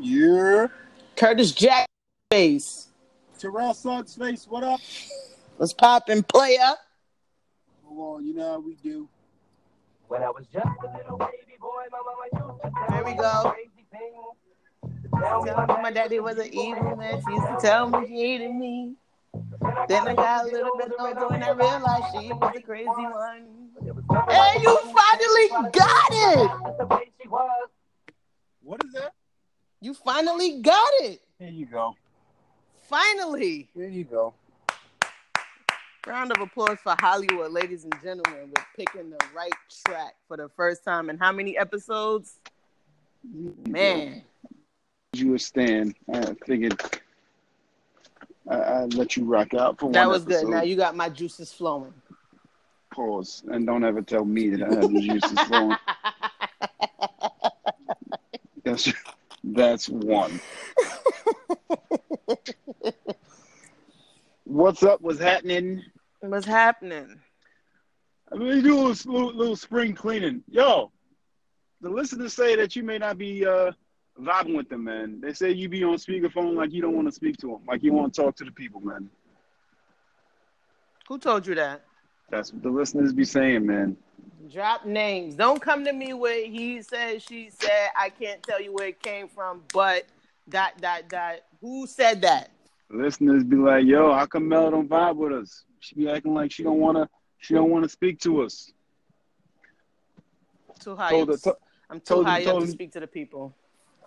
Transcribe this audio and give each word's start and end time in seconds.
Yeah. 0.00 0.66
Curtis 1.16 1.52
Jack 1.52 1.86
face. 2.30 2.88
Terrell 3.38 3.74
Suggs 3.74 4.14
face, 4.16 4.46
what 4.48 4.64
up? 4.64 4.80
What's 5.56 5.72
popping, 5.72 6.22
player? 6.22 6.74
Hold 7.84 8.16
on, 8.20 8.26
you 8.26 8.34
know 8.34 8.52
how 8.52 8.60
we 8.60 8.74
do. 8.76 9.08
When 10.08 10.22
I 10.22 10.30
was 10.30 10.46
just 10.52 10.66
a 10.66 10.96
little 10.96 11.18
baby 11.18 11.56
boy, 11.60 11.84
my 11.90 11.98
mama 12.04 12.52
used 12.52 12.62
to 12.62 12.70
tell 12.70 12.88
There 12.90 13.04
we 13.04 13.10
me 13.12 13.16
go. 13.16 13.52
crazy 13.52 13.86
things. 13.92 14.14
Tell 15.22 15.66
me 15.76 15.82
my 15.82 15.90
daddy 15.92 16.20
was 16.20 16.38
an 16.38 16.52
evil 16.52 16.96
man. 16.96 17.22
She 17.26 17.34
used 17.34 17.46
to 17.46 17.58
tell 17.60 17.88
me 17.88 18.06
he 18.06 18.20
hated 18.20 18.54
me. 18.54 18.94
Then 19.88 20.08
I 20.08 20.14
got 20.14 20.44
a 20.46 20.48
little 20.50 20.76
bit 20.78 20.92
older 20.98 21.26
and 21.34 21.44
I 21.44 21.50
realized 21.50 22.04
she 22.12 22.32
was 22.32 22.54
a 22.56 22.60
crazy 22.62 22.86
one. 22.88 23.68
Hey, 24.28 24.60
you 24.62 24.78
finally 24.78 25.70
got 25.72 26.10
it! 26.10 26.50
the 26.78 26.86
way 26.90 27.10
she 27.20 27.28
was. 27.28 27.68
What 28.62 28.82
is 28.84 28.92
that? 28.94 29.12
You 29.82 29.94
finally 29.94 30.60
got 30.60 30.90
it! 31.00 31.22
Here 31.38 31.48
you 31.48 31.64
go. 31.64 31.96
Finally! 32.88 33.70
Here 33.74 33.88
you 33.88 34.04
go. 34.04 34.34
Round 36.06 36.30
of 36.32 36.42
applause 36.42 36.78
for 36.82 36.94
Hollywood, 36.98 37.50
ladies 37.50 37.84
and 37.84 37.94
gentlemen. 38.02 38.52
We're 38.54 38.64
picking 38.76 39.08
the 39.08 39.18
right 39.34 39.52
track 39.86 40.16
for 40.28 40.36
the 40.36 40.50
first 40.50 40.84
time 40.84 41.08
in 41.08 41.16
how 41.16 41.32
many 41.32 41.56
episodes? 41.56 42.40
Man. 43.68 44.22
You 45.14 45.30
would 45.30 45.40
stand. 45.40 45.94
I 46.12 46.34
figured 46.46 46.78
I, 48.50 48.82
I'd 48.82 48.94
let 48.94 49.16
you 49.16 49.24
rock 49.24 49.54
out 49.54 49.78
for 49.78 49.86
one. 49.86 49.92
That 49.92 50.08
was 50.08 50.24
good. 50.24 50.46
Now 50.46 50.62
you 50.62 50.76
got 50.76 50.94
my 50.94 51.08
juices 51.08 51.52
flowing. 51.52 51.94
Pause. 52.92 53.44
And 53.50 53.66
don't 53.66 53.84
ever 53.84 54.02
tell 54.02 54.26
me 54.26 54.50
that 54.50 54.62
I 54.62 54.74
have 54.74 54.92
the 54.92 55.00
juices 55.00 55.40
flowing. 55.48 55.76
That's, 58.62 58.92
that's 59.42 59.88
one. 59.88 60.40
What's 64.44 64.82
up? 64.82 65.00
What's 65.00 65.20
happening? 65.20 65.84
What's 66.20 66.46
happening? 66.46 67.20
I 68.32 68.36
mean, 68.36 68.48
you 68.48 68.62
do 68.62 68.74
a 68.74 68.82
little, 68.88 69.12
little, 69.12 69.34
little 69.34 69.56
spring 69.56 69.94
cleaning. 69.94 70.42
Yo, 70.48 70.92
the 71.80 71.88
listeners 71.88 72.34
say 72.34 72.56
that 72.56 72.76
you 72.76 72.82
may 72.82 72.98
not 72.98 73.18
be 73.18 73.46
uh, 73.46 73.72
vibing 74.20 74.56
with 74.56 74.68
them, 74.68 74.84
man. 74.84 75.20
They 75.20 75.32
say 75.32 75.50
you 75.50 75.68
be 75.68 75.82
on 75.84 75.96
speakerphone 75.96 76.54
like 76.54 76.72
you 76.72 76.82
don't 76.82 76.94
want 76.94 77.08
to 77.08 77.12
speak 77.12 77.36
to 77.38 77.48
them, 77.48 77.60
like 77.66 77.82
you 77.82 77.92
want 77.92 78.14
to 78.14 78.22
talk 78.22 78.36
to 78.36 78.44
the 78.44 78.52
people, 78.52 78.80
man. 78.80 79.08
Who 81.08 81.18
told 81.18 81.46
you 81.46 81.54
that? 81.56 81.84
That's 82.30 82.52
what 82.52 82.62
the 82.62 82.70
listeners 82.70 83.12
be 83.12 83.24
saying, 83.24 83.66
man. 83.66 83.96
Drop 84.52 84.84
names. 84.86 85.34
Don't 85.34 85.60
come 85.60 85.84
to 85.84 85.92
me 85.92 86.12
with 86.14 86.46
he 86.46 86.82
said, 86.82 87.22
she 87.22 87.50
said. 87.50 87.88
I 87.96 88.08
can't 88.10 88.42
tell 88.42 88.60
you 88.60 88.72
where 88.72 88.88
it 88.88 89.00
came 89.02 89.28
from, 89.28 89.62
but 89.72 90.06
dot 90.48 90.80
dot 90.80 91.08
dot. 91.08 91.40
Who 91.60 91.86
said 91.86 92.22
that? 92.22 92.50
Listeners 92.88 93.44
be 93.44 93.56
like, 93.56 93.84
"Yo, 93.84 94.12
how 94.12 94.26
come 94.26 94.48
Mel 94.48 94.70
don't 94.70 94.88
vibe 94.88 95.16
with 95.16 95.32
us? 95.32 95.64
She 95.78 95.94
be 95.94 96.08
acting 96.08 96.34
like 96.34 96.50
she 96.50 96.62
don't 96.64 96.78
wanna, 96.80 97.08
she 97.38 97.54
don't 97.54 97.70
wanna 97.70 97.88
speak 97.88 98.18
to 98.20 98.42
us." 98.42 98.72
Too 100.80 100.96
high. 100.96 101.10
Told 101.10 101.28
her, 101.28 101.36
to- 101.36 101.56
I'm 101.90 102.00
too 102.00 102.22
high 102.24 102.44
up 102.44 102.60
to 102.60 102.66
speak 102.66 102.92
to 102.92 103.00
the 103.00 103.06
people. 103.06 103.54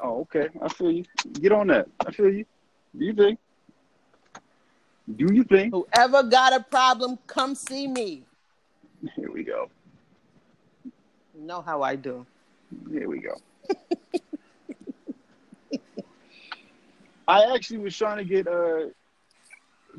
oh, 0.03 0.21
okay, 0.21 0.49
I 0.61 0.67
feel 0.69 0.91
you. 0.91 1.05
Get 1.33 1.51
on 1.51 1.67
that. 1.67 1.87
I 2.05 2.11
feel 2.11 2.29
you. 2.33 2.45
Do 2.97 3.05
you 3.05 3.13
think? 3.13 3.39
Do 5.15 5.33
you 5.33 5.43
think? 5.43 5.73
Whoever 5.73 6.23
got 6.23 6.53
a 6.53 6.61
problem, 6.61 7.19
come 7.27 7.55
see 7.55 7.87
me. 7.87 8.23
Here 9.15 9.31
we 9.31 9.43
go. 9.43 9.69
You 10.85 11.41
know 11.41 11.61
how 11.61 11.81
I 11.81 11.95
do. 11.95 12.25
Here 12.89 13.09
we 13.09 13.19
go. 13.19 13.35
I 17.27 17.53
actually 17.53 17.79
was 17.79 17.97
trying 17.97 18.17
to 18.17 18.23
get 18.23 18.47
uh 18.47 18.85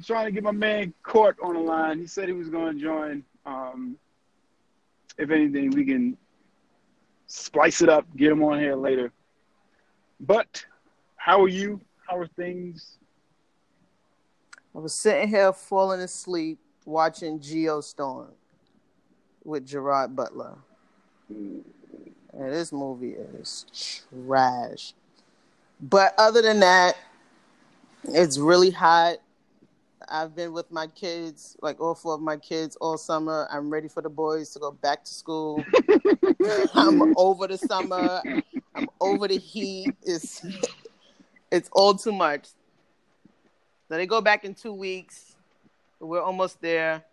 trying 0.05 0.27
to 0.27 0.33
get 0.33 0.43
my 0.43 0.51
man 0.51 0.93
Court 1.03 1.37
on 1.43 1.55
the 1.55 1.61
line. 1.61 1.99
He 1.99 2.07
said 2.07 2.29
he 2.29 2.35
was 2.35 2.49
going 2.49 2.77
to 2.77 2.83
join. 2.83 3.25
Um, 3.47 3.97
if 5.19 5.31
anything, 5.31 5.71
we 5.71 5.85
can 5.85 6.17
splice 7.27 7.83
it 7.83 7.89
up, 7.89 8.07
get 8.17 8.33
him 8.33 8.43
on 8.43 8.59
here 8.59 8.75
later. 8.75 9.13
But 10.21 10.65
how 11.17 11.43
are 11.43 11.49
you? 11.49 11.81
How 12.09 12.19
are 12.19 12.27
things? 12.27 12.99
I 14.75 14.81
was 14.81 14.93
sitting 14.93 15.29
here 15.29 15.53
falling 15.53 16.01
asleep 16.01 16.59
watching 16.85 17.39
Geostorm 17.39 18.33
with 19.45 19.67
Gerard 19.67 20.17
Butler. 20.17 20.57
And 21.29 21.65
this 22.33 22.73
movie 22.73 23.13
is 23.13 23.67
trash. 24.27 24.95
But 25.81 26.15
other 26.19 26.43
than 26.43 26.59
that, 26.61 26.97
it's 28.09 28.37
really 28.37 28.71
hot. 28.71 29.19
I've 30.09 30.35
been 30.35 30.53
with 30.53 30.71
my 30.73 30.89
kids, 30.89 31.57
like 31.63 31.81
all 31.81 31.95
four 31.95 32.15
of 32.15 32.21
my 32.21 32.37
kids, 32.37 32.77
all 32.77 32.99
summer. 32.99 33.47
I'm 33.53 33.71
ready 33.71 33.87
for 33.87 34.03
the 34.03 34.11
boys 34.11 34.51
to 34.51 34.59
go 34.59 34.73
back 34.73 35.05
to 35.05 35.15
school. 35.15 35.65
I'm 36.75 37.17
over 37.17 37.47
the 37.47 37.59
summer. 37.59 38.23
I'm 38.75 38.89
over 39.01 39.29
the 39.29 39.39
heat. 39.39 39.95
It's 40.03 40.45
it's 41.53 41.69
all 41.73 41.95
too 41.95 42.13
much. 42.13 42.49
So 43.89 43.97
they 43.97 44.07
go 44.07 44.21
back 44.21 44.45
in 44.45 44.55
two 44.55 44.73
weeks. 44.73 45.37
We're 46.01 46.23
almost 46.23 46.61
there. 46.61 47.05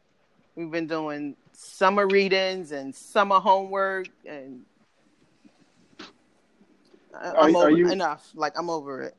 We've 0.56 0.72
been 0.72 0.88
doing 0.88 1.36
summer 1.54 2.08
readings 2.08 2.72
and 2.72 2.94
summer 2.94 3.40
homework, 3.40 4.08
and 4.26 4.62
Are- 7.14 7.38
I'm 7.38 7.56
are 7.56 7.68
over 7.68 7.72
you- 7.72 7.92
enough. 7.92 8.30
Like 8.36 8.54
I'm 8.58 8.70
over 8.70 9.02
it. 9.04 9.16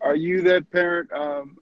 Are 0.00 0.14
you 0.16 0.42
that 0.42 0.70
parent 0.70 1.10
um, 1.12 1.56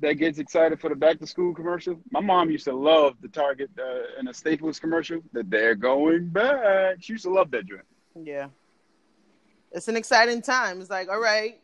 that 0.00 0.14
gets 0.14 0.38
excited 0.38 0.80
for 0.80 0.90
the 0.90 0.96
back 0.96 1.18
to 1.20 1.26
school 1.26 1.54
commercial? 1.54 2.00
My 2.10 2.20
mom 2.20 2.50
used 2.50 2.64
to 2.64 2.72
love 2.74 3.14
the 3.22 3.28
Target 3.28 3.70
uh, 3.78 4.18
and 4.18 4.26
the 4.28 4.34
Staples 4.34 4.78
commercial 4.80 5.20
that 5.32 5.48
they're 5.50 5.74
going 5.76 6.28
back. 6.28 6.96
She 7.00 7.12
used 7.12 7.24
to 7.24 7.30
love 7.30 7.50
that 7.52 7.66
joint. 7.66 7.82
Yeah, 8.20 8.48
it's 9.72 9.88
an 9.88 9.96
exciting 9.96 10.42
time. 10.42 10.80
It's 10.80 10.90
like, 10.90 11.08
all 11.08 11.20
right, 11.20 11.60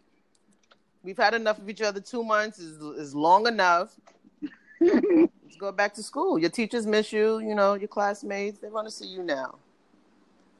we've 1.03 1.17
had 1.17 1.35
enough 1.35 1.59
of 1.59 1.69
each 1.69 1.83
other. 1.83 2.01
Two 2.01 2.25
months 2.25 2.59
is 2.59 2.81
is 2.97 3.15
long 3.15 3.47
enough. 3.47 3.95
Let's 4.81 5.57
go 5.59 5.73
back 5.73 5.95
to 5.95 6.03
school. 6.03 6.39
Your 6.39 6.51
teachers 6.51 6.87
miss 6.87 7.13
you. 7.13 7.39
You 7.39 7.55
know, 7.55 7.75
your 7.75 7.89
classmates. 7.89 8.59
They 8.59 8.69
want 8.69 8.87
to 8.87 8.91
see 8.93 9.07
you 9.07 9.23
now. 9.23 9.57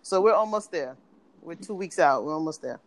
So 0.03 0.21
we're 0.21 0.35
almost 0.35 0.71
there. 0.71 0.97
We're 1.43 1.55
two 1.55 1.75
weeks 1.75 1.99
out. 1.99 2.25
We're 2.25 2.35
almost 2.35 2.63
there. 2.63 2.81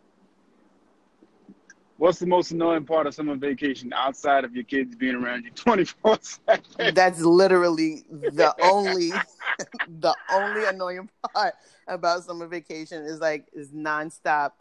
What's 1.98 2.18
the 2.18 2.26
most 2.26 2.50
annoying 2.50 2.84
part 2.84 3.06
of 3.06 3.14
summer 3.14 3.36
vacation 3.36 3.90
outside 3.94 4.44
of 4.44 4.54
your 4.54 4.64
kids 4.64 4.94
being 4.94 5.14
around 5.14 5.44
you 5.44 5.50
24 5.52 6.18
7? 6.20 6.94
That's 6.94 7.20
literally 7.20 8.04
the 8.10 8.54
only 8.62 9.12
the 10.00 10.14
only 10.30 10.66
annoying 10.66 11.08
part 11.32 11.54
about 11.88 12.24
summer 12.24 12.46
vacation 12.46 13.04
is 13.04 13.20
like 13.20 13.46
is 13.54 13.70
nonstop 13.70 14.52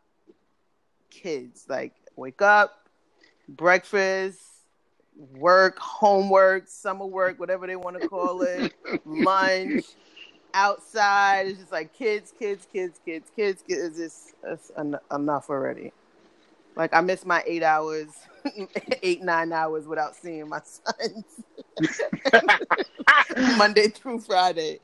kids. 1.10 1.66
Like 1.68 1.94
wake 2.16 2.42
up, 2.42 2.85
breakfast, 3.48 4.40
work, 5.16 5.78
homework, 5.80 6.68
summer 6.68 7.06
work, 7.06 7.40
whatever 7.40 7.68
they 7.68 7.76
want 7.76 7.96
to 7.96 8.02
call 8.02 8.42
it, 8.42 8.74
lunch, 9.06 9.82
outside. 10.54 11.48
It's 11.48 11.60
just 11.60 11.72
like 11.72 11.94
kids, 11.94 12.34
kids, 12.38 12.68
kids, 12.72 13.00
kids, 13.06 13.30
kids. 13.36 13.64
kids. 13.68 14.00
It's 14.00 14.34
just 14.44 14.72
en- 14.78 15.00
enough 15.12 15.50
already. 15.50 15.92
Like 16.76 16.94
I 16.94 17.02
miss 17.02 17.26
my 17.26 17.44
eight 17.48 17.64
hours, 17.64 18.10
eight 19.04 19.22
nine 19.22 19.54
hours 19.54 19.88
without 19.88 20.16
seeing 20.16 20.50
my 20.50 20.60
sons. 20.66 21.26
Monday 23.58 23.88
through 23.88 24.20
Friday. 24.20 24.80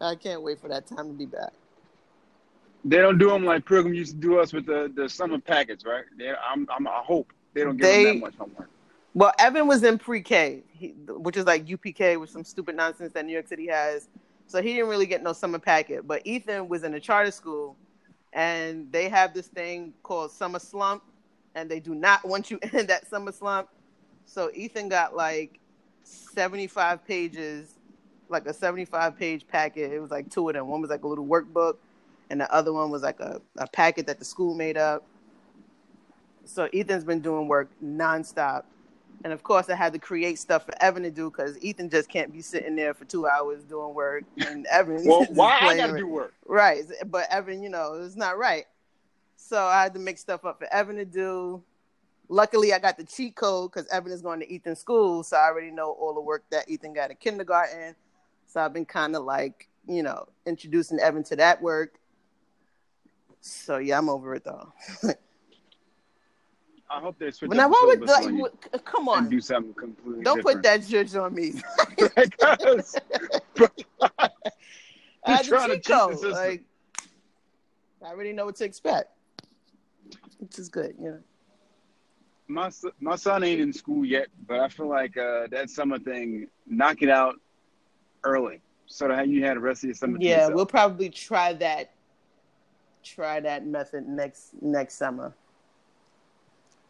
I 0.00 0.16
can't 0.16 0.42
wait 0.42 0.60
for 0.60 0.68
that 0.68 0.86
time 0.86 1.08
to 1.08 1.14
be 1.14 1.26
back. 1.26 1.52
They 2.84 2.98
don't 2.98 3.16
do 3.16 3.30
them 3.30 3.44
like 3.44 3.64
Pilgrim 3.64 3.94
used 3.94 4.12
to 4.12 4.18
do 4.18 4.38
us 4.38 4.52
with 4.52 4.66
the, 4.66 4.92
the 4.94 5.08
summer 5.08 5.38
packets, 5.38 5.86
right? 5.86 6.04
They, 6.18 6.30
I'm, 6.30 6.66
I'm, 6.70 6.86
I 6.86 7.02
hope 7.02 7.32
they 7.54 7.62
don't 7.64 7.76
give 7.76 7.86
They- 7.86 8.04
them 8.04 8.14
that 8.20 8.26
much 8.26 8.34
homework. 8.36 8.70
Well, 9.16 9.32
Evan 9.38 9.68
was 9.68 9.84
in 9.84 9.96
pre-K, 9.96 10.64
he, 10.72 10.88
which 11.08 11.36
is 11.36 11.46
like 11.46 11.66
UPK, 11.66 12.18
with 12.18 12.30
some 12.30 12.42
stupid 12.42 12.74
nonsense 12.74 13.12
that 13.12 13.24
New 13.24 13.32
York 13.32 13.46
City 13.46 13.68
has. 13.68 14.08
So 14.48 14.60
he 14.60 14.74
didn't 14.74 14.88
really 14.88 15.06
get 15.06 15.22
no 15.22 15.32
summer 15.32 15.60
packet. 15.60 16.04
But 16.06 16.22
Ethan 16.26 16.68
was 16.68 16.82
in 16.82 16.94
a 16.94 17.00
charter 17.00 17.30
school, 17.30 17.76
and 18.32 18.90
they 18.90 19.08
have 19.08 19.32
this 19.32 19.46
thing 19.46 19.94
called 20.02 20.32
summer 20.32 20.58
slump, 20.58 21.04
and 21.54 21.70
they 21.70 21.78
do 21.78 21.94
not 21.94 22.26
want 22.26 22.50
you 22.50 22.58
in 22.72 22.86
that 22.88 23.06
summer 23.08 23.30
slump. 23.30 23.68
So 24.26 24.50
Ethan 24.52 24.88
got 24.88 25.14
like 25.14 25.60
75 26.02 27.06
pages, 27.06 27.74
like 28.28 28.46
a 28.46 28.52
75 28.52 29.16
page 29.16 29.46
packet. 29.46 29.92
It 29.92 30.00
was 30.00 30.10
like 30.10 30.28
two 30.28 30.48
of 30.48 30.54
them. 30.54 30.66
One 30.66 30.80
was 30.80 30.90
like 30.90 31.04
a 31.04 31.08
little 31.08 31.26
workbook, 31.26 31.76
and 32.30 32.40
the 32.40 32.52
other 32.52 32.72
one 32.72 32.90
was 32.90 33.02
like 33.02 33.20
a, 33.20 33.40
a 33.58 33.66
packet 33.68 34.06
that 34.08 34.18
the 34.18 34.24
school 34.24 34.54
made 34.56 34.76
up. 34.76 35.06
So 36.44 36.68
Ethan's 36.72 37.04
been 37.04 37.20
doing 37.20 37.48
work 37.48 37.68
nonstop. 37.82 38.64
And 39.22 39.32
of 39.32 39.42
course, 39.42 39.70
I 39.70 39.74
had 39.74 39.94
to 39.94 39.98
create 39.98 40.38
stuff 40.38 40.66
for 40.66 40.74
Evan 40.82 41.02
to 41.04 41.10
do 41.10 41.30
because 41.30 41.58
Ethan 41.62 41.88
just 41.88 42.10
can't 42.10 42.30
be 42.32 42.42
sitting 42.42 42.76
there 42.76 42.92
for 42.92 43.06
two 43.06 43.26
hours 43.26 43.64
doing 43.64 43.94
work. 43.94 44.24
And 44.36 44.66
Evan, 44.70 45.02
Well, 45.04 45.26
why 45.30 45.56
I 45.56 45.60
playing 45.60 45.78
got 45.78 45.86
to 45.92 45.98
do 45.98 46.06
work? 46.06 46.34
right? 46.46 46.84
But 47.06 47.26
Evan, 47.30 47.62
you 47.62 47.70
know, 47.70 47.94
it's 47.94 48.16
not 48.16 48.36
right. 48.36 48.64
So 49.36 49.62
I 49.64 49.82
had 49.82 49.94
to 49.94 50.00
make 50.00 50.18
stuff 50.18 50.44
up 50.44 50.58
for 50.58 50.72
Evan 50.72 50.96
to 50.96 51.04
do. 51.04 51.62
Luckily, 52.28 52.72
I 52.72 52.78
got 52.78 52.96
the 52.96 53.04
cheat 53.04 53.34
code 53.34 53.70
because 53.72 53.88
Evan 53.88 54.12
is 54.12 54.22
going 54.22 54.40
to 54.40 54.54
Ethan's 54.54 54.78
school, 54.78 55.22
so 55.22 55.36
I 55.36 55.46
already 55.48 55.70
know 55.70 55.90
all 55.92 56.14
the 56.14 56.20
work 56.20 56.44
that 56.50 56.68
Ethan 56.68 56.94
got 56.94 57.10
at 57.10 57.20
kindergarten. 57.20 57.94
So 58.46 58.60
I've 58.60 58.72
been 58.72 58.86
kind 58.86 59.14
of 59.14 59.24
like, 59.24 59.68
you 59.86 60.02
know, 60.02 60.26
introducing 60.46 60.98
Evan 61.00 61.22
to 61.24 61.36
that 61.36 61.60
work. 61.60 61.94
So 63.40 63.76
yeah, 63.76 63.98
I'm 63.98 64.08
over 64.08 64.34
it 64.34 64.44
though. 64.44 64.72
I 66.94 67.00
hope 67.00 67.18
they 67.18 67.30
switch 67.32 67.50
now, 67.50 67.68
why 67.68 67.80
the 67.82 67.98
would 67.98 68.08
like, 68.08 68.24
you 68.26 68.78
come 68.84 69.08
on? 69.08 69.28
do 69.28 69.40
something 69.40 69.74
completely 69.74 70.22
Don't 70.22 70.42
put 70.42 70.62
that 70.62 70.86
judge 70.86 71.14
on 71.16 71.34
me. 71.34 71.54
Because- 71.96 73.00
I 75.26 75.36
had 75.36 75.44
the 75.44 75.48
trying 75.48 75.68
to 75.70 75.76
cheat 75.76 76.20
the. 76.20 76.28
Like, 76.30 76.62
I 78.04 78.08
already 78.10 78.32
know 78.32 78.44
what 78.44 78.56
to 78.56 78.64
expect, 78.64 79.10
which 80.38 80.58
is 80.58 80.68
good. 80.68 80.94
You 81.00 81.10
know. 81.10 81.20
my 82.46 82.70
my 83.00 83.16
son 83.16 83.42
ain't 83.42 83.60
in 83.60 83.72
school 83.72 84.04
yet, 84.04 84.28
but 84.46 84.60
I 84.60 84.68
feel 84.68 84.88
like 84.88 85.16
uh, 85.16 85.46
that 85.50 85.70
summer 85.70 85.98
thing, 85.98 86.48
knock 86.66 87.02
it 87.02 87.08
out 87.08 87.36
early, 88.22 88.60
so 88.86 89.08
that 89.08 89.28
you 89.28 89.44
had 89.44 89.56
the 89.56 89.60
rest 89.60 89.82
of 89.82 89.88
your 89.88 89.94
summer. 89.94 90.18
Yeah, 90.20 90.48
we'll 90.48 90.66
probably 90.66 91.08
try 91.08 91.54
that. 91.54 91.92
Try 93.02 93.40
that 93.40 93.66
method 93.66 94.06
next 94.06 94.50
next 94.60 94.94
summer. 94.94 95.34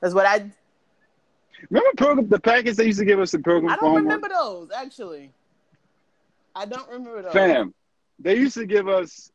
That's 0.04 0.14
what 0.14 0.26
I. 0.26 0.50
remember 1.70 1.90
program 1.96 2.28
the 2.28 2.38
packets 2.38 2.76
they 2.76 2.84
used 2.84 2.98
to 2.98 3.06
give 3.06 3.18
us 3.18 3.30
the 3.30 3.38
program 3.38 3.72
I 3.72 3.76
don't 3.76 3.84
homework? 3.86 4.02
remember 4.02 4.28
those 4.28 4.68
actually. 4.70 5.30
I 6.54 6.66
don't 6.66 6.86
remember 6.90 7.22
those. 7.22 7.32
Fam, 7.32 7.72
they 8.18 8.36
used 8.36 8.52
to 8.58 8.66
give 8.66 8.86
us 8.86 9.32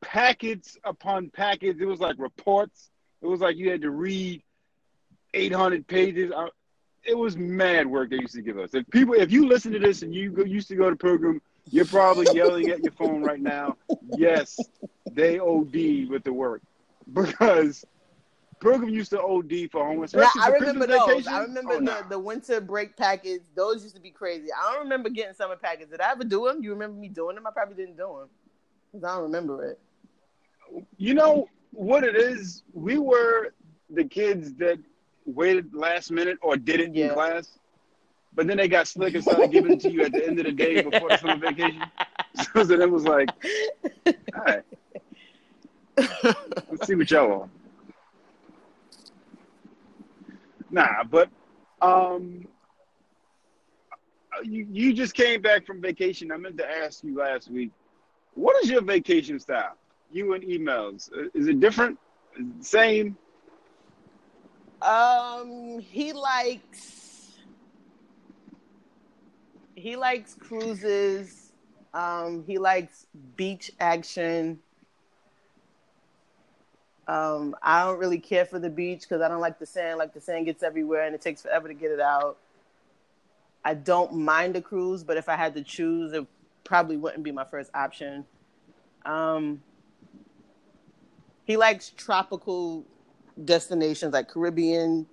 packets 0.00 0.78
upon 0.84 1.30
packets. 1.30 1.80
It 1.80 1.86
was 1.86 1.98
like 1.98 2.20
reports. 2.20 2.88
It 3.20 3.26
was 3.26 3.40
like 3.40 3.56
you 3.56 3.68
had 3.68 3.82
to 3.82 3.90
read 3.90 4.44
800 5.34 5.84
pages. 5.88 6.30
It 7.02 7.18
was 7.18 7.36
mad 7.36 7.88
work 7.88 8.10
they 8.10 8.18
used 8.20 8.34
to 8.34 8.42
give 8.42 8.60
us. 8.60 8.74
If 8.74 8.88
people, 8.90 9.14
if 9.14 9.32
you 9.32 9.48
listen 9.48 9.72
to 9.72 9.80
this 9.80 10.02
and 10.02 10.14
you 10.14 10.30
go, 10.30 10.44
used 10.44 10.68
to 10.68 10.76
go 10.76 10.88
to 10.88 10.94
program, 10.94 11.42
you're 11.68 11.84
probably 11.84 12.28
yelling 12.32 12.68
at 12.68 12.84
your 12.84 12.92
phone 12.92 13.24
right 13.24 13.40
now. 13.40 13.76
Yes, 14.16 14.56
they 15.10 15.40
OD 15.40 16.08
with 16.08 16.22
the 16.22 16.32
work 16.32 16.62
because 17.12 17.84
program 18.62 18.90
used 18.90 19.10
to 19.10 19.20
OD 19.20 19.68
for 19.70 19.84
homework. 19.84 20.14
Now, 20.14 20.28
I 20.40 20.48
remember 20.48 20.86
Christmas 20.86 21.06
those. 21.06 21.08
vacation. 21.24 21.32
I 21.34 21.42
remember 21.42 21.72
Oh, 21.72 21.78
the, 21.78 21.82
nah. 21.84 22.02
the 22.08 22.18
winter 22.18 22.60
break 22.60 22.96
packets. 22.96 23.44
Those 23.54 23.82
used 23.82 23.96
to 23.96 24.00
be 24.00 24.10
crazy. 24.10 24.48
I 24.52 24.72
don't 24.72 24.84
remember 24.84 25.08
getting 25.10 25.34
summer 25.34 25.56
packets. 25.56 25.90
Did 25.90 26.00
I 26.00 26.12
ever 26.12 26.24
do 26.24 26.46
them? 26.46 26.62
You 26.62 26.70
remember 26.70 26.98
me 26.98 27.08
doing 27.08 27.34
them? 27.34 27.46
I 27.46 27.50
probably 27.50 27.74
didn't 27.74 27.96
do 27.96 28.06
them 28.20 28.28
because 28.92 29.04
I 29.04 29.14
don't 29.14 29.24
remember 29.24 29.64
it. 29.66 29.80
You 30.96 31.14
know 31.14 31.48
what 31.72 32.04
it 32.04 32.16
is? 32.16 32.62
We 32.72 32.98
were 32.98 33.52
the 33.90 34.04
kids 34.04 34.54
that 34.54 34.78
waited 35.26 35.74
last 35.74 36.10
minute 36.10 36.38
or 36.40 36.56
did 36.56 36.80
it 36.80 36.94
Yeah. 36.94 37.08
in 37.08 37.14
class, 37.14 37.58
but 38.34 38.46
then 38.46 38.56
they 38.56 38.68
got 38.68 38.86
slick 38.86 39.14
and 39.14 39.22
started 39.24 39.50
giving 39.50 39.72
it 39.72 39.80
to 39.80 39.90
you 39.90 40.02
at 40.04 40.12
the 40.12 40.26
end 40.26 40.38
of 40.38 40.46
the 40.46 40.52
day 40.52 40.80
before 40.88 41.08
the 41.10 41.18
summer 41.18 41.36
vacation. 41.36 41.82
So 42.54 42.64
then 42.64 42.80
it 42.80 42.90
was 42.90 43.04
like, 43.04 43.28
all 44.06 44.42
right, 44.46 44.62
let's 46.70 46.86
see 46.86 46.94
what 46.94 47.10
y'all. 47.10 47.50
Nah, 50.72 51.04
but 51.04 51.28
um, 51.82 52.46
you 54.42 54.66
you 54.70 54.92
just 54.94 55.14
came 55.14 55.42
back 55.42 55.66
from 55.66 55.80
vacation. 55.82 56.32
I 56.32 56.38
meant 56.38 56.56
to 56.58 56.68
ask 56.68 57.04
you 57.04 57.16
last 57.16 57.50
week. 57.50 57.70
What 58.34 58.62
is 58.64 58.70
your 58.70 58.82
vacation 58.82 59.38
style? 59.38 59.76
You 60.10 60.32
and 60.34 60.42
emails. 60.42 61.10
Uh, 61.12 61.28
Is 61.34 61.48
it 61.48 61.60
different? 61.60 61.98
Same? 62.60 63.16
Um, 64.80 65.80
he 65.80 66.12
likes 66.12 67.36
he 69.74 69.96
likes 69.96 70.34
cruises. 70.34 71.52
Um, 71.94 72.44
he 72.46 72.58
likes 72.58 73.06
beach 73.36 73.70
action. 73.78 74.60
Um, 77.12 77.54
I 77.62 77.84
don't 77.84 77.98
really 77.98 78.18
care 78.18 78.46
for 78.46 78.58
the 78.58 78.70
beach 78.70 79.02
because 79.02 79.20
I 79.20 79.28
don't 79.28 79.42
like 79.42 79.58
the 79.58 79.66
sand. 79.66 79.98
Like 79.98 80.14
the 80.14 80.20
sand 80.20 80.46
gets 80.46 80.62
everywhere 80.62 81.04
and 81.04 81.14
it 81.14 81.20
takes 81.20 81.42
forever 81.42 81.68
to 81.68 81.74
get 81.74 81.90
it 81.90 82.00
out. 82.00 82.38
I 83.62 83.74
don't 83.74 84.14
mind 84.14 84.56
a 84.56 84.62
cruise, 84.62 85.04
but 85.04 85.18
if 85.18 85.28
I 85.28 85.36
had 85.36 85.54
to 85.56 85.62
choose, 85.62 86.14
it 86.14 86.26
probably 86.64 86.96
wouldn't 86.96 87.22
be 87.22 87.30
my 87.30 87.44
first 87.44 87.70
option. 87.74 88.24
Um, 89.04 89.62
he 91.44 91.58
likes 91.58 91.90
tropical 91.90 92.86
destinations 93.44 94.14
like 94.14 94.28
Caribbean. 94.30 95.06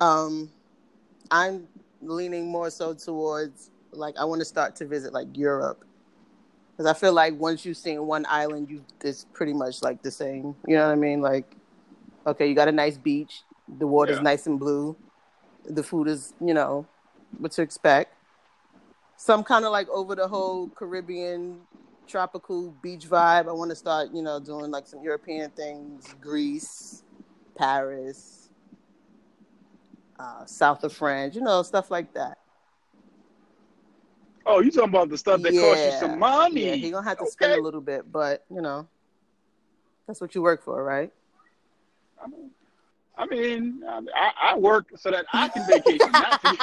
Um, 0.00 0.52
I'm 1.32 1.66
leaning 2.00 2.46
more 2.46 2.70
so 2.70 2.94
towards 2.94 3.72
like 3.90 4.16
I 4.16 4.24
want 4.24 4.40
to 4.40 4.44
start 4.44 4.76
to 4.76 4.86
visit 4.86 5.12
like 5.12 5.36
Europe 5.36 5.84
because 6.78 6.88
I 6.88 6.94
feel 6.98 7.12
like 7.12 7.34
once 7.34 7.64
you've 7.64 7.76
seen 7.76 8.06
one 8.06 8.24
island, 8.28 8.70
you 8.70 8.84
it's 9.02 9.26
pretty 9.34 9.52
much 9.52 9.82
like 9.82 10.00
the 10.02 10.12
same. 10.12 10.54
You 10.64 10.76
know 10.76 10.86
what 10.86 10.92
I 10.92 10.94
mean? 10.94 11.20
Like, 11.20 11.56
okay, 12.24 12.46
you 12.48 12.54
got 12.54 12.68
a 12.68 12.72
nice 12.72 12.96
beach, 12.96 13.42
the 13.66 13.86
water's 13.86 14.18
Yeah. 14.18 14.22
nice 14.22 14.46
and 14.46 14.60
blue, 14.60 14.96
the 15.64 15.82
food 15.82 16.06
is 16.06 16.32
you 16.40 16.54
know 16.54 16.86
what 17.36 17.50
to 17.52 17.62
expect. 17.62 18.14
So 19.16 19.34
I'm 19.34 19.42
kind 19.42 19.64
of 19.64 19.72
like 19.72 19.88
over 19.88 20.14
the 20.14 20.28
whole 20.28 20.68
Caribbean 20.68 21.62
tropical 22.06 22.70
beach 22.70 23.08
vibe. 23.08 23.48
I 23.48 23.52
want 23.52 23.70
to 23.70 23.76
start, 23.76 24.10
you 24.14 24.22
know, 24.22 24.38
doing 24.38 24.70
like 24.70 24.86
some 24.86 25.02
European 25.02 25.50
things, 25.50 26.06
Greece, 26.20 27.02
Paris, 27.56 28.48
uh, 30.20 30.46
south 30.46 30.84
of 30.84 30.92
France, 30.92 31.34
you 31.34 31.40
know, 31.40 31.62
stuff 31.64 31.90
like 31.90 32.14
that. 32.14 32.38
Oh, 34.50 34.60
you 34.60 34.70
talking 34.70 34.88
about 34.88 35.10
the 35.10 35.18
stuff 35.18 35.42
that 35.42 35.54
cost 35.54 35.84
you 35.84 35.90
some 35.92 36.18
money? 36.18 36.64
Yeah, 36.64 36.74
he 36.76 36.90
gonna 36.90 37.06
have 37.06 37.18
to 37.18 37.26
spend 37.26 37.52
a 37.52 37.60
little 37.60 37.82
bit, 37.82 38.10
but 38.10 38.46
you 38.50 38.62
know, 38.62 38.88
that's 40.06 40.22
what 40.22 40.34
you 40.34 40.40
work 40.40 40.64
for, 40.64 40.82
right? 40.82 41.12
I 42.20 42.28
mean, 42.28 42.50
I 43.18 43.26
mean, 43.26 43.82
I, 43.86 44.32
I 44.42 44.56
work 44.56 44.86
so 44.96 45.10
that 45.10 45.26
I 45.34 45.48
can 45.48 45.66
vacation. 45.66 46.14
you. 46.44 46.56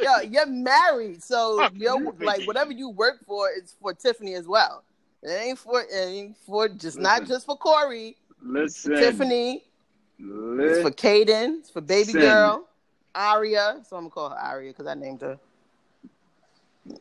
Yo, 0.02 0.20
you're 0.20 0.46
married, 0.46 1.22
so 1.22 1.70
you're 1.74 2.14
like 2.22 2.46
whatever 2.46 2.72
you 2.72 2.88
work 2.88 3.22
for 3.26 3.50
is 3.50 3.76
for 3.78 3.92
Tiffany 3.92 4.32
as 4.32 4.46
well. 4.48 4.84
It 5.22 5.32
ain't 5.32 5.58
for 5.58 5.82
it 5.82 5.94
ain't 5.94 6.36
for 6.46 6.68
just 6.68 6.98
not 6.98 7.26
just 7.26 7.44
for 7.44 7.58
Corey, 7.58 8.16
Listen, 8.42 8.92
Tiffany. 8.92 9.64
It's 10.18 10.80
for 10.80 10.90
Listen. 10.90 10.92
Caden. 10.92 11.58
It's 11.58 11.70
for 11.70 11.82
baby 11.82 12.14
Listen. 12.14 12.20
girl. 12.20 12.68
Aria. 13.14 13.82
So 13.86 13.96
I'm 13.96 14.04
gonna 14.04 14.10
call 14.10 14.30
her 14.30 14.36
Aria 14.36 14.70
because 14.70 14.86
I 14.86 14.94
named 14.94 15.20
her. 15.20 15.38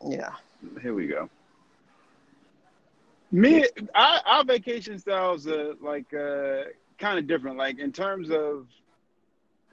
Yeah. 0.06 0.32
Here 0.82 0.94
we 0.94 1.08
go. 1.08 1.30
Me, 3.32 3.66
our, 3.96 4.22
our 4.26 4.44
vacation 4.44 4.98
styles 5.00 5.48
are 5.48 5.74
like 5.82 6.14
uh, 6.14 6.64
kind 7.00 7.18
of 7.18 7.28
different. 7.28 7.58
Like 7.58 7.80
in 7.80 7.92
terms 7.92 8.30
of 8.32 8.68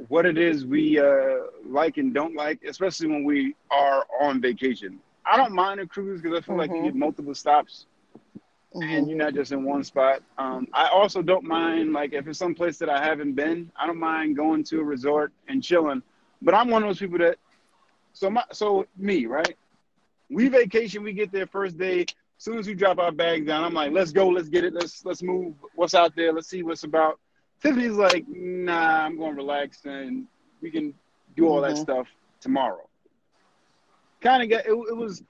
what 0.09 0.25
it 0.27 0.39
is 0.39 0.65
we 0.65 0.99
uh, 0.99 1.39
like 1.65 1.99
and 1.99 2.15
don't 2.15 2.35
like, 2.35 2.61
especially 2.67 3.09
when 3.09 3.25
we 3.25 3.55
are 3.71 4.07
on 4.21 4.41
vacation. 4.41 4.99
I 5.27 5.37
don't 5.37 5.53
mind 5.53 5.81
a 5.81 5.87
cruise 5.87 6.21
because 6.23 6.39
I 6.39 6.41
feel 6.41 6.57
like 6.57 6.75
you 6.75 6.81
Mhm. 6.81 6.85
get 6.85 6.95
multiple 6.95 7.35
stops 7.35 7.87
and 8.81 9.09
you're 9.09 9.19
not 9.19 9.35
just 9.35 9.53
in 9.53 9.65
one 9.65 9.85
spot. 9.85 10.23
Um, 10.39 10.67
I 10.73 10.89
also 10.89 11.23
don't 11.23 11.45
mind 11.45 11.93
like 11.93 12.13
if 12.13 12.27
it's 12.27 12.39
some 12.39 12.55
place 12.55 12.79
that 12.79 12.89
I 12.89 13.03
haven't 13.05 13.35
been. 13.35 13.71
I 13.77 13.87
don't 13.87 13.99
mind 13.99 14.37
going 14.37 14.65
to 14.65 14.81
a 14.81 14.85
resort 14.85 15.33
and 15.49 15.63
chilling. 15.63 16.03
But 16.43 16.55
I'm 16.55 16.69
one 16.71 16.83
of 16.83 16.89
those 16.89 16.99
people 16.99 17.19
that. 17.19 17.37
So 18.13 18.31
my 18.31 18.45
so 18.53 18.87
me 18.97 19.27
right. 19.27 19.57
We 20.31 20.49
vacation. 20.49 21.03
We 21.03 21.13
get 21.13 21.33
there 21.33 21.47
first 21.47 21.79
day. 21.79 22.03
As 22.03 22.45
soon 22.45 22.59
as 22.59 22.67
we 22.67 22.75
drop 22.75 22.99
our 22.99 23.13
bags 23.13 23.47
down, 23.47 23.65
I'm 23.65 23.75
like, 23.75 23.93
let's 23.93 24.13
go, 24.13 24.29
let's 24.29 24.49
get 24.49 24.65
it, 24.65 24.73
let's 24.75 25.05
let's 25.05 25.23
move. 25.23 25.55
What's 25.75 25.95
out 25.95 26.15
there? 26.17 26.33
Let's 26.33 26.49
see 26.49 26.63
what's 26.63 26.85
about. 26.85 27.19
Tiffany's 27.63 27.93
like, 27.97 28.25
nah, 28.29 29.05
I'm 29.05 29.19
going 29.19 29.33
to 29.33 29.37
relax 29.37 29.85
and 29.85 30.27
we 30.63 30.71
can 30.71 30.95
do 31.37 31.49
all 31.49 31.61
that 31.63 31.77
Mhm. 31.77 31.77
stuff 31.77 32.09
tomorrow. 32.41 32.89
Kind 34.21 34.43
of 34.43 34.49
get 34.49 34.67
it, 34.67 34.73
it 34.73 34.97
was 34.97 35.23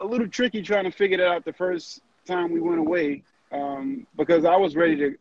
a 0.00 0.04
little 0.06 0.28
tricky 0.28 0.62
trying 0.62 0.84
to 0.84 0.90
figure 0.90 1.18
that 1.18 1.26
out 1.28 1.44
the 1.44 1.52
first 1.52 2.02
time 2.26 2.52
we 2.52 2.60
went 2.60 2.78
away 2.80 3.22
um, 3.52 4.06
because 4.16 4.44
I 4.44 4.56
was 4.56 4.76
ready 4.76 4.96
to 4.96 5.16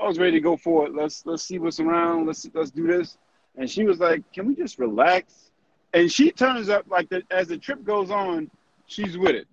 I 0.00 0.06
was 0.06 0.18
ready 0.18 0.32
to 0.32 0.40
go 0.40 0.56
for 0.56 0.86
it. 0.86 0.94
Let's 0.94 1.24
let's 1.26 1.42
see 1.44 1.58
what's 1.58 1.80
around. 1.80 2.26
Let's 2.26 2.48
let's 2.54 2.70
do 2.70 2.86
this. 2.86 3.18
And 3.56 3.70
she 3.70 3.84
was 3.84 4.00
like, 4.00 4.30
"Can 4.32 4.46
we 4.46 4.54
just 4.54 4.78
relax?" 4.78 5.50
And 5.94 6.10
she 6.10 6.32
turns 6.32 6.68
up 6.68 6.84
like 6.88 7.08
the, 7.08 7.22
as 7.30 7.46
the 7.48 7.56
trip 7.56 7.84
goes 7.84 8.10
on, 8.10 8.50
she's 8.86 9.16
with 9.16 9.36
it. 9.36 9.46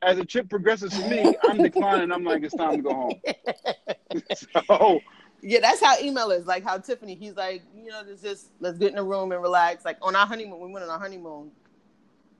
As 0.00 0.16
the 0.16 0.24
trip 0.24 0.48
progresses 0.48 0.98
for 0.98 1.06
me, 1.06 1.36
I'm 1.44 1.58
declining. 1.58 2.10
I'm 2.10 2.24
like, 2.24 2.42
it's 2.42 2.56
time 2.56 2.78
to 2.78 2.82
go 2.82 2.94
home. 2.94 3.20
so 4.66 5.00
Yeah, 5.42 5.60
that's 5.60 5.82
how 5.82 5.98
email 6.00 6.30
is. 6.30 6.46
Like 6.46 6.64
how 6.64 6.78
Tiffany, 6.78 7.14
he's 7.14 7.36
like, 7.36 7.62
you 7.76 7.90
know, 7.90 8.02
this 8.02 8.22
just 8.22 8.48
let's 8.58 8.78
get 8.78 8.88
in 8.88 8.96
the 8.96 9.02
room 9.02 9.30
and 9.32 9.42
relax. 9.42 9.84
Like 9.84 9.98
on 10.00 10.16
our 10.16 10.26
honeymoon, 10.26 10.58
we 10.60 10.72
went 10.72 10.84
on 10.84 10.90
our 10.90 10.98
honeymoon. 10.98 11.50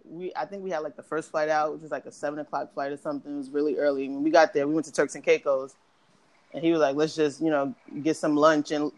we 0.04 0.32
I 0.34 0.46
think 0.46 0.64
we 0.64 0.70
had 0.70 0.80
like 0.80 0.96
the 0.96 1.02
first 1.02 1.30
flight 1.30 1.50
out, 1.50 1.72
which 1.74 1.82
was 1.82 1.90
like 1.90 2.06
a 2.06 2.12
seven 2.12 2.38
o'clock 2.38 2.72
flight 2.72 2.90
or 2.90 2.96
something. 2.96 3.34
It 3.34 3.36
was 3.36 3.50
really 3.50 3.76
early. 3.76 4.08
When 4.08 4.22
we 4.22 4.30
got 4.30 4.54
there, 4.54 4.66
we 4.66 4.74
went 4.74 4.86
to 4.86 4.92
Turks 4.92 5.14
and 5.14 5.22
Caicos, 5.22 5.74
and 6.54 6.64
he 6.64 6.72
was 6.72 6.80
like, 6.80 6.96
"Let's 6.96 7.14
just 7.14 7.40
you 7.40 7.50
know 7.50 7.74
get 8.02 8.16
some 8.16 8.34
lunch 8.34 8.70
and 8.70 8.90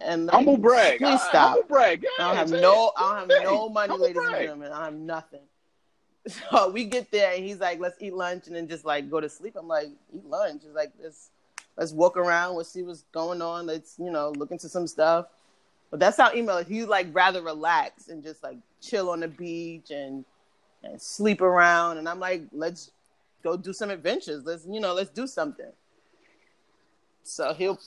and 0.00 0.26
like, 0.26 0.34
Humble 0.34 0.56
brag. 0.56 0.98
Please 0.98 1.20
Uh, 1.20 1.28
stop. 1.28 1.50
Humble 1.52 1.68
brag. 1.68 2.06
I 2.18 2.22
don't 2.28 2.36
have 2.36 2.50
no. 2.50 2.92
I 2.96 3.20
don't 3.20 3.30
have 3.30 3.42
no 3.44 3.68
money, 3.68 3.90
Humble 3.90 4.06
ladies 4.06 4.22
and 4.22 4.34
gentlemen. 4.36 4.72
I 4.72 4.84
have 4.84 4.94
nothing. 4.94 5.40
So 6.50 6.68
we 6.70 6.84
get 6.84 7.10
there 7.10 7.32
and 7.34 7.42
he's 7.42 7.60
like, 7.60 7.80
"Let's 7.80 7.96
eat 8.00 8.12
lunch 8.12 8.46
and 8.46 8.54
then 8.54 8.68
just 8.68 8.84
like 8.84 9.10
go 9.10 9.20
to 9.20 9.28
sleep." 9.28 9.56
I'm 9.58 9.66
like, 9.66 9.88
"Eat 10.14 10.24
lunch?" 10.26 10.62
He's 10.64 10.74
like, 10.74 10.92
"Let's 11.02 11.30
let's 11.78 11.92
walk 11.92 12.18
around. 12.18 12.56
Let's 12.56 12.68
see 12.70 12.82
what's 12.82 13.04
going 13.10 13.40
on. 13.40 13.64
Let's 13.66 13.94
you 13.98 14.10
know 14.10 14.30
look 14.36 14.50
into 14.50 14.68
some 14.68 14.86
stuff." 14.86 15.26
But 15.90 15.98
that's 15.98 16.18
how 16.18 16.32
email. 16.34 16.62
He's 16.62 16.86
like 16.86 17.06
rather 17.12 17.40
relax 17.42 18.08
and 18.08 18.22
just 18.22 18.42
like 18.42 18.58
chill 18.82 19.08
on 19.08 19.20
the 19.20 19.28
beach 19.28 19.90
and 19.90 20.26
and 20.84 21.00
sleep 21.00 21.40
around. 21.40 21.96
And 21.96 22.06
I'm 22.06 22.20
like, 22.20 22.42
"Let's 22.52 22.90
go 23.42 23.56
do 23.56 23.72
some 23.72 23.88
adventures. 23.88 24.44
Let's 24.44 24.66
you 24.66 24.78
know 24.78 24.92
let's 24.92 25.10
do 25.10 25.26
something." 25.26 25.72
So 27.22 27.54
he'll 27.54 27.80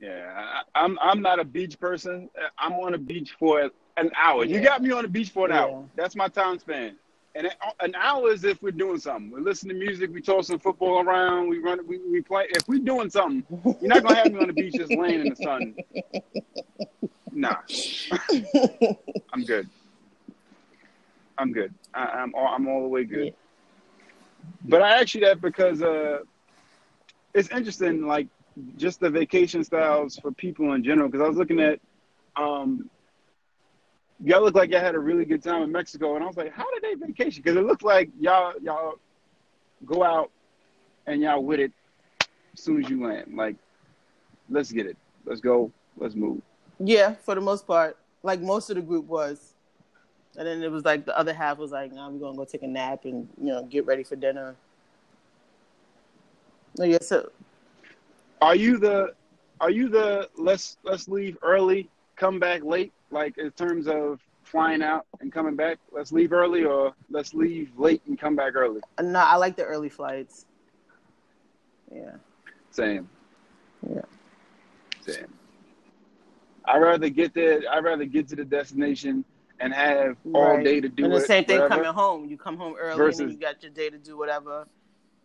Yeah, 0.00 0.32
I, 0.74 0.80
I'm 0.84 0.98
I'm 1.00 1.20
not 1.22 1.40
a 1.40 1.44
beach 1.44 1.78
person. 1.80 2.30
I'm 2.58 2.72
on 2.74 2.94
a 2.94 2.98
beach 2.98 3.34
for 3.38 3.70
an 3.96 4.10
hour. 4.16 4.44
You 4.44 4.60
got 4.60 4.82
me 4.82 4.92
on 4.92 5.02
the 5.02 5.08
beach 5.08 5.30
for 5.30 5.46
an 5.46 5.52
Yeah. 5.52 5.62
hour. 5.62 5.84
That's 5.96 6.14
my 6.16 6.28
time 6.28 6.58
span. 6.58 6.96
And 7.34 7.46
an- 7.46 7.52
an 7.80 7.94
hour 7.96 8.30
is 8.32 8.44
if 8.44 8.62
we're 8.62 8.70
doing 8.70 8.98
something. 8.98 9.30
We 9.30 9.40
listen 9.40 9.68
to 9.68 9.74
music. 9.74 10.10
We 10.12 10.20
toss 10.20 10.46
some 10.48 10.58
football 10.60 11.00
around. 11.00 11.48
We 11.48 11.58
run. 11.58 11.86
We, 11.86 11.98
we 12.10 12.22
play. 12.22 12.46
If 12.50 12.68
we're 12.68 12.78
doing 12.80 13.10
something, 13.10 13.44
you're 13.80 13.88
not 13.88 14.02
gonna 14.02 14.16
have 14.16 14.30
me 14.30 14.38
on 14.38 14.46
the 14.48 14.52
beach 14.52 14.76
just 14.76 14.92
laying 14.92 15.20
in 15.20 15.28
the 15.28 15.36
sun. 15.36 15.74
Nah, 17.30 17.56
I'm 19.32 19.44
good. 19.44 19.68
I'm 21.36 21.52
good. 21.52 21.72
I, 21.94 22.00
I'm 22.04 22.34
all, 22.34 22.48
I'm 22.48 22.66
all 22.66 22.82
the 22.82 22.88
way 22.88 23.04
good. 23.04 23.26
Yeah. 23.26 23.30
But 24.64 24.82
I 24.82 25.00
asked 25.00 25.14
you 25.14 25.20
that 25.22 25.40
because 25.40 25.82
uh, 25.82 26.20
it's 27.34 27.50
interesting, 27.50 28.06
like 28.06 28.28
just 28.76 29.00
the 29.00 29.10
vacation 29.10 29.64
styles 29.64 30.18
for 30.18 30.32
people 30.32 30.72
in 30.72 30.84
general. 30.84 31.08
Because 31.08 31.24
I 31.24 31.28
was 31.28 31.36
looking 31.36 31.60
at, 31.60 31.80
um, 32.36 32.90
y'all 34.24 34.42
look 34.42 34.54
like 34.54 34.70
y'all 34.70 34.80
had 34.80 34.94
a 34.94 34.98
really 34.98 35.24
good 35.24 35.42
time 35.42 35.62
in 35.62 35.72
Mexico, 35.72 36.14
and 36.14 36.24
I 36.24 36.26
was 36.26 36.36
like, 36.36 36.52
how 36.52 36.66
did 36.72 36.82
they 36.82 37.06
vacation? 37.06 37.42
Because 37.42 37.56
it 37.56 37.64
looked 37.64 37.82
like 37.82 38.10
y'all 38.18 38.52
y'all 38.62 38.94
go 39.84 40.02
out 40.02 40.30
and 41.06 41.22
y'all 41.22 41.42
with 41.42 41.60
it 41.60 41.72
as 42.20 42.62
soon 42.62 42.84
as 42.84 42.90
you 42.90 43.04
land. 43.06 43.36
Like, 43.36 43.56
let's 44.50 44.72
get 44.72 44.86
it, 44.86 44.96
let's 45.24 45.40
go, 45.40 45.70
let's 45.96 46.14
move. 46.14 46.42
Yeah, 46.80 47.14
for 47.14 47.34
the 47.34 47.40
most 47.40 47.66
part. 47.66 47.96
Like 48.22 48.40
most 48.40 48.70
of 48.70 48.76
the 48.76 48.82
group 48.82 49.06
was. 49.06 49.54
And 50.36 50.46
then 50.46 50.62
it 50.62 50.70
was 50.70 50.84
like 50.84 51.04
the 51.04 51.18
other 51.18 51.32
half 51.34 51.58
was 51.58 51.72
like, 51.72 51.92
nah, 51.92 52.08
we're 52.08 52.20
gonna 52.20 52.36
go 52.36 52.44
take 52.44 52.62
a 52.62 52.68
nap 52.68 53.04
and, 53.04 53.28
you 53.40 53.48
know, 53.48 53.64
get 53.64 53.86
ready 53.86 54.04
for 54.04 54.14
dinner. 54.14 54.54
Oh, 56.78 56.84
yeah, 56.84 56.98
so 57.00 57.30
Are 58.40 58.54
you 58.54 58.78
the 58.78 59.14
are 59.60 59.70
you 59.70 59.88
the 59.88 60.28
let's 60.36 60.78
let's 60.84 61.08
leave 61.08 61.36
early, 61.42 61.88
come 62.16 62.38
back 62.38 62.62
late, 62.64 62.92
like 63.10 63.38
in 63.38 63.50
terms 63.52 63.88
of 63.88 64.20
flying 64.42 64.82
out 64.82 65.06
and 65.20 65.32
coming 65.32 65.56
back? 65.56 65.78
Let's 65.92 66.12
leave 66.12 66.32
early 66.32 66.64
or 66.64 66.92
let's 67.10 67.34
leave 67.34 67.70
late 67.76 68.02
and 68.06 68.18
come 68.18 68.36
back 68.36 68.54
early. 68.54 68.80
no, 69.00 69.18
I 69.18 69.36
like 69.36 69.56
the 69.56 69.64
early 69.64 69.88
flights. 69.88 70.46
Yeah. 71.92 72.12
Same. 72.70 73.08
Yeah. 73.88 74.02
Same. 75.00 75.26
I'd 76.64 76.78
rather 76.78 77.08
get 77.08 77.34
there 77.34 77.60
I'd 77.70 77.82
rather 77.84 78.04
get 78.04 78.28
to 78.28 78.36
the 78.36 78.44
destination 78.44 79.24
and 79.60 79.72
have 79.74 80.16
all 80.34 80.54
Right. 80.56 80.64
day 80.64 80.80
to 80.80 80.88
do 80.88 81.04
and 81.04 81.12
the 81.12 81.16
it. 81.16 81.26
same 81.26 81.44
thing 81.44 81.58
whatever. 81.60 81.82
coming 81.82 81.92
home. 81.92 82.26
You 82.26 82.36
come 82.36 82.56
home 82.56 82.76
early 82.78 82.90
and 82.92 82.98
Versus- 82.98 83.18
then 83.18 83.30
you 83.30 83.36
got 83.38 83.62
your 83.62 83.72
day 83.72 83.90
to 83.90 83.98
do 83.98 84.16
whatever. 84.16 84.68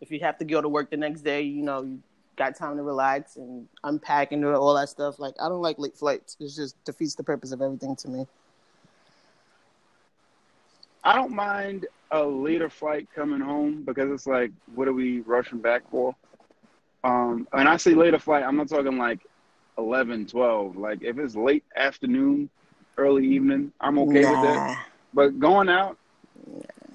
If 0.00 0.10
you 0.10 0.18
have 0.20 0.38
to 0.38 0.44
go 0.44 0.60
to 0.60 0.68
work 0.68 0.90
the 0.90 0.96
next 0.96 1.20
day, 1.20 1.42
you 1.42 1.62
know, 1.62 1.82
you 1.82 2.02
got 2.36 2.56
time 2.56 2.76
to 2.76 2.82
relax 2.82 3.36
and 3.36 3.66
unpack 3.82 4.32
and 4.32 4.42
do 4.42 4.52
all 4.54 4.74
that 4.74 4.88
stuff. 4.88 5.18
Like 5.18 5.34
I 5.40 5.48
don't 5.48 5.62
like 5.62 5.78
late 5.78 5.96
flights. 5.96 6.36
It 6.40 6.48
just 6.48 6.82
defeats 6.84 7.14
the 7.14 7.24
purpose 7.24 7.52
of 7.52 7.62
everything 7.62 7.96
to 7.96 8.08
me. 8.08 8.26
I 11.02 11.14
don't 11.14 11.32
mind 11.32 11.86
a 12.10 12.22
later 12.22 12.70
flight 12.70 13.08
coming 13.14 13.40
home 13.40 13.82
because 13.84 14.10
it's 14.10 14.26
like, 14.26 14.52
what 14.74 14.88
are 14.88 14.92
we 14.92 15.20
rushing 15.20 15.58
back 15.58 15.82
for? 15.90 16.14
Um, 17.02 17.46
and 17.52 17.68
I 17.68 17.76
say 17.76 17.94
later 17.94 18.18
flight, 18.18 18.42
I'm 18.42 18.56
not 18.56 18.68
talking 18.68 18.96
like 18.96 19.20
11, 19.76 20.26
12. 20.26 20.76
Like 20.76 21.02
if 21.02 21.18
it's 21.18 21.36
late 21.36 21.64
afternoon, 21.76 22.48
early 22.96 23.26
evening, 23.26 23.72
I'm 23.80 23.98
okay 23.98 24.24
with 24.24 24.42
that. 24.42 24.86
But 25.12 25.38
going 25.38 25.68
out, 25.68 25.98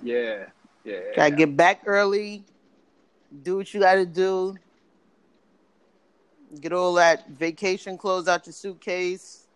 yeah, 0.02 0.46
yeah. 0.84 1.00
Gotta 1.16 1.36
get 1.36 1.56
back 1.56 1.82
early, 1.86 2.44
do 3.44 3.58
what 3.58 3.74
you 3.74 3.80
gotta 3.80 4.06
do, 4.06 4.58
get 6.62 6.74
all 6.74 6.94
that 6.96 7.30
vacation 7.30 7.98
clothes 7.98 8.28
out 8.28 8.46
your 8.46 8.54
suitcase, 8.54 9.48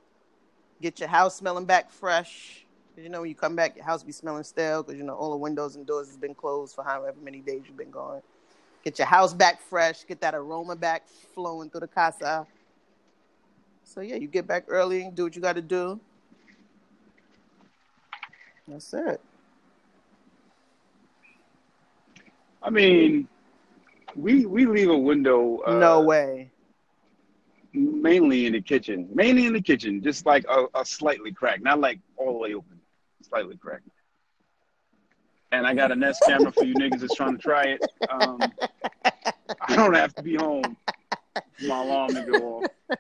get 0.82 1.00
your 1.00 1.10
house 1.10 1.36
smelling 1.36 1.66
back 1.66 1.92
fresh. 1.92 2.66
Cause 2.96 3.04
you 3.04 3.10
know 3.10 3.22
when 3.22 3.30
you 3.30 3.36
come 3.36 3.56
back, 3.56 3.76
your 3.76 3.86
house 3.86 4.04
be 4.04 4.12
smelling 4.12 4.44
stale 4.44 4.84
because 4.84 4.98
you 4.98 5.04
know 5.04 5.16
all 5.16 5.32
the 5.32 5.38
windows 5.38 5.76
and 5.76 5.86
doors 5.86 6.08
has 6.08 6.18
been 6.18 6.36
closed 6.36 6.76
for 6.76 6.84
however 6.84 7.18
many 7.24 7.40
days 7.40 7.62
you've 7.66 7.78
been 7.78 7.90
gone. 7.90 8.22
Get 8.84 9.00
your 9.00 9.08
house 9.08 9.34
back 9.34 9.62
fresh, 9.62 10.06
get 10.06 10.22
that 10.22 10.36
aroma 10.36 10.76
back 10.76 11.08
flowing 11.34 11.70
through 11.70 11.82
the 11.82 11.88
casa. 11.88 12.46
So 13.84 14.02
yeah, 14.02 14.16
you 14.16 14.28
get 14.28 14.46
back 14.46 14.66
early, 14.68 15.04
and 15.04 15.16
do 15.16 15.24
what 15.24 15.36
you 15.36 15.42
gotta 15.42 15.62
do. 15.62 16.00
That's 18.68 18.94
it. 18.94 19.22
I 22.62 22.70
mean, 22.70 23.28
we 24.16 24.46
we 24.46 24.66
leave 24.66 24.90
a 24.90 24.98
window. 24.98 25.62
Uh, 25.66 25.80
no 25.80 26.02
way. 26.02 26.43
Mainly 27.74 28.46
in 28.46 28.54
the 28.54 28.62
kitchen, 28.62 29.10
mainly 29.14 29.46
in 29.48 29.54
the 29.54 29.62
kitchen, 29.62 30.02
just 30.04 30.26
like 30.26 30.46
a, 30.50 30.66
a 30.76 30.86
slightly 30.86 31.32
cracked, 31.32 31.64
not 31.64 31.80
like 31.80 32.00
all 32.18 32.34
the 32.34 32.38
way 32.40 32.54
open, 32.54 32.80
slightly 33.28 33.58
cracked. 33.58 33.88
And 35.52 35.66
I 35.66 35.74
got 35.74 35.92
a 35.92 35.96
Nest 35.96 36.22
camera 36.28 36.52
for 36.52 36.64
you 36.66 36.74
niggas 36.76 37.00
that's 37.00 37.16
trying 37.16 37.36
to 37.38 37.42
try 37.42 37.64
it. 37.66 37.82
Um, 38.10 38.40
I 39.62 39.76
don't 39.76 39.94
have 39.96 40.14
to 40.16 40.24
be 40.24 40.36
home 40.36 40.78
my 41.68 41.82
alarm 41.84 42.10
to 42.14 42.24
go 42.24 42.58
off. 42.58 42.98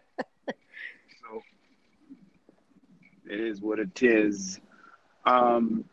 So 1.22 1.42
it 3.30 3.40
is 3.40 3.62
what 3.62 3.80
it 3.80 4.02
is. 4.02 4.60
Um, 5.26 5.86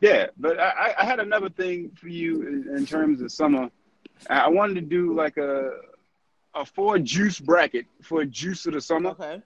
yeah, 0.00 0.26
but 0.38 0.58
I, 0.58 0.94
I- 0.98 1.04
had 1.04 1.20
another 1.20 1.48
thing 1.50 1.90
for 2.00 2.08
you 2.08 2.46
in, 2.76 2.86
terms 2.86 3.20
of 3.20 3.32
summer. 3.32 3.70
I 4.30 4.48
wanted 4.48 4.74
to 4.74 4.80
do 4.82 5.14
like 5.14 5.36
a 5.36 5.72
a 6.58 6.64
four 6.64 6.98
juice 6.98 7.38
bracket 7.38 7.86
for 8.02 8.24
juice 8.24 8.66
of 8.66 8.72
the 8.72 8.80
summer, 8.80 9.10
Okay. 9.10 9.40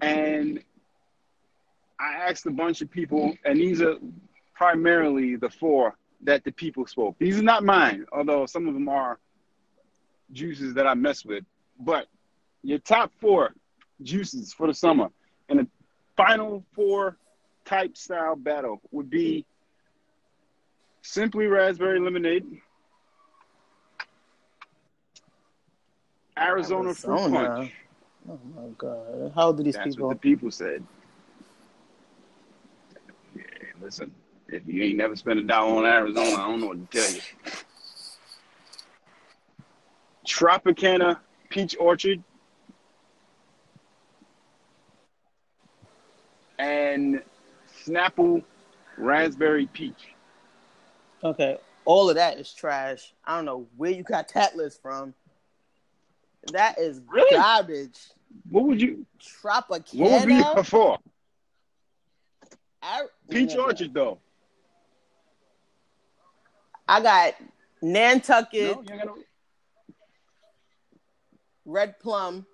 and 0.00 0.62
I 2.00 2.14
asked 2.28 2.46
a 2.46 2.50
bunch 2.50 2.80
of 2.80 2.90
people, 2.90 3.34
and 3.44 3.58
these 3.58 3.80
are 3.82 3.96
primarily 4.54 5.36
the 5.36 5.50
four 5.50 5.96
that 6.22 6.44
the 6.44 6.52
people 6.52 6.86
spoke. 6.86 7.16
These 7.18 7.38
are 7.38 7.42
not 7.42 7.62
mine, 7.62 8.06
although 8.12 8.46
some 8.46 8.66
of 8.66 8.74
them 8.74 8.88
are 8.88 9.18
juices 10.32 10.74
that 10.74 10.86
I 10.86 10.94
mess 10.94 11.24
with. 11.24 11.44
But 11.78 12.06
your 12.62 12.78
top 12.78 13.12
four 13.20 13.54
juices 14.02 14.52
for 14.52 14.66
the 14.66 14.74
summer 14.74 15.08
and 15.48 15.58
the 15.60 15.66
final 16.16 16.64
four 16.74 17.18
type 17.64 17.96
style 17.96 18.34
battle 18.34 18.80
would 18.90 19.10
be 19.10 19.44
simply 21.02 21.46
raspberry 21.46 22.00
lemonade, 22.00 22.44
Arizona, 26.38 26.94
fruit 26.94 27.30
punch. 27.30 27.72
Oh 28.28 28.38
my 28.54 28.68
god! 28.78 29.32
How 29.34 29.52
do 29.52 29.62
these 29.62 29.74
That's 29.74 29.96
people? 29.96 30.08
what 30.08 30.14
the 30.14 30.20
people 30.20 30.50
said. 30.50 30.84
Yeah, 33.34 33.42
listen, 33.80 34.12
if 34.48 34.62
you 34.66 34.82
ain't 34.84 34.96
never 34.96 35.16
spent 35.16 35.38
a 35.38 35.42
dollar 35.42 35.78
on 35.78 35.84
Arizona, 35.84 36.30
I 36.30 36.48
don't 36.48 36.60
know 36.60 36.68
what 36.68 36.90
to 36.90 37.00
tell 37.00 37.12
you. 37.12 37.20
Tropicana 40.26 41.18
Peach 41.50 41.76
Orchard 41.78 42.22
and 46.58 47.20
Snapple 47.84 48.44
Raspberry 48.96 49.66
Peach. 49.66 50.14
Okay, 51.24 51.58
all 51.84 52.08
of 52.08 52.16
that 52.16 52.38
is 52.38 52.52
trash. 52.52 53.12
I 53.24 53.36
don't 53.36 53.44
know 53.44 53.66
where 53.76 53.90
you 53.90 54.04
got 54.04 54.32
that 54.34 54.56
list 54.56 54.80
from. 54.80 55.14
That 56.50 56.78
is 56.78 57.00
Really? 57.08 57.36
garbage. 57.36 57.98
What 58.50 58.64
would 58.64 58.80
you? 58.80 59.06
Tropicana. 59.20 59.94
What 59.98 60.10
would 60.10 60.26
be 60.26 60.62
four? 60.64 60.98
I, 62.82 63.02
Peach 63.30 63.50
nigga, 63.50 63.58
Orchard 63.64 63.94
though. 63.94 64.18
I 66.88 67.00
got 67.00 67.34
Nantucket, 67.80 68.76
No, 68.76 68.82
you 68.82 68.88
ain't 68.92 69.04
got 69.04 69.06
no- 69.16 69.22
Red 71.64 72.00
Plum. 72.00 72.44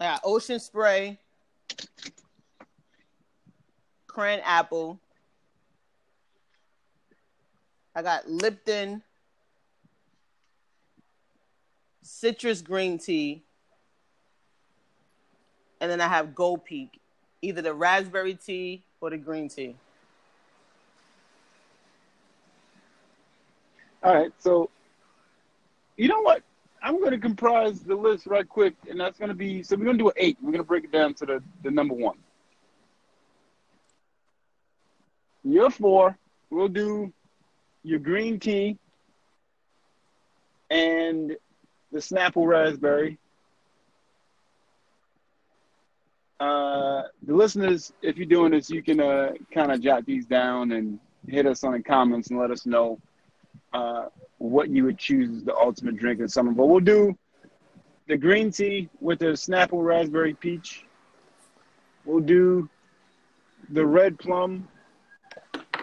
I 0.00 0.04
got 0.06 0.20
Ocean 0.24 0.58
Spray. 0.60 1.18
cran 4.06 4.40
apple. 4.44 4.98
I 7.94 8.02
got 8.02 8.28
Lipton 8.28 9.02
citrus 12.08 12.62
green 12.62 12.98
tea. 12.98 13.42
And 15.80 15.90
then 15.90 16.00
I 16.00 16.08
have 16.08 16.34
Gold 16.34 16.64
Peak, 16.64 17.00
either 17.42 17.62
the 17.62 17.74
raspberry 17.74 18.34
tea 18.34 18.82
or 19.00 19.10
the 19.10 19.18
green 19.18 19.48
tea. 19.48 19.76
All 24.02 24.14
right, 24.14 24.32
so 24.38 24.70
you 25.96 26.08
know 26.08 26.20
what? 26.20 26.42
I'm 26.82 26.98
going 26.98 27.10
to 27.10 27.18
comprise 27.18 27.80
the 27.80 27.96
list 27.96 28.26
right 28.26 28.48
quick, 28.48 28.74
and 28.88 28.98
that's 28.98 29.18
going 29.18 29.28
to 29.28 29.34
be 29.34 29.62
so 29.62 29.76
we're 29.76 29.84
going 29.84 29.98
to 29.98 30.04
do 30.04 30.08
an 30.08 30.14
eight. 30.16 30.38
We're 30.40 30.52
going 30.52 30.62
to 30.62 30.68
break 30.68 30.84
it 30.84 30.92
down 30.92 31.14
to 31.14 31.26
the, 31.26 31.42
the 31.62 31.70
number 31.70 31.94
one. 31.94 32.16
Your 35.44 35.70
four, 35.70 36.16
we'll 36.50 36.68
do 36.68 37.12
your 37.82 37.98
green 37.98 38.38
tea 38.38 38.78
and 40.70 41.36
the 41.92 41.98
Snapple 41.98 42.46
raspberry. 42.46 43.18
Uh, 46.40 47.02
the 47.22 47.34
listeners, 47.34 47.92
if 48.02 48.16
you're 48.16 48.26
doing 48.26 48.52
this, 48.52 48.70
you 48.70 48.82
can 48.82 49.00
uh, 49.00 49.32
kind 49.52 49.72
of 49.72 49.80
jot 49.80 50.06
these 50.06 50.26
down 50.26 50.72
and 50.72 51.00
hit 51.26 51.46
us 51.46 51.64
on 51.64 51.72
the 51.72 51.82
comments 51.82 52.30
and 52.30 52.38
let 52.38 52.50
us 52.50 52.64
know 52.64 52.98
uh, 53.72 54.06
what 54.38 54.68
you 54.70 54.84
would 54.84 54.98
choose 54.98 55.36
as 55.36 55.44
the 55.44 55.54
ultimate 55.54 55.96
drink 55.96 56.20
in 56.20 56.28
summer. 56.28 56.52
But 56.52 56.66
we'll 56.66 56.80
do 56.80 57.16
the 58.06 58.16
green 58.16 58.50
tea 58.50 58.88
with 59.00 59.18
the 59.18 59.26
Snapple 59.26 59.84
raspberry 59.84 60.34
peach. 60.34 60.84
We'll 62.04 62.20
do 62.20 62.68
the 63.70 63.84
red 63.84 64.18
plum 64.18 64.68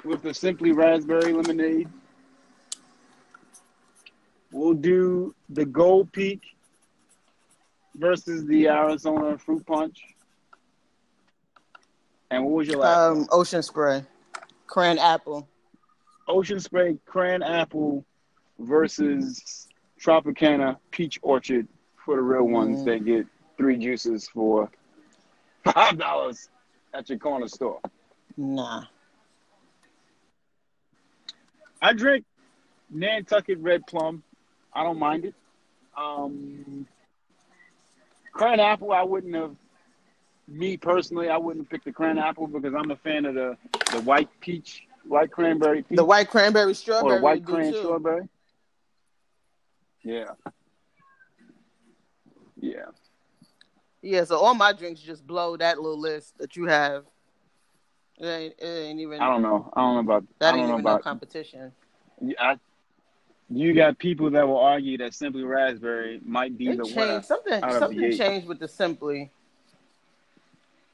with 0.04 0.22
the 0.24 0.34
simply 0.34 0.72
raspberry 0.72 1.34
lemonade. 1.34 1.90
We'll 4.56 4.74
do 4.74 5.36
the 5.50 5.66
Gold 5.66 6.14
Peak 6.14 6.42
versus 7.94 8.46
the 8.46 8.70
Arizona 8.70 9.38
fruit 9.38 9.66
punch. 9.66 10.00
And 12.32 12.46
what 12.46 12.54
was 12.54 12.68
your 12.70 12.78
last? 12.78 12.98
Um, 13.18 13.28
ocean 13.32 13.62
spray, 13.62 14.06
cran 14.66 14.98
apple. 14.98 15.46
Ocean 16.28 16.60
Spray 16.60 16.98
Cran 17.06 17.44
Apple 17.44 18.04
versus 18.58 19.68
Tropicana 20.02 20.78
Peach 20.90 21.20
Orchard 21.22 21.68
for 22.04 22.16
the 22.16 22.22
real 22.24 22.46
ones 22.46 22.80
Mm. 22.80 22.86
that 22.86 23.06
get 23.06 23.28
three 23.58 23.78
juices 23.78 24.28
for 24.30 24.72
five 25.66 25.98
dollars 26.00 26.50
at 26.96 27.10
your 27.10 27.20
corner 27.20 27.48
store. 27.48 27.80
Nah. 28.38 28.86
I 31.80 31.94
drink 31.94 32.26
Nantucket 32.90 33.60
Red 33.60 33.86
Plum. 33.86 34.24
I 34.76 34.84
don't 34.84 35.00
mind 35.00 35.26
it. 35.26 35.34
Um, 35.98 36.86
cran 38.34 38.60
apple, 38.60 38.92
I 38.92 39.04
wouldn't 39.04 39.36
have. 39.36 39.56
Me 40.48 40.78
personally, 40.78 41.30
I 41.30 41.38
wouldn't 41.38 41.70
pick 41.70 41.84
the 41.84 41.92
cran 41.92 42.20
apple 42.20 42.46
because 42.46 42.74
I'm 42.78 42.92
a 42.92 42.96
fan 42.98 43.26
of 43.26 43.34
the 43.34 43.58
the 43.92 44.02
white 44.02 44.30
peach, 44.42 44.84
white 45.08 45.32
cranberry 45.32 45.82
peach, 45.82 45.96
The 45.98 46.06
white 46.06 46.30
cranberry 46.30 46.72
or 46.72 46.76
strawberry. 46.76 47.16
the 47.18 47.22
white 47.24 47.44
cran 47.46 47.72
too. 47.74 47.80
strawberry. 47.80 48.30
Yeah. 50.04 50.26
Yeah. 52.60 52.86
Yeah, 54.04 54.24
so 54.26 54.38
all 54.38 54.54
my 54.54 54.72
drinks 54.72 55.02
just 55.02 55.26
blow 55.26 55.58
that 55.58 55.80
little 55.82 56.00
list 56.00 56.38
that 56.38 56.56
you 56.56 56.66
have. 56.68 57.06
It 58.20 58.28
ain't, 58.28 58.54
it 58.60 58.66
ain't 58.66 59.00
even 59.00 59.20
I 59.20 59.28
don't 59.28 59.42
know. 59.42 59.72
I 59.76 59.82
don't 59.82 59.96
know 59.96 60.14
about. 60.14 60.26
that 60.40 60.54
I 60.54 60.58
ain't 60.58 60.60
don't 60.60 60.68
know 60.68 60.74
even 60.76 60.84
no 60.86 60.92
about. 60.92 61.02
competition. 61.04 61.72
I, 62.40 62.58
you 63.50 63.74
got 63.74 63.98
people 64.00 64.30
that 64.32 64.48
will 64.48 64.58
argue 64.60 64.98
that 64.98 65.14
simply 65.14 65.44
raspberry 65.44 66.20
might 66.26 66.58
be 66.58 66.70
It 66.70 66.78
the 66.78 66.84
winner. 66.84 66.94
changed 67.14 67.28
something. 67.28 67.54
out 67.54 67.64
of 67.64 67.74
the 67.74 67.80
Something 67.80 68.04
eight. 68.06 68.18
changed 68.18 68.48
with 68.48 68.60
the 68.60 68.68
simply. 68.68 69.30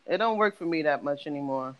It 0.05 0.17
don't 0.17 0.37
work 0.37 0.57
for 0.57 0.65
me 0.65 0.81
that 0.81 1.03
much 1.03 1.27
anymore. 1.27 1.75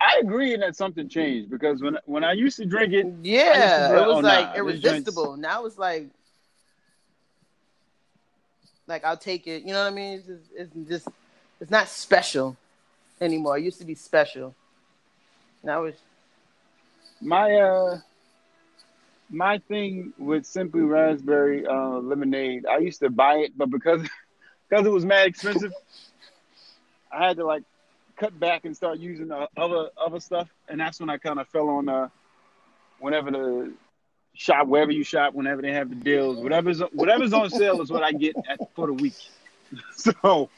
I 0.00 0.20
agree 0.22 0.56
that 0.56 0.76
something 0.76 1.08
changed 1.08 1.50
because 1.50 1.82
when 1.82 1.98
when 2.06 2.22
I 2.22 2.32
used 2.32 2.56
to 2.58 2.64
drink 2.64 2.92
it, 2.92 3.06
Yeah, 3.22 3.88
be 3.90 3.96
it 3.96 4.06
was 4.06 4.16
oh, 4.18 4.20
like 4.20 4.46
nah, 4.46 4.52
this 4.52 4.58
irresistible. 4.58 5.36
Now 5.36 5.64
it's 5.66 5.76
like, 5.76 6.06
like 8.86 9.04
I'll 9.04 9.16
take 9.16 9.48
it. 9.48 9.64
You 9.64 9.72
know 9.72 9.82
what 9.82 9.92
I 9.92 9.94
mean? 9.96 10.18
It's 10.18 10.26
just, 10.26 10.42
it's 10.54 10.88
just, 10.88 11.08
it's 11.60 11.70
not 11.72 11.88
special 11.88 12.56
anymore. 13.20 13.58
It 13.58 13.64
used 13.64 13.80
to 13.80 13.84
be 13.84 13.96
special. 13.96 14.54
Now 15.64 15.82
it's 15.84 16.00
my 17.20 17.54
uh 17.54 17.98
my 19.30 19.58
thing 19.58 20.12
with 20.18 20.46
simply 20.46 20.80
raspberry 20.80 21.66
uh, 21.66 21.98
lemonade, 21.98 22.64
I 22.66 22.78
used 22.78 23.00
to 23.00 23.10
buy 23.10 23.34
it, 23.36 23.52
but 23.56 23.70
because 23.70 24.02
because 24.68 24.86
it 24.86 24.90
was 24.90 25.04
mad 25.04 25.26
expensive, 25.26 25.72
I 27.12 27.28
had 27.28 27.36
to 27.36 27.44
like 27.44 27.62
cut 28.16 28.38
back 28.38 28.64
and 28.64 28.76
start 28.76 28.98
using 28.98 29.30
uh, 29.30 29.46
other 29.56 29.90
other 29.96 30.20
stuff, 30.20 30.48
and 30.68 30.80
that's 30.80 31.00
when 31.00 31.10
I 31.10 31.18
kind 31.18 31.38
of 31.38 31.48
fell 31.48 31.68
on 31.68 31.88
uh 31.88 32.08
whenever 33.00 33.30
the 33.30 33.72
shop 34.34 34.66
wherever 34.66 34.92
you 34.92 35.04
shop, 35.04 35.34
whenever 35.34 35.62
they 35.62 35.72
have 35.72 35.90
the 35.90 35.96
deals, 35.96 36.38
whatever's 36.38 36.80
whatever's 36.92 37.32
on 37.32 37.50
sale 37.50 37.80
is 37.80 37.90
what 37.90 38.02
I 38.02 38.12
get 38.12 38.36
at, 38.48 38.74
for 38.74 38.86
the 38.86 38.94
week. 38.94 39.14
So 39.96 40.48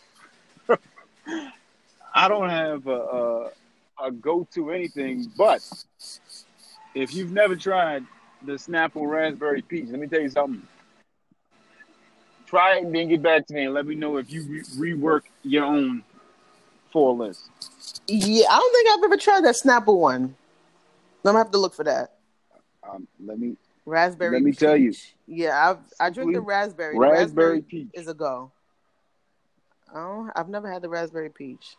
I 2.14 2.29
don't 2.29 2.49
have 2.49 2.87
a, 2.87 2.90
a, 2.92 3.51
a 4.05 4.12
go 4.12 4.46
to 4.55 4.70
anything, 4.70 5.33
but 5.37 5.62
if 6.94 7.14
you've 7.14 7.33
never 7.33 7.57
tried 7.57 8.05
the 8.42 8.53
Snapple 8.53 9.09
Raspberry 9.09 9.62
Peach, 9.62 9.88
let 9.88 10.00
me 10.00 10.07
tell 10.07 10.20
you 10.20 10.31
something. 10.31 10.62
Try 12.46 12.79
it 12.79 12.85
and 12.85 12.94
then 12.94 13.09
get 13.09 13.22
back 13.22 13.46
to 13.46 13.55
me 13.55 13.64
and 13.64 13.74
let 13.74 13.87
me 13.87 13.94
know 13.94 14.16
if 14.16 14.31
you 14.33 14.42
re- 14.44 14.94
rework 14.94 15.22
your 15.44 15.64
own 15.64 16.03
four 16.92 17.14
list. 17.14 17.50
yeah. 18.09 18.46
I 18.50 18.59
don't 18.59 18.72
think 18.72 18.88
I've 18.90 19.05
ever 19.05 19.16
tried 19.16 19.44
that 19.44 19.55
Snapple 19.55 19.98
one. 19.98 20.22
I'm 20.22 20.35
gonna 21.22 21.38
have 21.38 21.50
to 21.53 21.59
look 21.59 21.74
for 21.74 21.85
that 21.85 22.14
Um, 22.88 23.07
let 23.24 23.38
me 23.38 23.57
raspberry. 23.87 24.33
Let 24.33 24.42
me 24.42 24.53
tell 24.53 24.76
you. 24.76 24.94
Yeah, 25.26 25.70
I've 25.70 25.79
I 26.00 26.11
drink 26.11 26.33
the 26.33 26.40
raspberry. 26.40 26.94
The 26.94 27.00
raspberry 27.00 27.62
peach. 27.62 27.88
is 27.92 28.09
a 28.09 28.14
go. 28.14 28.50
Oh, 29.94 30.31
I've 30.35 30.48
never 30.48 30.70
had 30.70 30.83
the 30.83 30.88
raspberry 30.88 31.31
peach. 31.31 31.76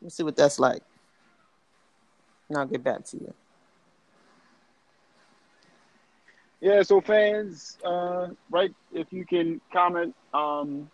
Let's 0.00 0.16
see 0.16 0.22
what 0.22 0.36
that's 0.36 0.58
like. 0.58 0.82
And 2.48 2.58
I'll 2.58 2.66
get 2.66 2.84
back 2.84 3.04
to 3.06 3.16
you. 3.16 3.34
Yeah, 6.64 6.80
so 6.80 7.02
fans, 7.02 7.76
uh, 7.84 8.28
right? 8.50 8.74
If 8.90 9.12
you 9.12 9.26
can 9.26 9.60
comment, 9.70 10.14
um, 10.32 10.90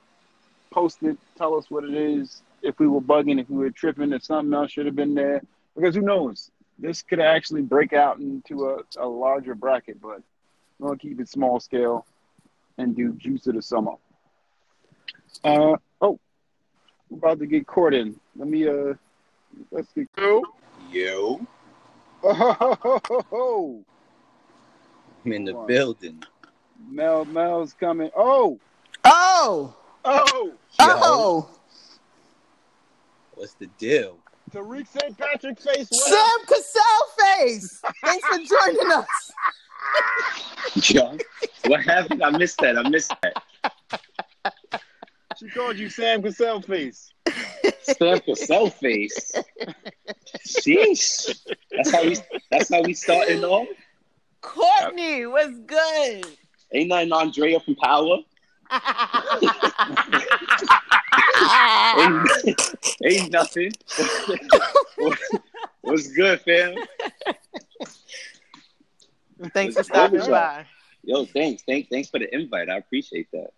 post 0.72 1.00
it, 1.04 1.16
tell 1.38 1.54
us 1.54 1.70
what 1.70 1.84
it 1.84 1.94
is. 1.94 2.42
If 2.60 2.80
we 2.80 2.88
were 2.88 3.00
bugging, 3.00 3.40
if 3.40 3.48
we 3.48 3.58
were 3.58 3.70
tripping, 3.70 4.12
if 4.12 4.24
something 4.24 4.52
else 4.52 4.72
should 4.72 4.86
have 4.86 4.96
been 4.96 5.14
there, 5.14 5.40
because 5.76 5.94
who 5.94 6.00
knows? 6.00 6.50
This 6.80 7.02
could 7.02 7.20
actually 7.20 7.62
break 7.62 7.92
out 7.92 8.18
into 8.18 8.66
a, 8.66 8.78
a 8.98 9.06
larger 9.06 9.54
bracket, 9.54 10.02
but 10.02 10.20
we're 10.80 10.88
gonna 10.88 10.98
keep 10.98 11.20
it 11.20 11.28
small 11.28 11.60
scale 11.60 12.04
and 12.76 12.96
do 12.96 13.12
juice 13.12 13.46
of 13.46 13.54
the 13.54 13.62
summer. 13.62 13.92
Uh 15.44 15.76
oh, 16.00 16.18
we're 17.10 17.18
about 17.18 17.38
to 17.38 17.46
get 17.46 17.68
court 17.68 17.94
in. 17.94 18.18
Let 18.34 18.48
me 18.48 18.66
uh, 18.66 18.94
let's 19.70 19.92
get 19.92 20.10
go. 20.16 20.42
Yo, 20.90 21.46
Oh, 22.24 23.84
I'm 25.24 25.32
in 25.32 25.44
the 25.44 25.54
Wow. 25.54 25.66
building. 25.66 26.22
Mel, 26.88 27.24
Mel's 27.24 27.72
coming. 27.74 28.10
Oh, 28.16 28.58
Oh, 29.04 29.74
oh. 30.04 30.46
Yo, 30.78 30.86
oh, 30.88 31.50
what's 33.32 33.54
the 33.54 33.66
deal? 33.66 34.18
Tariq 34.50 34.86
St. 34.88 35.16
Patrick 35.16 35.60
face. 35.60 35.88
What 35.90 36.08
Sam 36.08 36.40
up? 36.40 36.46
Cassell 36.46 37.06
face. 37.18 37.82
Thanks 38.04 38.26
for 38.26 38.38
joining 38.38 38.92
us. 38.92 39.32
Yo, 40.90 41.16
what 41.66 41.80
happened? 41.82 42.22
I 42.22 42.30
missed 42.30 42.58
that. 42.58 42.76
I 42.78 42.88
missed 42.88 43.12
that. 43.22 44.52
She 45.38 45.48
called 45.48 45.76
you 45.78 45.88
Sam 45.88 46.22
Cassell 46.22 46.60
face. 46.62 47.12
Sam 47.82 48.20
yourself 48.26 48.78
face. 48.78 49.32
Sheesh. 50.46 51.38
That's 51.72 51.90
how 51.90 52.04
we. 52.04 52.16
That's 52.50 52.72
how 52.72 52.82
we 52.82 52.94
starting 52.94 53.44
off. 53.44 53.68
Courtney 54.40 55.26
was 55.26 55.50
good. 55.66 56.26
Ain't 56.72 56.88
nothing 56.88 57.12
Andrea 57.12 57.60
from 57.60 57.76
Power. 57.76 58.18
Ain't, 61.98 62.30
ain't 63.04 63.32
nothing. 63.32 63.72
What's 65.82 66.08
good, 66.12 66.40
fam? 66.42 66.76
Thanks 69.52 69.74
for 69.74 69.82
stopping 69.82 70.20
by. 70.20 70.66
Yo, 71.02 71.24
thanks, 71.24 71.62
thanks, 71.62 71.88
thanks 71.88 72.10
for 72.10 72.18
the 72.18 72.32
invite. 72.34 72.68
I 72.68 72.76
appreciate 72.76 73.30
that. 73.32 73.50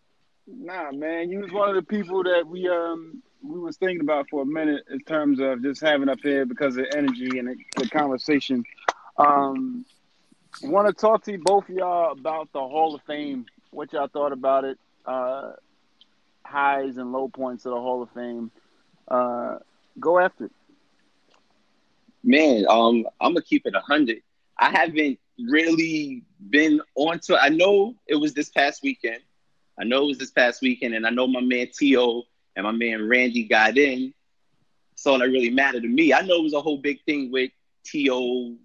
Nah, 0.46 0.92
man, 0.92 1.30
you 1.30 1.40
was 1.40 1.50
one 1.52 1.68
of 1.68 1.74
the 1.74 1.82
people 1.82 2.22
that 2.24 2.46
we 2.46 2.68
um 2.68 3.22
we 3.42 3.58
was 3.58 3.76
thinking 3.76 4.00
about 4.00 4.28
for 4.30 4.42
a 4.42 4.46
minute 4.46 4.84
in 4.90 5.00
terms 5.00 5.40
of 5.40 5.62
just 5.62 5.80
having 5.80 6.08
up 6.08 6.20
here 6.22 6.46
because 6.46 6.76
of 6.76 6.86
energy 6.94 7.38
and 7.38 7.48
the, 7.48 7.56
the 7.76 7.88
conversation. 7.88 8.64
Um, 9.18 9.84
want 10.62 10.88
to 10.88 10.92
talk 10.92 11.24
to 11.24 11.32
you, 11.32 11.38
both 11.38 11.68
of 11.68 11.74
y'all 11.74 12.12
about 12.12 12.52
the 12.52 12.60
Hall 12.60 12.94
of 12.94 13.02
Fame. 13.02 13.46
What 13.70 13.92
y'all 13.92 14.08
thought 14.08 14.32
about 14.32 14.64
it? 14.64 14.78
Uh, 15.04 15.52
highs 16.44 16.96
and 16.98 17.12
low 17.12 17.28
points 17.28 17.64
of 17.64 17.72
the 17.72 17.80
Hall 17.80 18.02
of 18.02 18.10
Fame. 18.10 18.50
Uh, 19.08 19.58
go 19.98 20.18
after 20.18 20.46
it. 20.46 20.52
Man, 22.22 22.64
um, 22.68 23.04
I'm 23.20 23.32
gonna 23.32 23.42
keep 23.42 23.66
it 23.66 23.74
hundred. 23.74 24.18
I 24.58 24.70
haven't 24.70 25.18
really 25.38 26.22
been 26.50 26.80
onto. 26.94 27.34
I 27.34 27.48
know 27.48 27.94
it 28.06 28.16
was 28.16 28.34
this 28.34 28.48
past 28.50 28.82
weekend. 28.82 29.20
I 29.78 29.84
know 29.84 30.04
it 30.04 30.08
was 30.08 30.18
this 30.18 30.30
past 30.30 30.62
weekend, 30.62 30.94
and 30.94 31.06
I 31.06 31.10
know 31.10 31.26
my 31.26 31.40
man 31.40 31.68
T.O. 31.76 32.22
and 32.54 32.64
my 32.64 32.72
man 32.72 33.08
Randy 33.08 33.44
got 33.44 33.76
in. 33.76 34.14
So 34.94 35.18
that 35.18 35.24
really 35.24 35.50
mattered 35.50 35.82
to 35.82 35.88
me. 35.88 36.12
I 36.12 36.20
know 36.20 36.36
it 36.36 36.44
was 36.44 36.52
a 36.52 36.60
whole 36.60 36.78
big 36.78 37.02
thing 37.04 37.32
with 37.32 37.50
T.O. 37.84 38.56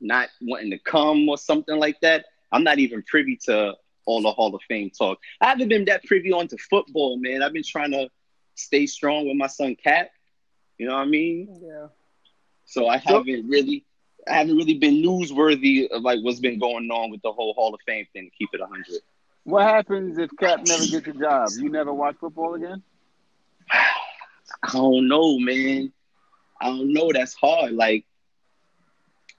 not 0.00 0.28
wanting 0.40 0.70
to 0.70 0.78
come 0.78 1.28
or 1.28 1.38
something 1.38 1.78
like 1.78 2.00
that. 2.00 2.26
I'm 2.52 2.64
not 2.64 2.78
even 2.78 3.02
privy 3.02 3.36
to 3.44 3.74
all 4.06 4.22
the 4.22 4.32
Hall 4.32 4.54
of 4.54 4.62
Fame 4.68 4.90
talk. 4.90 5.18
I 5.40 5.46
haven't 5.46 5.68
been 5.68 5.84
that 5.86 6.04
privy 6.04 6.32
onto 6.32 6.56
football, 6.58 7.16
man. 7.18 7.42
I've 7.42 7.52
been 7.52 7.62
trying 7.64 7.92
to 7.92 8.08
stay 8.54 8.86
strong 8.86 9.28
with 9.28 9.36
my 9.36 9.46
son 9.46 9.76
Cap. 9.76 10.10
You 10.78 10.88
know 10.88 10.94
what 10.94 11.02
I 11.02 11.06
mean? 11.06 11.60
Yeah. 11.62 11.88
So 12.64 12.88
I 12.88 12.98
haven't 12.98 13.48
really, 13.48 13.84
I 14.28 14.34
haven't 14.34 14.56
really 14.56 14.78
been 14.78 15.02
newsworthy 15.02 15.88
of 15.88 16.02
like 16.02 16.20
what's 16.22 16.40
been 16.40 16.58
going 16.58 16.90
on 16.90 17.10
with 17.10 17.22
the 17.22 17.32
whole 17.32 17.52
Hall 17.54 17.74
of 17.74 17.80
Fame 17.86 18.06
thing. 18.12 18.30
Keep 18.36 18.50
it 18.54 18.60
hundred. 18.60 19.00
What 19.44 19.64
happens 19.64 20.18
if 20.18 20.30
Cap 20.38 20.60
never 20.66 20.86
gets 20.86 21.06
a 21.06 21.12
job? 21.12 21.48
You 21.56 21.70
never 21.70 21.92
watch 21.92 22.16
football 22.20 22.54
again? 22.54 22.82
I 23.72 24.72
don't 24.72 25.08
know, 25.08 25.38
man. 25.38 25.92
I 26.60 26.66
don't 26.66 26.92
know. 26.92 27.10
That's 27.12 27.34
hard. 27.34 27.72
Like, 27.72 28.04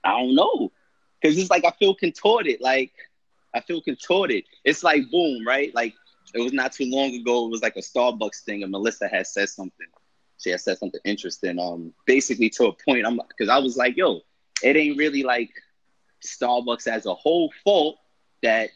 I 0.04 0.18
don't 0.18 0.34
know, 0.34 0.72
because 1.20 1.38
it's 1.38 1.50
like 1.50 1.64
I 1.64 1.70
feel 1.72 1.94
contorted. 1.94 2.60
Like, 2.60 2.92
I 3.54 3.60
feel 3.60 3.80
contorted. 3.80 4.44
It's 4.64 4.82
like 4.82 5.10
boom, 5.10 5.46
right? 5.46 5.74
Like 5.74 5.94
it 6.34 6.40
was 6.40 6.52
not 6.52 6.72
too 6.72 6.86
long 6.86 7.14
ago. 7.14 7.46
It 7.46 7.50
was 7.50 7.62
like 7.62 7.76
a 7.76 7.80
Starbucks 7.80 8.42
thing, 8.44 8.62
and 8.62 8.72
Melissa 8.72 9.08
had 9.08 9.26
said 9.26 9.48
something. 9.48 9.86
She 10.38 10.50
had 10.50 10.60
said 10.60 10.78
something 10.78 11.00
interesting. 11.04 11.58
Um, 11.58 11.92
basically 12.06 12.50
to 12.50 12.66
a 12.66 12.72
point. 12.72 13.06
I'm 13.06 13.20
because 13.28 13.48
I 13.48 13.58
was 13.58 13.76
like, 13.76 13.96
yo, 13.96 14.20
it 14.62 14.76
ain't 14.76 14.98
really 14.98 15.22
like 15.22 15.50
Starbucks 16.24 16.86
as 16.86 17.06
a 17.06 17.14
whole 17.14 17.52
fault 17.64 17.98
that 18.42 18.70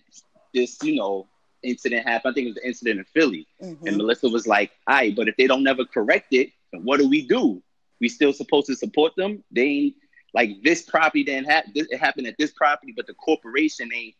this, 0.54 0.78
you 0.82 0.96
know, 0.96 1.26
incident 1.62 2.06
happened. 2.06 2.32
I 2.32 2.34
think 2.34 2.44
it 2.46 2.50
was 2.50 2.54
the 2.56 2.66
incident 2.66 2.98
in 3.00 3.04
Philly. 3.06 3.46
Mhm. 3.62 3.86
And 3.86 3.96
Melissa 3.96 4.28
was 4.28 4.46
like, 4.46 4.70
all 4.86 4.94
right, 4.96 5.14
but 5.16 5.28
if 5.28 5.36
they 5.36 5.46
don't 5.46 5.64
never 5.64 5.84
correct 5.84 6.32
it, 6.32 6.50
then 6.72 6.82
what 6.82 7.00
do 7.00 7.08
we 7.08 7.26
do? 7.26 7.62
We 8.00 8.08
still 8.08 8.32
supposed 8.32 8.66
to 8.66 8.76
support 8.76 9.14
them? 9.16 9.42
They 9.50 9.62
ain't 9.62 9.96
like 10.34 10.62
this 10.62 10.82
property 10.82 11.24
didn't 11.24 11.48
happen. 11.50 11.72
It 11.74 11.98
happened 11.98 12.26
at 12.26 12.36
this 12.38 12.52
property, 12.52 12.92
but 12.96 13.06
the 13.06 13.14
corporation 13.14 13.90
ain't 13.94 14.14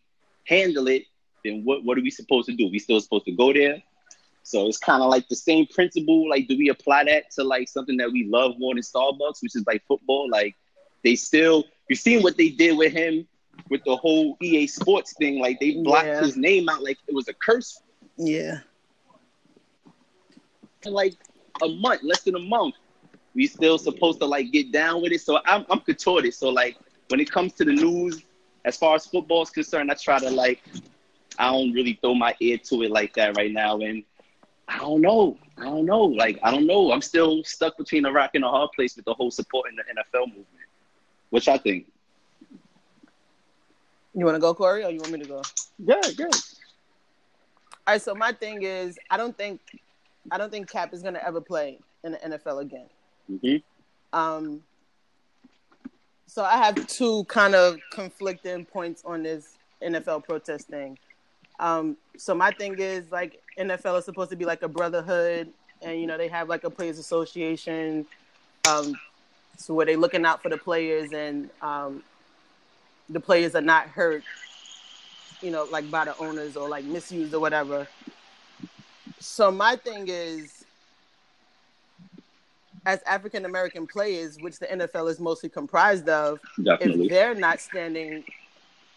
handle 0.45 0.89
it. 0.89 1.05
Then 1.45 1.63
what 1.65 1.85
what 1.85 1.99
are 1.99 2.03
we 2.03 2.11
supposed 2.11 2.49
to 2.49 2.55
do? 2.55 2.69
We 2.71 2.79
still 2.79 3.01
supposed 3.01 3.27
to 3.27 3.33
go 3.33 3.53
there? 3.53 3.83
So 4.43 4.69
it's 4.69 4.79
kind 4.79 5.03
of 5.03 5.11
like 5.11 5.29
the 5.29 5.35
same 5.37 5.67
principle. 5.67 6.29
Like, 6.29 6.47
do 6.47 6.57
we 6.57 6.69
apply 6.69 7.05
that 7.05 7.33
to 7.33 7.43
like 7.45 7.69
something 7.69 7.97
that 7.97 8.13
we 8.13 8.27
love 8.29 8.55
more 8.59 8.75
than 8.75 8.83
Starbucks, 8.83 9.43
which 9.43 9.57
is 9.57 9.65
like 9.67 9.83
football? 9.89 10.29
Like, 10.31 10.55
they 11.03 11.17
still 11.17 11.65
you 11.89 11.97
seen 11.97 12.23
what 12.23 12.37
they 12.37 12.49
did 12.51 12.77
with 12.79 12.93
him 12.93 13.27
with 13.71 13.83
the 13.85 13.97
whole 13.97 14.37
EA 14.43 14.67
Sports 14.67 15.15
thing. 15.19 15.41
Like, 15.41 15.59
they 15.61 15.83
blocked 15.83 16.07
Yeah. 16.07 16.21
his 16.21 16.37
name 16.37 16.69
out 16.69 16.83
like 16.83 16.99
it 17.09 17.15
was 17.15 17.29
a 17.29 17.35
curse 17.35 17.81
Yeah. 18.17 18.61
in 20.85 20.93
like 20.93 21.15
a 21.63 21.69
month, 21.69 22.03
less 22.03 22.23
than 22.23 22.37
a 22.37 22.41
month. 22.41 22.75
We 23.37 23.47
still 23.47 23.77
supposed 23.77 24.19
to 24.21 24.27
like 24.27 24.51
get 24.51 24.73
down 24.73 25.03
with 25.03 25.13
it. 25.13 25.21
So 25.21 25.39
I'm 25.45 25.67
I'm 25.69 25.81
contorted. 25.81 26.33
So 26.33 26.49
like 26.49 26.79
when 27.09 27.21
it 27.21 27.31
comes 27.31 27.53
to 27.55 27.65
the 27.65 27.73
news, 27.73 28.23
as 28.65 28.79
far 28.79 28.95
as 28.95 29.07
football 29.07 29.43
is 29.43 29.51
concerned, 29.51 29.91
I 29.91 29.95
try 29.95 30.19
to 30.19 30.31
like 30.31 30.63
I 31.39 31.53
don't 31.53 31.73
really 31.73 31.99
throw 32.01 32.15
my 32.15 32.35
ear 32.41 32.57
to 32.65 32.83
it 32.83 32.91
like 32.91 33.13
that 33.15 33.37
right 33.37 33.53
now. 33.53 33.79
And 33.79 34.03
I 34.67 34.79
don't 34.79 35.03
know. 35.03 35.37
I 35.59 35.65
don't 35.65 35.85
know. 35.85 36.01
Like 36.01 36.39
I 36.43 36.51
don't 36.51 36.67
know. 36.67 36.91
I'm 36.91 37.03
still 37.03 37.45
stuck 37.45 37.77
between 37.77 38.07
a 38.07 38.11
rock 38.11 38.31
and 38.35 38.43
a 38.43 38.49
hard 38.49 38.71
place 38.75 38.97
with 38.97 39.05
the 39.05 39.13
whole 39.13 39.31
supporting 39.31 39.77
the 39.77 39.83
NFL 39.83 40.29
movement. 40.29 40.47
Which 41.29 41.47
I 41.47 41.59
think. 41.59 41.93
You 44.15 44.25
want 44.25 44.37
to 44.37 44.41
go, 44.41 44.55
Corey, 44.55 44.83
or 44.83 44.91
you 44.91 44.99
want 45.01 45.13
me 45.13 45.19
to 45.19 45.29
go? 45.29 45.43
Yeah, 45.79 46.01
good. 46.17 46.35
All 47.87 47.93
right. 47.93 48.01
So 48.01 48.15
my 48.15 48.33
thing 48.33 48.63
is, 48.63 48.99
I 49.11 49.19
don't 49.19 49.37
think, 49.37 49.61
I 50.31 50.39
don't 50.39 50.51
think 50.51 50.71
Cap 50.71 50.95
is 50.95 51.03
gonna 51.03 51.21
ever 51.25 51.43
play 51.43 51.81
in 52.03 52.13
the 52.13 52.19
NFL 52.19 52.63
again. 52.63 52.87
Hmm 53.29 53.57
Um, 54.13 54.63
so 56.27 56.45
I 56.45 56.57
have 56.59 56.87
two 56.87 57.25
kind 57.25 57.55
of 57.55 57.79
conflicting 57.93 58.65
points 58.67 59.03
on 59.05 59.23
this 59.23 59.57
NFL 59.83 60.25
protest 60.25 60.69
thing. 60.69 60.99
Um, 61.59 61.97
so 62.19 62.35
my 62.35 62.51
thing 62.51 62.79
is 62.79 63.11
like 63.11 63.43
NFL 63.59 63.99
is 63.99 64.05
supposed 64.05 64.31
to 64.31 64.37
be 64.37 64.45
like 64.45 64.63
a 64.63 64.69
brotherhood, 64.69 65.49
and 65.83 66.01
you 66.01 66.07
know 66.07 66.19
they 66.19 66.29
have 66.29 66.49
like 66.49 66.65
a 66.65 66.71
players 66.71 66.99
association, 66.99 68.07
um, 68.69 68.95
so 69.57 69.73
where 69.75 69.87
they 69.87 69.97
looking 69.97 70.27
out 70.27 70.43
for 70.43 70.51
the 70.51 70.59
players 70.59 71.13
and 71.13 71.49
um, 71.63 72.03
the 73.09 73.21
players 73.21 73.55
are 73.55 73.63
not 73.63 73.89
hurt, 73.89 74.23
you 75.41 75.51
know, 75.51 75.67
like 75.71 75.91
by 75.91 76.05
the 76.05 76.17
owners 76.19 76.57
or 76.57 76.69
like 76.69 76.85
misused 76.85 77.33
or 77.33 77.41
whatever. 77.41 77.89
So 79.19 79.51
my 79.51 79.77
thing 79.77 80.07
is, 80.09 80.66
as 82.87 83.03
African 83.05 83.45
American 83.45 83.87
players, 83.87 84.39
which 84.41 84.61
the 84.61 84.67
NFL 84.67 85.11
is 85.11 85.19
mostly 85.19 85.49
comprised 85.49 86.09
of, 86.09 86.41
Definitely. 86.63 87.07
if 87.07 87.11
they're 87.11 87.35
not 87.35 87.61
standing 87.61 88.25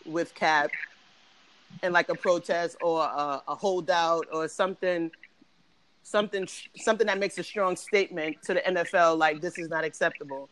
with 0.06 0.34
Cap 0.36 0.70
in 1.82 1.92
like 1.92 2.08
a 2.10 2.16
protest 2.16 2.78
or 2.82 3.02
a, 3.02 3.42
a 3.48 3.56
holdout 3.56 4.28
or 4.32 4.48
something, 4.48 5.10
something, 6.04 6.48
something 6.78 7.08
that 7.08 7.18
makes 7.18 7.40
a 7.40 7.44
strong 7.44 7.76
statement 7.76 8.38
to 8.44 8.54
the 8.54 8.62
NFL, 8.62 9.18
like 9.18 9.42
this 9.42 9.58
is 9.58 9.70
not 9.70 9.84
acceptable. 9.84 10.50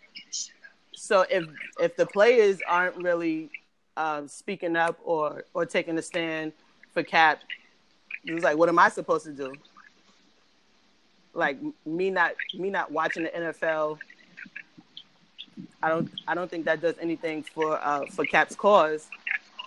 So 0.94 1.24
if 1.30 1.46
if 1.80 1.96
the 1.96 2.08
players 2.08 2.60
aren't 2.68 2.96
really 2.96 3.52
um, 3.98 4.28
speaking 4.28 4.76
up 4.76 4.98
or 5.04 5.46
or 5.54 5.64
taking 5.64 5.96
a 6.00 6.02
stand 6.02 6.54
for 6.92 7.04
Cap, 7.04 7.42
it's 8.24 8.44
like, 8.44 8.58
what 8.58 8.68
am 8.68 8.80
I 8.80 8.90
supposed 8.90 9.26
to 9.26 9.32
do? 9.32 9.54
Like 11.38 11.60
me 11.86 12.10
not 12.10 12.34
me 12.54 12.70
not 12.70 12.92
watching 12.92 13.24
the 13.24 13.30
NFL 13.30 14.00
I 15.82 15.90
don't 15.90 16.10
I 16.28 16.36
don't 16.36 16.50
think 16.50 16.66
that 16.66 16.82
does 16.82 16.96
anything 17.00 17.44
for 17.44 17.80
uh, 17.82 18.06
for 18.08 18.26
Cap's 18.26 18.56
cause. 18.56 19.08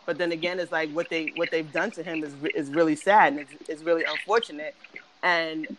But 0.06 0.18
then 0.18 0.32
again, 0.32 0.58
it's 0.58 0.72
like 0.72 0.90
what 0.90 1.08
they 1.08 1.32
what 1.36 1.50
they've 1.50 1.70
done 1.72 1.90
to 1.92 2.02
him 2.02 2.24
is 2.24 2.32
is 2.54 2.70
really 2.70 2.96
sad 2.96 3.32
and 3.32 3.40
it's, 3.40 3.68
it's 3.68 3.82
really 3.82 4.04
unfortunate. 4.04 4.74
And 5.22 5.76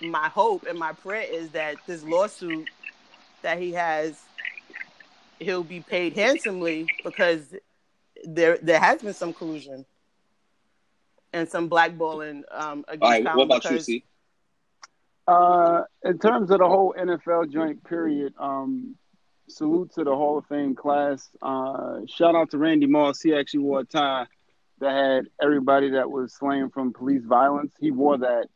my 0.00 0.28
hope 0.28 0.66
and 0.68 0.78
my 0.78 0.92
prayer 0.92 1.26
is 1.28 1.50
that 1.50 1.76
this 1.86 2.04
lawsuit 2.04 2.68
that 3.42 3.58
he 3.58 3.72
has, 3.72 4.22
he'll 5.38 5.64
be 5.64 5.80
paid 5.80 6.14
handsomely 6.14 6.86
because 7.04 7.54
there 8.24 8.58
there 8.62 8.80
has 8.80 9.02
been 9.02 9.14
some 9.14 9.32
collusion 9.32 9.84
and 11.32 11.48
some 11.48 11.68
blackballing 11.68 12.42
um, 12.52 12.84
against 12.86 13.02
All 13.02 13.10
right. 13.10 13.36
What 13.36 13.44
about 13.44 13.70
you, 13.70 13.80
C? 13.80 14.04
Uh, 15.26 15.82
in 16.04 16.18
terms 16.18 16.50
of 16.50 16.58
the 16.58 16.68
whole 16.68 16.94
NFL 16.98 17.50
joint 17.50 17.82
period, 17.84 18.34
um, 18.38 18.96
salute 19.48 19.92
to 19.94 20.04
the 20.04 20.14
Hall 20.14 20.38
of 20.38 20.46
Fame 20.46 20.74
class. 20.74 21.28
Uh, 21.40 22.00
shout 22.06 22.34
out 22.34 22.50
to 22.50 22.58
Randy 22.58 22.86
Moss. 22.86 23.20
He 23.20 23.34
actually 23.34 23.60
wore 23.60 23.80
a 23.80 23.84
tie 23.84 24.26
that 24.80 24.92
had 24.92 25.26
everybody 25.40 25.90
that 25.90 26.10
was 26.10 26.34
slain 26.34 26.70
from 26.70 26.92
police 26.92 27.24
violence. 27.24 27.72
He 27.80 27.90
wore 27.90 28.18
that 28.18 28.48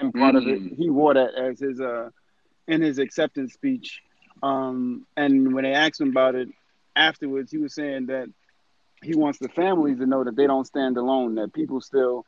in 0.00 0.12
part 0.12 0.34
of 0.34 0.46
it. 0.46 0.62
Mm. 0.62 0.76
He 0.76 0.90
wore 0.90 1.14
that 1.14 1.34
as 1.34 1.60
his 1.60 1.80
uh 1.80 2.10
in 2.66 2.80
his 2.80 2.98
acceptance 2.98 3.52
speech. 3.52 4.02
Um, 4.42 5.06
and 5.16 5.54
when 5.54 5.64
they 5.64 5.72
asked 5.72 6.00
him 6.00 6.08
about 6.08 6.34
it 6.34 6.48
afterwards, 6.96 7.50
he 7.50 7.58
was 7.58 7.74
saying 7.74 8.06
that 8.06 8.28
he 9.02 9.14
wants 9.14 9.38
the 9.38 9.48
families 9.48 9.98
to 9.98 10.06
know 10.06 10.24
that 10.24 10.36
they 10.36 10.46
don't 10.46 10.66
stand 10.66 10.96
alone. 10.96 11.34
That 11.36 11.52
people 11.52 11.80
still 11.80 12.24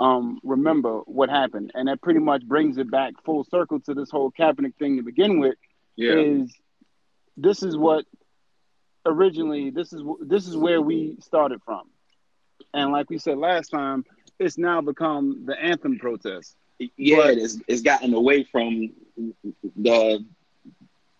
um, 0.00 0.40
remember 0.42 1.00
what 1.06 1.28
happened, 1.28 1.70
and 1.74 1.86
that 1.88 2.00
pretty 2.02 2.20
much 2.20 2.42
brings 2.42 2.78
it 2.78 2.90
back 2.90 3.12
full 3.24 3.44
circle 3.44 3.78
to 3.80 3.94
this 3.94 4.10
whole 4.10 4.32
Kaepernick 4.32 4.74
thing 4.78 4.96
to 4.96 5.02
begin 5.02 5.38
with. 5.40 5.54
Yeah. 5.96 6.14
Is 6.14 6.54
this 7.36 7.62
is 7.62 7.76
what 7.76 8.04
originally 9.06 9.70
this 9.70 9.92
is 9.92 10.02
this 10.20 10.46
is 10.46 10.56
where 10.56 10.80
we 10.80 11.16
started 11.20 11.60
from, 11.64 11.82
and 12.74 12.92
like 12.92 13.10
we 13.10 13.18
said 13.18 13.38
last 13.38 13.68
time, 13.68 14.04
it's 14.38 14.58
now 14.58 14.80
become 14.80 15.44
the 15.46 15.58
anthem 15.62 15.98
protest. 15.98 16.56
yeah, 16.96 17.16
But- 17.18 17.38
it's, 17.38 17.58
it's 17.68 17.82
gotten 17.82 18.14
away 18.14 18.44
from 18.44 18.90
the 19.76 20.24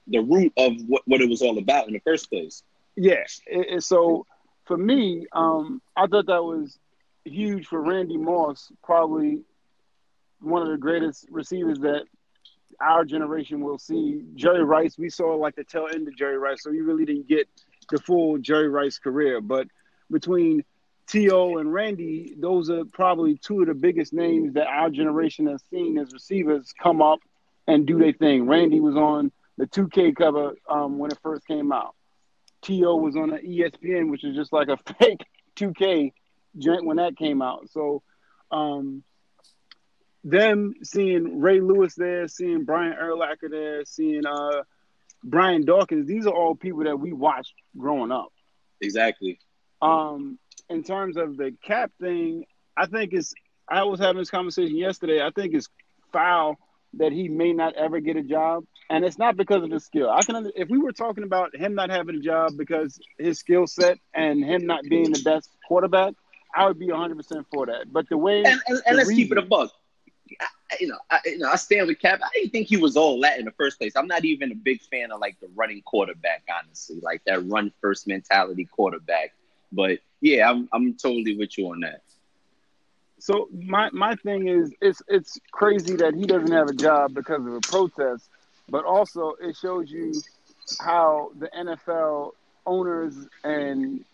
the 0.06 0.20
root 0.20 0.52
of 0.56 0.72
what, 0.88 1.02
what 1.06 1.20
it 1.20 1.28
was 1.28 1.40
all 1.42 1.58
about 1.58 1.86
in 1.86 1.92
the 1.92 2.00
first 2.00 2.30
place. 2.30 2.62
Yeah, 2.96 3.24
it, 3.46 3.76
it- 3.76 3.82
so 3.84 4.26
for 4.64 4.76
me, 4.76 5.26
um, 5.32 5.82
I 5.96 6.06
thought 6.06 6.26
that 6.26 6.42
was 6.42 6.78
huge 7.24 7.66
for 7.66 7.80
Randy 7.80 8.16
Moss, 8.16 8.72
probably 8.82 9.42
one 10.40 10.62
of 10.62 10.68
the 10.68 10.78
greatest 10.78 11.26
receivers 11.30 11.78
that 11.80 12.04
our 12.80 13.04
generation 13.04 13.60
will 13.60 13.78
see. 13.78 14.22
Jerry 14.34 14.64
Rice, 14.64 14.96
we 14.98 15.10
saw 15.10 15.34
like 15.34 15.56
the 15.56 15.64
tail 15.64 15.88
end 15.92 16.08
of 16.08 16.16
Jerry 16.16 16.38
Rice, 16.38 16.62
so 16.62 16.70
we 16.70 16.80
really 16.80 17.04
didn't 17.04 17.28
get 17.28 17.48
the 17.90 17.98
full 17.98 18.38
Jerry 18.38 18.68
Rice 18.68 18.98
career. 18.98 19.40
But 19.40 19.68
between 20.10 20.64
T.O. 21.06 21.58
and 21.58 21.72
Randy, 21.72 22.34
those 22.38 22.70
are 22.70 22.84
probably 22.84 23.36
two 23.36 23.60
of 23.60 23.66
the 23.66 23.74
biggest 23.74 24.12
names 24.12 24.54
that 24.54 24.66
our 24.66 24.90
generation 24.90 25.46
has 25.46 25.62
seen 25.70 25.98
as 25.98 26.12
receivers 26.12 26.72
come 26.80 27.02
up 27.02 27.18
and 27.66 27.86
do 27.86 27.98
their 27.98 28.12
thing. 28.12 28.46
Randy 28.46 28.80
was 28.80 28.96
on 28.96 29.30
the 29.58 29.66
2K 29.66 30.16
cover 30.16 30.54
um, 30.68 30.98
when 30.98 31.10
it 31.10 31.18
first 31.22 31.46
came 31.46 31.72
out. 31.72 31.94
T.O. 32.62 32.96
was 32.96 33.16
on 33.16 33.30
the 33.30 33.38
ESPN, 33.38 34.10
which 34.10 34.24
is 34.24 34.34
just 34.34 34.52
like 34.52 34.68
a 34.68 34.76
fake 34.98 35.24
2K 35.56 36.12
joint 36.12 36.14
when 36.54 36.96
that 36.96 37.16
came 37.16 37.42
out. 37.42 37.68
So, 37.70 38.02
um, 38.50 39.02
them 40.22 40.74
seeing 40.82 41.40
Ray 41.40 41.60
Lewis 41.60 41.94
there, 41.94 42.28
seeing 42.28 42.64
Brian 42.64 42.94
Urlacher 43.00 43.50
there, 43.50 43.84
seeing 43.84 44.26
uh, 44.26 44.62
Brian 45.24 45.64
Dawkins, 45.64 46.06
these 46.06 46.26
are 46.26 46.34
all 46.34 46.54
people 46.54 46.84
that 46.84 46.98
we 46.98 47.12
watched 47.12 47.54
growing 47.76 48.12
up. 48.12 48.32
Exactly. 48.80 49.38
Um, 49.80 50.38
in 50.68 50.82
terms 50.82 51.16
of 51.16 51.36
the 51.36 51.54
cap 51.62 51.90
thing, 52.00 52.44
I 52.76 52.86
think 52.86 53.12
it's. 53.12 53.34
I 53.68 53.84
was 53.84 54.00
having 54.00 54.18
this 54.18 54.30
conversation 54.30 54.76
yesterday. 54.76 55.24
I 55.24 55.30
think 55.30 55.54
it's 55.54 55.68
foul 56.12 56.56
that 56.94 57.12
he 57.12 57.28
may 57.28 57.52
not 57.52 57.74
ever 57.74 58.00
get 58.00 58.16
a 58.16 58.22
job, 58.22 58.64
and 58.88 59.04
it's 59.04 59.18
not 59.18 59.36
because 59.36 59.62
of 59.62 59.70
his 59.70 59.84
skill. 59.84 60.10
I 60.10 60.22
can, 60.22 60.50
if 60.56 60.68
we 60.68 60.78
were 60.78 60.92
talking 60.92 61.22
about 61.22 61.54
him 61.54 61.74
not 61.74 61.88
having 61.88 62.16
a 62.16 62.20
job 62.20 62.52
because 62.56 62.98
his 63.18 63.38
skill 63.38 63.66
set 63.66 63.98
and 64.12 64.44
him 64.44 64.66
not 64.66 64.82
being 64.82 65.12
the 65.12 65.22
best 65.24 65.48
quarterback, 65.68 66.14
I 66.54 66.66
would 66.66 66.78
be 66.78 66.90
100 66.90 67.16
percent 67.16 67.46
for 67.52 67.66
that. 67.66 67.92
But 67.92 68.08
the 68.08 68.16
way 68.16 68.42
And, 68.44 68.60
and, 68.66 68.82
and 68.86 68.96
let's 68.96 69.10
keep 69.10 69.30
it 69.32 69.38
a 69.38 69.42
reason- 69.42 69.48
buck. 69.48 69.72
I, 70.40 70.46
you 70.78 70.86
know, 70.86 70.98
I, 71.10 71.18
you 71.24 71.38
know, 71.38 71.50
I 71.50 71.56
stand 71.56 71.88
with 71.88 71.98
Cap. 71.98 72.20
I 72.22 72.28
didn't 72.34 72.50
think 72.52 72.68
he 72.68 72.76
was 72.76 72.96
all 72.96 73.20
that 73.22 73.40
in 73.40 73.44
the 73.44 73.50
first 73.50 73.78
place. 73.78 73.94
I'm 73.96 74.06
not 74.06 74.24
even 74.24 74.52
a 74.52 74.54
big 74.54 74.80
fan 74.82 75.10
of 75.10 75.20
like 75.20 75.40
the 75.40 75.48
running 75.56 75.82
quarterback, 75.82 76.44
honestly, 76.56 77.00
like 77.02 77.22
that 77.26 77.44
run 77.48 77.72
first 77.80 78.06
mentality 78.06 78.64
quarterback. 78.64 79.32
But 79.72 79.98
yeah, 80.20 80.48
I'm 80.48 80.68
I'm 80.72 80.94
totally 80.94 81.36
with 81.36 81.58
you 81.58 81.70
on 81.72 81.80
that. 81.80 82.02
So 83.18 83.48
my 83.52 83.90
my 83.92 84.14
thing 84.16 84.46
is 84.46 84.72
it's 84.80 85.02
it's 85.08 85.38
crazy 85.50 85.96
that 85.96 86.14
he 86.14 86.24
doesn't 86.26 86.52
have 86.52 86.68
a 86.68 86.74
job 86.74 87.12
because 87.12 87.44
of 87.44 87.52
a 87.54 87.60
protest, 87.60 88.28
but 88.68 88.84
also 88.84 89.34
it 89.40 89.56
shows 89.56 89.90
you 89.90 90.12
how 90.80 91.32
the 91.38 91.48
NFL 91.48 92.32
owners 92.66 93.16
and 93.42 94.04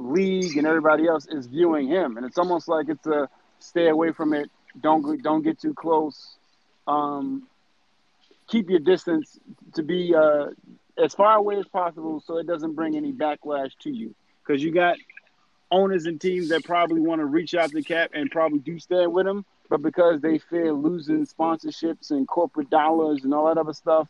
league 0.00 0.56
and 0.56 0.66
everybody 0.66 1.06
else 1.06 1.26
is 1.26 1.46
viewing 1.46 1.88
him, 1.88 2.16
and 2.16 2.24
it's 2.26 2.38
almost 2.38 2.68
like 2.68 2.88
it's 2.88 3.06
a 3.06 3.28
stay 3.58 3.88
away 3.88 4.12
from 4.12 4.32
it, 4.32 4.50
don't 4.80 5.22
don't 5.22 5.42
get 5.42 5.60
too 5.60 5.74
close, 5.74 6.36
um, 6.86 7.46
keep 8.48 8.70
your 8.70 8.80
distance 8.80 9.38
to 9.74 9.82
be 9.82 10.14
uh, 10.14 10.46
as 10.96 11.14
far 11.14 11.36
away 11.36 11.56
as 11.56 11.66
possible 11.66 12.22
so 12.26 12.38
it 12.38 12.46
doesn't 12.46 12.74
bring 12.74 12.96
any 12.96 13.12
backlash 13.12 13.72
to 13.80 13.90
you, 13.90 14.14
because 14.42 14.62
you 14.62 14.72
got 14.72 14.96
owners 15.70 16.06
and 16.06 16.20
teams 16.20 16.48
that 16.48 16.64
probably 16.64 17.00
want 17.00 17.20
to 17.20 17.26
reach 17.26 17.54
out 17.54 17.70
to 17.70 17.82
Cap 17.82 18.10
and 18.14 18.30
probably 18.30 18.58
do 18.58 18.78
stand 18.78 19.12
with 19.12 19.26
him, 19.26 19.44
but 19.68 19.82
because 19.82 20.20
they 20.20 20.38
fear 20.38 20.72
losing 20.72 21.26
sponsorships 21.26 22.10
and 22.10 22.26
corporate 22.26 22.70
dollars 22.70 23.22
and 23.22 23.32
all 23.32 23.46
that 23.46 23.58
other 23.58 23.72
stuff, 23.72 24.08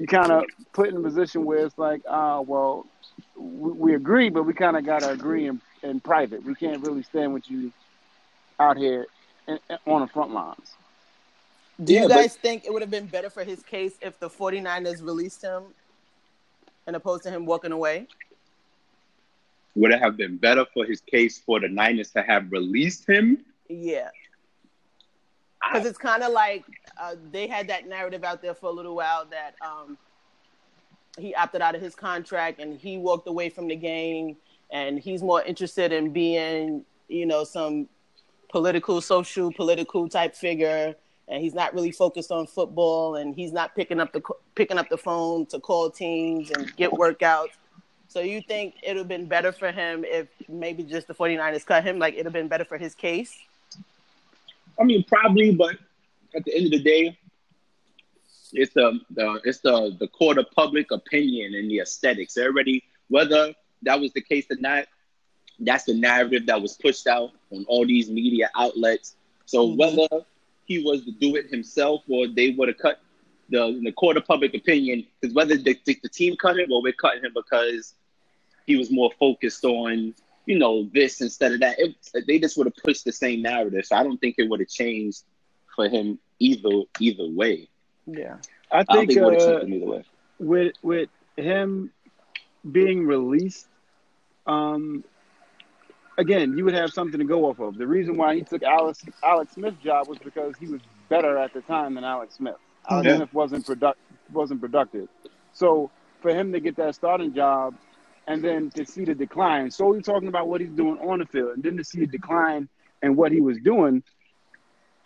you 0.00 0.06
kind 0.06 0.32
of 0.32 0.44
put 0.72 0.88
in 0.88 0.96
a 0.96 1.00
position 1.00 1.44
where 1.44 1.58
it's 1.66 1.76
like, 1.76 2.00
ah, 2.08 2.40
well, 2.40 2.86
we, 3.36 3.70
we 3.72 3.94
agree, 3.94 4.30
but 4.30 4.44
we 4.44 4.54
kind 4.54 4.74
of 4.78 4.86
got 4.86 5.00
to 5.02 5.10
agree 5.10 5.46
in, 5.46 5.60
in 5.82 6.00
private. 6.00 6.42
We 6.42 6.54
can't 6.54 6.82
really 6.86 7.02
stand 7.02 7.34
with 7.34 7.50
you 7.50 7.70
out 8.58 8.78
here 8.78 9.06
in, 9.46 9.58
in- 9.68 9.78
on 9.86 10.00
the 10.00 10.06
front 10.06 10.32
lines. 10.32 10.72
Do 11.84 11.92
Yeah, 11.92 12.02
you 12.04 12.08
but- 12.08 12.14
guys 12.14 12.34
think 12.34 12.64
it 12.64 12.72
would 12.72 12.80
have 12.80 12.90
been 12.90 13.08
better 13.08 13.28
for 13.28 13.44
his 13.44 13.62
case 13.62 13.92
if 14.00 14.18
the 14.18 14.30
49ers 14.30 15.04
released 15.04 15.42
him 15.42 15.64
and 16.86 16.96
opposed 16.96 17.24
to 17.24 17.30
him 17.30 17.44
walking 17.44 17.72
away? 17.72 18.06
Would 19.74 19.90
it 19.90 20.00
have 20.00 20.16
been 20.16 20.38
better 20.38 20.64
for 20.72 20.86
his 20.86 21.02
case 21.02 21.38
for 21.38 21.60
the 21.60 21.68
Niners 21.68 22.10
to 22.12 22.22
have 22.22 22.50
released 22.50 23.06
him? 23.06 23.44
Yeah. 23.68 24.08
Because 25.62 25.86
it's 25.86 25.98
kind 25.98 26.22
of 26.22 26.32
like 26.32 26.64
uh, 27.00 27.16
they 27.30 27.46
had 27.46 27.68
that 27.68 27.86
narrative 27.86 28.24
out 28.24 28.42
there 28.42 28.54
for 28.54 28.66
a 28.66 28.72
little 28.72 28.96
while 28.96 29.26
that 29.26 29.54
um, 29.60 29.98
he 31.18 31.34
opted 31.34 31.60
out 31.60 31.74
of 31.74 31.82
his 31.82 31.94
contract 31.94 32.60
and 32.60 32.78
he 32.78 32.96
walked 32.96 33.28
away 33.28 33.50
from 33.50 33.68
the 33.68 33.76
game 33.76 34.36
and 34.70 34.98
he's 34.98 35.22
more 35.22 35.42
interested 35.42 35.92
in 35.92 36.12
being, 36.12 36.84
you 37.08 37.26
know, 37.26 37.44
some 37.44 37.88
political, 38.50 39.00
social, 39.00 39.52
political 39.52 40.08
type 40.08 40.34
figure. 40.34 40.94
And 41.28 41.40
he's 41.40 41.54
not 41.54 41.74
really 41.74 41.92
focused 41.92 42.32
on 42.32 42.48
football, 42.48 43.14
and 43.14 43.36
he's 43.36 43.52
not 43.52 43.76
picking 43.76 44.00
up 44.00 44.12
the 44.12 44.20
picking 44.56 44.78
up 44.78 44.88
the 44.88 44.98
phone 44.98 45.46
to 45.46 45.60
call 45.60 45.88
teams 45.88 46.50
and 46.50 46.74
get 46.74 46.90
workouts. 46.90 47.50
So 48.08 48.18
you 48.18 48.42
think 48.42 48.74
it 48.82 48.88
would 48.88 48.96
have 48.96 49.08
been 49.08 49.26
better 49.26 49.52
for 49.52 49.70
him 49.70 50.04
if 50.04 50.26
maybe 50.48 50.82
just 50.82 51.06
the 51.06 51.14
49ers 51.14 51.64
cut 51.64 51.84
him? 51.84 52.00
Like 52.00 52.14
it 52.14 52.18
would 52.18 52.26
have 52.26 52.32
been 52.32 52.48
better 52.48 52.64
for 52.64 52.78
his 52.78 52.96
case? 52.96 53.38
I 54.80 54.84
mean, 54.84 55.04
probably, 55.04 55.52
but 55.54 55.76
at 56.34 56.44
the 56.44 56.56
end 56.56 56.66
of 56.66 56.72
the 56.72 56.82
day, 56.82 57.18
it's 58.52 58.72
the, 58.74 59.00
the 59.10 59.40
it's 59.44 59.60
the 59.60 59.96
the 60.00 60.08
court 60.08 60.38
of 60.38 60.50
public 60.52 60.90
opinion 60.90 61.54
and 61.54 61.70
the 61.70 61.80
aesthetics. 61.80 62.36
Everybody, 62.36 62.82
whether 63.08 63.54
that 63.82 64.00
was 64.00 64.12
the 64.12 64.22
case 64.22 64.46
or 64.50 64.56
not, 64.60 64.86
that's 65.60 65.84
the 65.84 65.94
narrative 65.94 66.46
that 66.46 66.60
was 66.60 66.76
pushed 66.76 67.06
out 67.06 67.30
on 67.52 67.64
all 67.68 67.86
these 67.86 68.10
media 68.10 68.50
outlets. 68.56 69.16
So 69.46 69.68
Mhm. 69.68 69.78
whether 69.78 70.24
he 70.64 70.82
was 70.82 71.04
to 71.04 71.12
do 71.12 71.36
it 71.36 71.46
himself 71.48 72.02
or 72.08 72.26
they 72.28 72.50
would 72.50 72.68
have 72.68 72.78
cut 72.78 73.00
the 73.50 73.80
the 73.84 73.92
court 73.92 74.16
of 74.16 74.26
public 74.26 74.54
opinion, 74.54 75.06
because 75.20 75.34
whether 75.34 75.56
the, 75.56 75.78
the, 75.84 75.98
the 76.02 76.08
team 76.08 76.36
cut 76.36 76.58
him 76.58 76.72
or 76.72 76.82
we're 76.82 76.92
cutting 76.92 77.24
him 77.24 77.32
because 77.34 77.94
he 78.66 78.76
was 78.76 78.90
more 78.90 79.10
focused 79.18 79.64
on 79.64 80.14
you 80.50 80.58
know 80.58 80.88
this 80.92 81.20
instead 81.20 81.52
of 81.52 81.60
that. 81.60 81.78
It, 81.78 81.94
they 82.26 82.38
just 82.40 82.56
would 82.56 82.66
have 82.66 82.76
pushed 82.76 83.04
the 83.04 83.12
same 83.12 83.42
narrative. 83.42 83.86
So 83.86 83.94
I 83.96 84.02
don't 84.02 84.18
think 84.18 84.34
it 84.38 84.48
would 84.50 84.60
have 84.60 84.68
changed 84.68 85.22
for 85.76 85.88
him 85.88 86.18
either 86.40 86.82
either 86.98 87.28
way. 87.28 87.68
Yeah. 88.06 88.36
I 88.72 88.80
I 88.80 88.84
think 88.84 89.08
think 89.08 89.18
it 89.18 89.24
would 89.24 89.34
have 89.34 89.42
uh, 89.42 89.60
changed 89.60 89.64
him 89.64 89.74
either 89.74 89.86
way. 89.86 90.04
with 90.40 90.72
with 90.82 91.08
him 91.36 91.92
being 92.70 93.06
released, 93.06 93.68
um, 94.46 95.04
again, 96.18 96.58
you 96.58 96.64
would 96.64 96.74
have 96.74 96.90
something 96.90 97.18
to 97.18 97.24
go 97.24 97.46
off 97.46 97.60
of. 97.60 97.78
The 97.78 97.86
reason 97.86 98.16
why 98.16 98.34
he 98.34 98.42
took 98.42 98.62
Alex 98.62 99.04
Alex 99.22 99.52
Smith's 99.54 99.82
job 99.84 100.08
was 100.08 100.18
because 100.18 100.54
he 100.58 100.66
was 100.66 100.80
better 101.08 101.38
at 101.38 101.54
the 101.54 101.60
time 101.62 101.94
than 101.94 102.04
Alex 102.04 102.34
Smith. 102.36 102.56
Alex 102.88 103.06
Yeah. 103.06 103.16
Smith 103.16 103.32
wasn't 103.34 103.66
product 103.66 104.00
wasn't 104.32 104.60
productive. 104.60 105.08
So 105.52 105.90
for 106.22 106.30
him 106.34 106.52
to 106.52 106.60
get 106.60 106.76
that 106.76 106.94
starting 106.94 107.32
job 107.34 107.74
and 108.26 108.42
then 108.42 108.70
to 108.70 108.84
see 108.84 109.04
the 109.04 109.14
decline, 109.14 109.70
solely 109.70 110.02
talking 110.02 110.28
about 110.28 110.48
what 110.48 110.60
he's 110.60 110.70
doing 110.70 110.98
on 110.98 111.18
the 111.18 111.26
field, 111.26 111.54
and 111.54 111.62
then 111.62 111.76
to 111.76 111.84
see 111.84 112.02
a 112.02 112.06
decline 112.06 112.68
and 113.02 113.16
what 113.16 113.32
he 113.32 113.40
was 113.40 113.58
doing, 113.58 114.02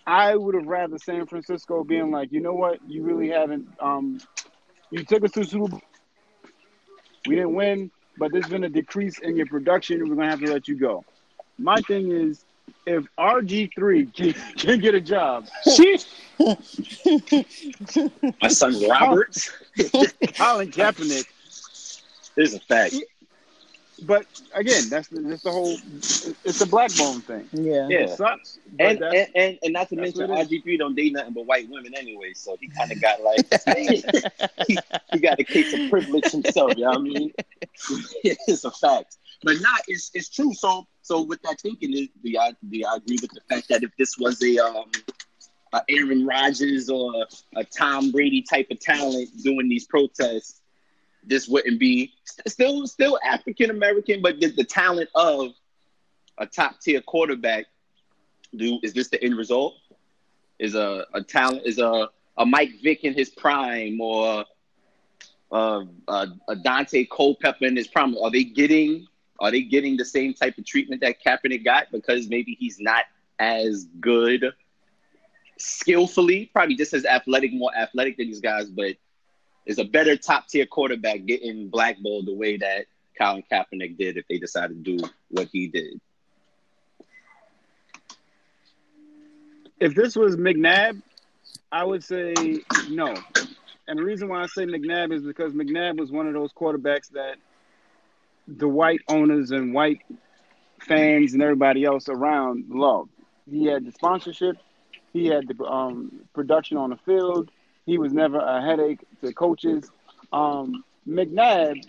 I 0.06 0.34
would 0.34 0.54
have 0.54 0.66
rather 0.66 0.98
San 0.98 1.26
Francisco 1.26 1.82
being 1.84 2.10
like, 2.10 2.32
you 2.32 2.40
know 2.40 2.52
what, 2.52 2.78
you 2.86 3.02
really 3.02 3.30
haven't. 3.30 3.68
Um, 3.80 4.20
you 4.90 5.04
took 5.04 5.24
us 5.24 5.32
to 5.32 5.44
Super 5.44 5.68
Bowl. 5.68 5.82
We 7.26 7.36
didn't 7.36 7.54
win, 7.54 7.90
but 8.18 8.32
there's 8.32 8.48
been 8.48 8.64
a 8.64 8.68
decrease 8.68 9.18
in 9.18 9.36
your 9.36 9.46
production, 9.46 10.00
and 10.00 10.10
we're 10.10 10.16
gonna 10.16 10.30
have 10.30 10.40
to 10.40 10.52
let 10.52 10.68
you 10.68 10.78
go. 10.78 11.04
My 11.58 11.76
thing 11.76 12.10
is, 12.10 12.44
if 12.86 13.04
RG 13.18 13.70
three 13.74 14.06
can, 14.06 14.34
can 14.56 14.78
get 14.80 14.94
a 14.94 15.00
job, 15.00 15.46
My 18.42 18.48
son 18.48 18.88
Roberts 18.88 19.50
Colin 20.36 20.70
Kaepernick. 20.70 21.26
Is 22.36 22.54
a 22.54 22.60
fact. 22.60 22.94
But 24.02 24.26
again, 24.54 24.88
that's 24.88 25.08
the, 25.08 25.20
that's 25.20 25.42
the 25.42 25.52
whole. 25.52 25.76
It's 26.44 26.60
a 26.60 26.66
black 26.66 26.94
bone 26.96 27.20
thing. 27.20 27.48
Yeah. 27.52 27.88
Yeah. 27.88 27.98
It 28.00 28.10
sucks. 28.10 28.58
And, 28.78 29.00
and, 29.00 29.28
and 29.34 29.58
and 29.62 29.72
not 29.72 29.88
to 29.90 29.96
mention 29.96 30.28
what 30.28 30.48
RG3 30.48 30.78
don't 30.78 30.96
date 30.96 31.12
nothing 31.12 31.32
but 31.32 31.46
white 31.46 31.68
women 31.70 31.94
anyway, 31.96 32.32
so 32.34 32.56
he 32.60 32.68
kind 32.68 32.90
of 32.90 33.00
got 33.00 33.22
like 33.22 33.46
he, 34.66 34.78
he 35.12 35.18
got 35.20 35.38
a 35.38 35.44
case 35.44 35.72
of 35.72 35.90
privilege 35.90 36.30
himself. 36.30 36.76
You 36.76 36.84
know 36.84 36.90
what 36.90 36.98
I 36.98 37.02
mean? 37.02 37.32
it's 38.24 38.64
a 38.64 38.70
fact, 38.72 39.16
but 39.44 39.60
not 39.60 39.82
it's 39.86 40.10
it's 40.12 40.28
true. 40.28 40.52
So 40.54 40.86
so 41.02 41.22
with 41.22 41.40
that 41.42 41.60
thinking, 41.60 41.92
is 41.92 42.08
the 42.22 42.38
I 42.38 42.52
the 42.64 42.84
I 42.86 42.96
agree 42.96 43.18
with 43.22 43.30
the 43.30 43.42
fact 43.48 43.68
that 43.68 43.84
if 43.84 43.90
this 43.96 44.18
was 44.18 44.42
a 44.42 44.58
um 44.58 44.90
a 45.72 45.82
Aaron 45.88 46.26
Rodgers 46.26 46.88
or 46.88 47.26
a 47.56 47.64
Tom 47.64 48.10
Brady 48.10 48.42
type 48.42 48.68
of 48.70 48.80
talent 48.80 49.28
doing 49.42 49.68
these 49.68 49.86
protests, 49.86 50.60
this 51.26 51.48
wouldn't 51.48 51.78
be 51.78 52.12
still 52.46 52.86
still 52.86 53.18
African 53.24 53.70
American, 53.70 54.22
but 54.22 54.40
the, 54.40 54.48
the 54.48 54.64
talent 54.64 55.08
of 55.14 55.52
a 56.38 56.46
top 56.46 56.80
tier 56.80 57.00
quarterback. 57.00 57.66
Do 58.56 58.78
is 58.82 58.92
this 58.92 59.08
the 59.08 59.22
end 59.22 59.36
result? 59.36 59.74
Is 60.58 60.74
a, 60.74 61.06
a 61.12 61.22
talent 61.22 61.62
is 61.64 61.78
a 61.78 62.08
a 62.36 62.46
Mike 62.46 62.70
Vick 62.82 63.04
in 63.04 63.14
his 63.14 63.30
prime 63.30 64.00
or 64.00 64.44
uh, 65.52 65.84
a, 66.08 66.26
Daunte 66.50 67.08
Culpepper 67.10 67.64
in 67.64 67.76
his 67.76 67.88
prime? 67.88 68.16
Are 68.18 68.30
they 68.30 68.44
getting 68.44 69.06
are 69.40 69.50
they 69.50 69.62
getting 69.62 69.96
the 69.96 70.04
same 70.04 70.34
type 70.34 70.58
of 70.58 70.64
treatment 70.64 71.00
that 71.00 71.16
Kaepernick 71.24 71.64
got 71.64 71.90
because 71.90 72.28
maybe 72.28 72.56
he's 72.58 72.78
not 72.78 73.04
as 73.38 73.86
good 74.00 74.52
skillfully, 75.58 76.50
probably 76.52 76.76
just 76.76 76.94
as 76.94 77.04
athletic, 77.04 77.52
more 77.52 77.74
athletic 77.76 78.16
than 78.16 78.28
these 78.28 78.40
guys, 78.40 78.66
but 78.66 78.96
is 79.66 79.78
a 79.78 79.84
better 79.84 80.16
top 80.16 80.48
tier 80.48 80.66
quarterback 80.66 81.24
getting 81.24 81.68
blackballed 81.68 82.26
the 82.26 82.34
way 82.34 82.56
that 82.56 82.86
Colin 83.18 83.44
Kaepernick 83.50 83.96
did 83.96 84.16
if 84.16 84.26
they 84.28 84.38
decided 84.38 84.84
to 84.84 84.96
do 84.96 85.08
what 85.30 85.48
he 85.52 85.68
did. 85.68 86.00
If 89.80 89.94
this 89.94 90.16
was 90.16 90.36
McNabb, 90.36 91.02
I 91.70 91.84
would 91.84 92.04
say 92.04 92.34
no. 92.88 93.14
And 93.86 93.98
the 93.98 94.02
reason 94.04 94.28
why 94.28 94.42
I 94.42 94.46
say 94.46 94.64
McNabb 94.64 95.12
is 95.12 95.22
because 95.22 95.52
McNabb 95.52 95.98
was 95.98 96.10
one 96.10 96.26
of 96.26 96.32
those 96.32 96.52
quarterbacks 96.52 97.10
that 97.10 97.36
the 98.46 98.68
white 98.68 99.00
owners 99.08 99.50
and 99.50 99.74
white 99.74 100.00
fans 100.80 101.34
and 101.34 101.42
everybody 101.42 101.84
else 101.84 102.08
around 102.08 102.66
loved. 102.68 103.10
He 103.50 103.66
had 103.66 103.84
the 103.84 103.92
sponsorship, 103.92 104.56
he 105.12 105.26
had 105.26 105.48
the 105.48 105.64
um, 105.64 106.20
production 106.34 106.76
on 106.76 106.90
the 106.90 106.96
field. 106.96 107.50
He 107.86 107.98
was 107.98 108.12
never 108.12 108.38
a 108.38 108.62
headache 108.62 109.00
to 109.20 109.32
coaches. 109.32 109.90
Um, 110.32 110.84
McNabb, 111.06 111.82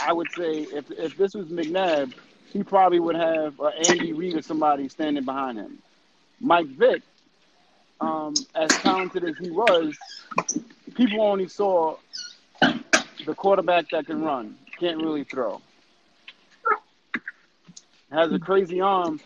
I 0.00 0.12
would 0.12 0.30
say, 0.36 0.62
if 0.62 0.90
if 0.90 1.16
this 1.16 1.34
was 1.34 1.48
McNabb, 1.48 2.14
he 2.52 2.62
probably 2.62 3.00
would 3.00 3.16
have 3.16 3.60
uh, 3.60 3.68
Andy 3.68 4.12
Reid 4.12 4.36
or 4.36 4.42
somebody 4.42 4.88
standing 4.88 5.24
behind 5.24 5.58
him. 5.58 5.78
Mike 6.40 6.66
Vick, 6.68 7.02
um, 8.00 8.46
as 8.54 8.74
talented 8.76 9.24
as 9.24 9.38
he 9.38 9.50
was, 9.50 9.96
people 10.94 11.22
only 11.22 11.48
saw 11.48 11.96
the 13.24 13.34
quarterback 13.34 13.90
that 13.90 14.06
can 14.06 14.22
run, 14.22 14.56
can't 14.78 14.98
really 14.98 15.24
throw. 15.24 15.60
Has 18.10 18.32
a 18.32 18.38
crazy 18.38 18.80
arm. 18.80 19.20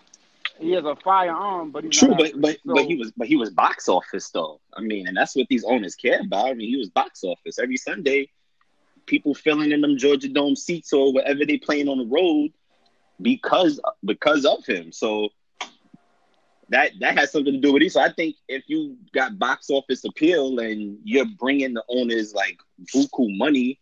He 0.60 0.72
has 0.72 0.84
a 0.84 0.94
firearm, 0.96 1.70
but 1.70 1.84
he's 1.84 1.96
True, 1.96 2.14
but 2.16 2.32
but 2.40 2.58
So- 2.66 2.74
but 2.74 2.84
he 2.84 2.96
was 2.96 3.12
but 3.16 3.26
he 3.28 3.36
was 3.36 3.50
box 3.50 3.88
office 3.88 4.30
though. 4.30 4.60
I 4.74 4.82
mean, 4.82 5.06
and 5.08 5.16
that's 5.16 5.34
what 5.34 5.46
these 5.48 5.64
owners 5.64 5.94
care 5.94 6.20
about. 6.20 6.46
I 6.48 6.54
mean, 6.54 6.68
he 6.68 6.76
was 6.76 6.90
box 6.90 7.24
office 7.24 7.58
every 7.58 7.76
Sunday. 7.76 8.28
People 9.06 9.34
filling 9.34 9.72
in 9.72 9.80
them 9.80 9.96
Georgia 9.96 10.28
Dome 10.28 10.56
seats 10.56 10.92
or 10.92 11.12
wherever 11.12 11.44
they 11.44 11.58
playing 11.58 11.88
on 11.88 11.98
the 11.98 12.06
road 12.06 12.50
because 13.20 13.80
because 14.04 14.44
of 14.44 14.64
him. 14.66 14.92
So 14.92 15.30
that 16.68 16.92
that 17.00 17.18
has 17.18 17.32
something 17.32 17.54
to 17.54 17.60
do 17.60 17.72
with 17.72 17.82
it. 17.82 17.92
So 17.92 18.00
I 18.00 18.12
think 18.12 18.36
if 18.48 18.64
you 18.68 18.96
got 19.12 19.38
box 19.38 19.70
office 19.70 20.04
appeal 20.04 20.58
and 20.60 20.98
you're 21.04 21.26
bringing 21.38 21.74
the 21.74 21.84
owners 21.88 22.34
like 22.34 22.58
buku 22.94 23.36
money 23.36 23.78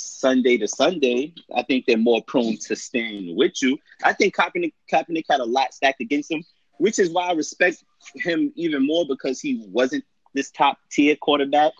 Sunday 0.00 0.56
to 0.58 0.68
Sunday, 0.68 1.34
I 1.54 1.62
think 1.62 1.86
they're 1.86 1.96
more 1.96 2.22
prone 2.26 2.56
to 2.58 2.76
staying 2.76 3.36
with 3.36 3.62
you. 3.62 3.78
I 4.02 4.12
think 4.12 4.34
Kaepernick, 4.34 4.72
Kaepernick 4.90 5.24
had 5.28 5.40
a 5.40 5.44
lot 5.44 5.74
stacked 5.74 6.00
against 6.00 6.30
him, 6.30 6.44
which 6.78 6.98
is 6.98 7.10
why 7.10 7.28
I 7.28 7.32
respect 7.32 7.84
him 8.16 8.52
even 8.56 8.86
more 8.86 9.06
because 9.06 9.40
he 9.40 9.64
wasn't 9.68 10.04
this 10.34 10.50
top 10.50 10.78
tier 10.90 11.16
quarterback. 11.16 11.72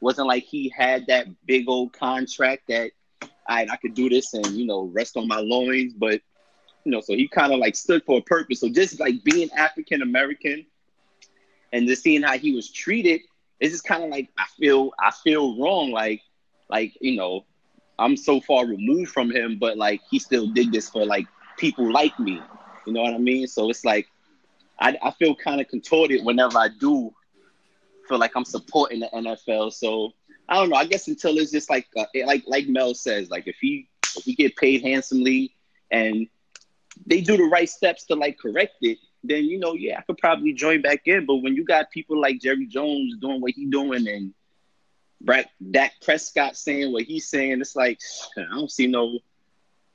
Wasn't 0.00 0.26
like 0.26 0.44
he 0.44 0.72
had 0.74 1.06
that 1.08 1.26
big 1.46 1.68
old 1.68 1.92
contract 1.92 2.62
that 2.68 2.90
right, 3.48 3.70
I 3.70 3.76
could 3.76 3.94
do 3.94 4.08
this 4.08 4.32
and 4.34 4.46
you 4.48 4.66
know 4.66 4.90
rest 4.94 5.16
on 5.16 5.28
my 5.28 5.40
loins, 5.40 5.92
but 5.92 6.20
you 6.84 6.92
know, 6.92 7.00
so 7.00 7.14
he 7.14 7.28
kind 7.28 7.52
of 7.52 7.58
like 7.58 7.76
stood 7.76 8.02
for 8.04 8.18
a 8.18 8.22
purpose. 8.22 8.60
So 8.60 8.68
just 8.68 8.98
like 9.00 9.22
being 9.24 9.50
African 9.52 10.02
American 10.02 10.64
and 11.72 11.86
just 11.86 12.02
seeing 12.02 12.22
how 12.22 12.38
he 12.38 12.54
was 12.54 12.70
treated, 12.70 13.20
it's 13.60 13.72
just 13.72 13.84
kind 13.84 14.02
of 14.02 14.10
like 14.10 14.28
I 14.38 14.46
feel 14.58 14.92
I 14.98 15.10
feel 15.10 15.60
wrong. 15.60 15.90
Like 15.90 16.22
like 16.70 16.96
you 17.00 17.16
know, 17.16 17.44
I'm 18.00 18.16
so 18.16 18.40
far 18.40 18.66
removed 18.66 19.10
from 19.12 19.30
him, 19.30 19.58
but 19.58 19.76
like 19.76 20.00
he 20.10 20.18
still 20.18 20.46
did 20.46 20.72
this 20.72 20.88
for 20.88 21.04
like 21.04 21.26
people 21.58 21.92
like 21.92 22.18
me. 22.18 22.40
You 22.86 22.92
know 22.94 23.02
what 23.02 23.14
I 23.14 23.18
mean? 23.18 23.46
So 23.46 23.68
it's 23.68 23.84
like 23.84 24.08
I, 24.80 24.96
I 25.02 25.10
feel 25.12 25.34
kind 25.36 25.60
of 25.60 25.68
contorted 25.68 26.24
whenever 26.24 26.58
I 26.58 26.68
do 26.68 27.12
feel 28.08 28.18
like 28.18 28.32
I'm 28.34 28.46
supporting 28.46 29.00
the 29.00 29.08
NFL. 29.14 29.72
So 29.72 30.12
I 30.48 30.54
don't 30.54 30.70
know. 30.70 30.76
I 30.76 30.86
guess 30.86 31.06
until 31.08 31.36
it's 31.38 31.52
just 31.52 31.68
like 31.68 31.86
uh, 31.96 32.06
like 32.26 32.42
like 32.46 32.66
Mel 32.68 32.94
says, 32.94 33.30
like 33.30 33.46
if 33.46 33.56
he 33.60 33.88
if 34.16 34.24
he 34.24 34.34
get 34.34 34.56
paid 34.56 34.82
handsomely 34.82 35.54
and 35.90 36.26
they 37.06 37.20
do 37.20 37.36
the 37.36 37.44
right 37.44 37.68
steps 37.68 38.04
to 38.06 38.14
like 38.14 38.38
correct 38.38 38.76
it, 38.80 38.98
then 39.22 39.44
you 39.44 39.58
know, 39.58 39.74
yeah, 39.74 39.98
I 39.98 40.02
could 40.02 40.18
probably 40.18 40.54
join 40.54 40.80
back 40.80 41.02
in. 41.04 41.26
But 41.26 41.36
when 41.36 41.54
you 41.54 41.64
got 41.64 41.90
people 41.90 42.20
like 42.20 42.40
Jerry 42.40 42.66
Jones 42.66 43.16
doing 43.20 43.40
what 43.42 43.52
he 43.52 43.66
doing 43.66 44.08
and 44.08 44.32
Brad, 45.20 45.48
Dak 45.70 45.92
Prescott 46.02 46.56
saying 46.56 46.92
what 46.92 47.02
he's 47.02 47.28
saying, 47.28 47.60
it's 47.60 47.76
like 47.76 48.00
I 48.38 48.42
don't 48.54 48.70
see 48.70 48.86
no, 48.86 49.18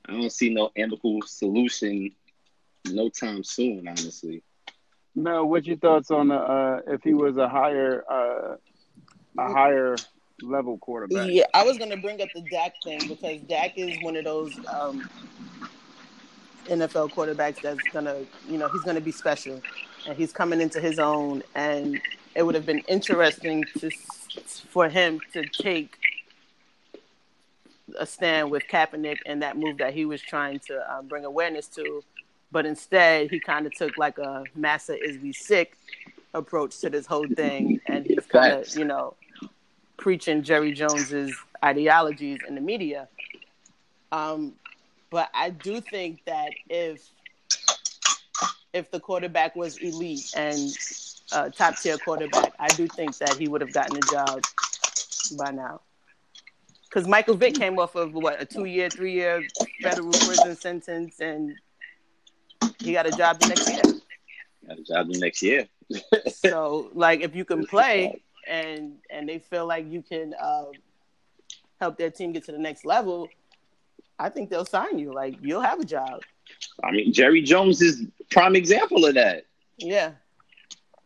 I 0.06 0.12
don't 0.12 0.32
see 0.32 0.50
no 0.50 0.70
amicable 0.76 1.22
solution, 1.22 2.12
no 2.86 3.08
time 3.08 3.42
soon. 3.42 3.88
Honestly, 3.88 4.42
Mel, 5.14 5.46
what's 5.48 5.66
your 5.66 5.78
thoughts 5.78 6.10
on 6.10 6.30
uh, 6.30 6.36
uh, 6.36 6.80
if 6.88 7.02
he 7.02 7.14
was 7.14 7.36
a 7.38 7.48
higher 7.48 8.04
uh, 8.08 8.56
a 9.38 9.52
higher 9.52 9.96
level 10.42 10.78
quarterback? 10.78 11.28
Yeah, 11.30 11.44
I 11.54 11.64
was 11.64 11.76
gonna 11.76 11.96
bring 11.96 12.22
up 12.22 12.28
the 12.34 12.42
Dak 12.42 12.74
thing 12.84 13.00
because 13.08 13.40
Dak 13.42 13.76
is 13.76 13.96
one 14.02 14.16
of 14.16 14.24
those 14.24 14.54
um, 14.68 15.08
NFL 16.66 17.10
quarterbacks 17.10 17.62
that's 17.62 17.82
gonna, 17.92 18.18
you 18.48 18.58
know, 18.58 18.68
he's 18.68 18.82
gonna 18.82 19.00
be 19.00 19.12
special, 19.12 19.60
and 20.06 20.16
he's 20.16 20.32
coming 20.32 20.60
into 20.60 20.80
his 20.80 21.00
own. 21.00 21.42
And 21.56 22.00
it 22.36 22.44
would 22.44 22.54
have 22.54 22.66
been 22.66 22.84
interesting 22.86 23.64
to 23.78 23.90
for 24.44 24.88
him 24.88 25.20
to 25.32 25.44
take 25.46 25.96
a 27.98 28.06
stand 28.06 28.50
with 28.50 28.64
Kaepernick 28.68 29.18
and 29.26 29.42
that 29.42 29.56
move 29.56 29.78
that 29.78 29.94
he 29.94 30.04
was 30.04 30.20
trying 30.20 30.58
to 30.60 30.94
um, 30.94 31.06
bring 31.06 31.24
awareness 31.24 31.68
to, 31.68 32.02
but 32.52 32.66
instead 32.66 33.30
he 33.30 33.40
kind 33.40 33.66
of 33.66 33.74
took 33.74 33.96
like 33.96 34.18
a 34.18 34.44
"Massa 34.54 34.96
is 35.02 35.18
we 35.18 35.32
sick" 35.32 35.76
approach 36.34 36.78
to 36.80 36.90
this 36.90 37.06
whole 37.06 37.26
thing, 37.28 37.80
and 37.86 38.04
he's 38.04 38.26
kind 38.26 38.52
of, 38.52 38.76
you 38.76 38.84
know, 38.84 39.14
preaching 39.96 40.42
Jerry 40.42 40.72
Jones's 40.72 41.34
ideologies 41.64 42.40
in 42.46 42.54
the 42.54 42.60
media. 42.60 43.08
Um, 44.12 44.52
but 45.10 45.30
I 45.34 45.50
do 45.50 45.80
think 45.80 46.24
that 46.26 46.50
if 46.68 47.08
if 48.72 48.90
the 48.90 49.00
quarterback 49.00 49.56
was 49.56 49.78
elite 49.78 50.32
and 50.36 50.70
uh, 51.32 51.48
top 51.50 51.76
tier 51.76 51.98
quarterback, 51.98 52.52
I 52.58 52.68
do 52.68 52.86
think 52.86 53.16
that 53.18 53.36
he 53.36 53.48
would 53.48 53.60
have 53.60 53.72
gotten 53.72 53.96
a 53.96 54.00
job 54.12 54.42
by 55.38 55.50
now. 55.50 55.80
Because 56.88 57.08
Michael 57.08 57.34
Vick 57.34 57.54
came 57.54 57.78
off 57.78 57.94
of 57.94 58.14
what 58.14 58.40
a 58.40 58.44
two 58.44 58.64
year, 58.64 58.88
three 58.88 59.12
year 59.12 59.42
federal 59.82 60.12
prison 60.12 60.56
sentence, 60.56 61.20
and 61.20 61.54
he 62.78 62.92
got 62.92 63.06
a 63.06 63.10
job 63.10 63.38
the 63.40 63.48
next 63.48 63.68
year. 63.68 64.00
got 64.66 64.78
a 64.78 64.82
job 64.82 65.12
the 65.12 65.18
next 65.18 65.42
year. 65.42 65.66
So, 66.28 66.90
like, 66.94 67.20
if 67.20 67.34
you 67.34 67.44
can 67.44 67.66
play 67.66 68.22
and 68.46 68.96
and 69.10 69.28
they 69.28 69.38
feel 69.38 69.66
like 69.66 69.90
you 69.90 70.02
can 70.02 70.34
uh, 70.40 70.66
help 71.80 71.98
their 71.98 72.10
team 72.10 72.32
get 72.32 72.44
to 72.44 72.52
the 72.52 72.58
next 72.58 72.84
level, 72.84 73.28
I 74.18 74.28
think 74.28 74.50
they'll 74.50 74.64
sign 74.64 74.98
you. 74.98 75.12
Like, 75.12 75.36
you'll 75.42 75.60
have 75.60 75.80
a 75.80 75.84
job. 75.84 76.22
I 76.82 76.92
mean, 76.92 77.12
Jerry 77.12 77.42
Jones 77.42 77.82
is 77.82 78.06
prime 78.30 78.56
example 78.56 79.04
of 79.04 79.14
that. 79.14 79.44
Yeah, 79.78 80.12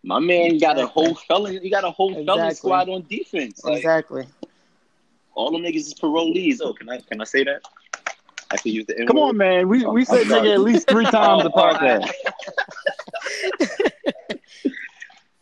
My 0.02 0.18
man 0.18 0.58
got 0.58 0.78
a 0.78 0.86
whole 0.86 1.14
felon. 1.14 1.60
He 1.60 1.70
got 1.70 1.84
a 1.84 1.90
whole 1.90 2.24
felon 2.24 2.54
squad 2.54 2.88
on 2.88 3.04
defense. 3.08 3.62
Like, 3.64 3.78
exactly. 3.78 4.26
All 5.34 5.50
them 5.50 5.62
niggas 5.62 5.76
is 5.76 5.94
parolees. 5.94 6.58
Oh, 6.62 6.72
can 6.72 6.88
I 6.88 7.00
can 7.00 7.20
I 7.20 7.24
say 7.24 7.44
that? 7.44 7.62
I 8.50 8.56
can 8.56 8.72
use 8.72 8.86
the 8.86 8.98
N 8.98 9.06
Come 9.06 9.18
on, 9.18 9.36
man. 9.36 9.68
We 9.68 9.86
we 9.86 10.04
said 10.04 10.26
nigga 10.26 10.54
at 10.54 10.60
least 10.60 10.88
three 10.88 11.04
times 11.04 11.44
a 11.44 11.48
podcast. 11.50 12.10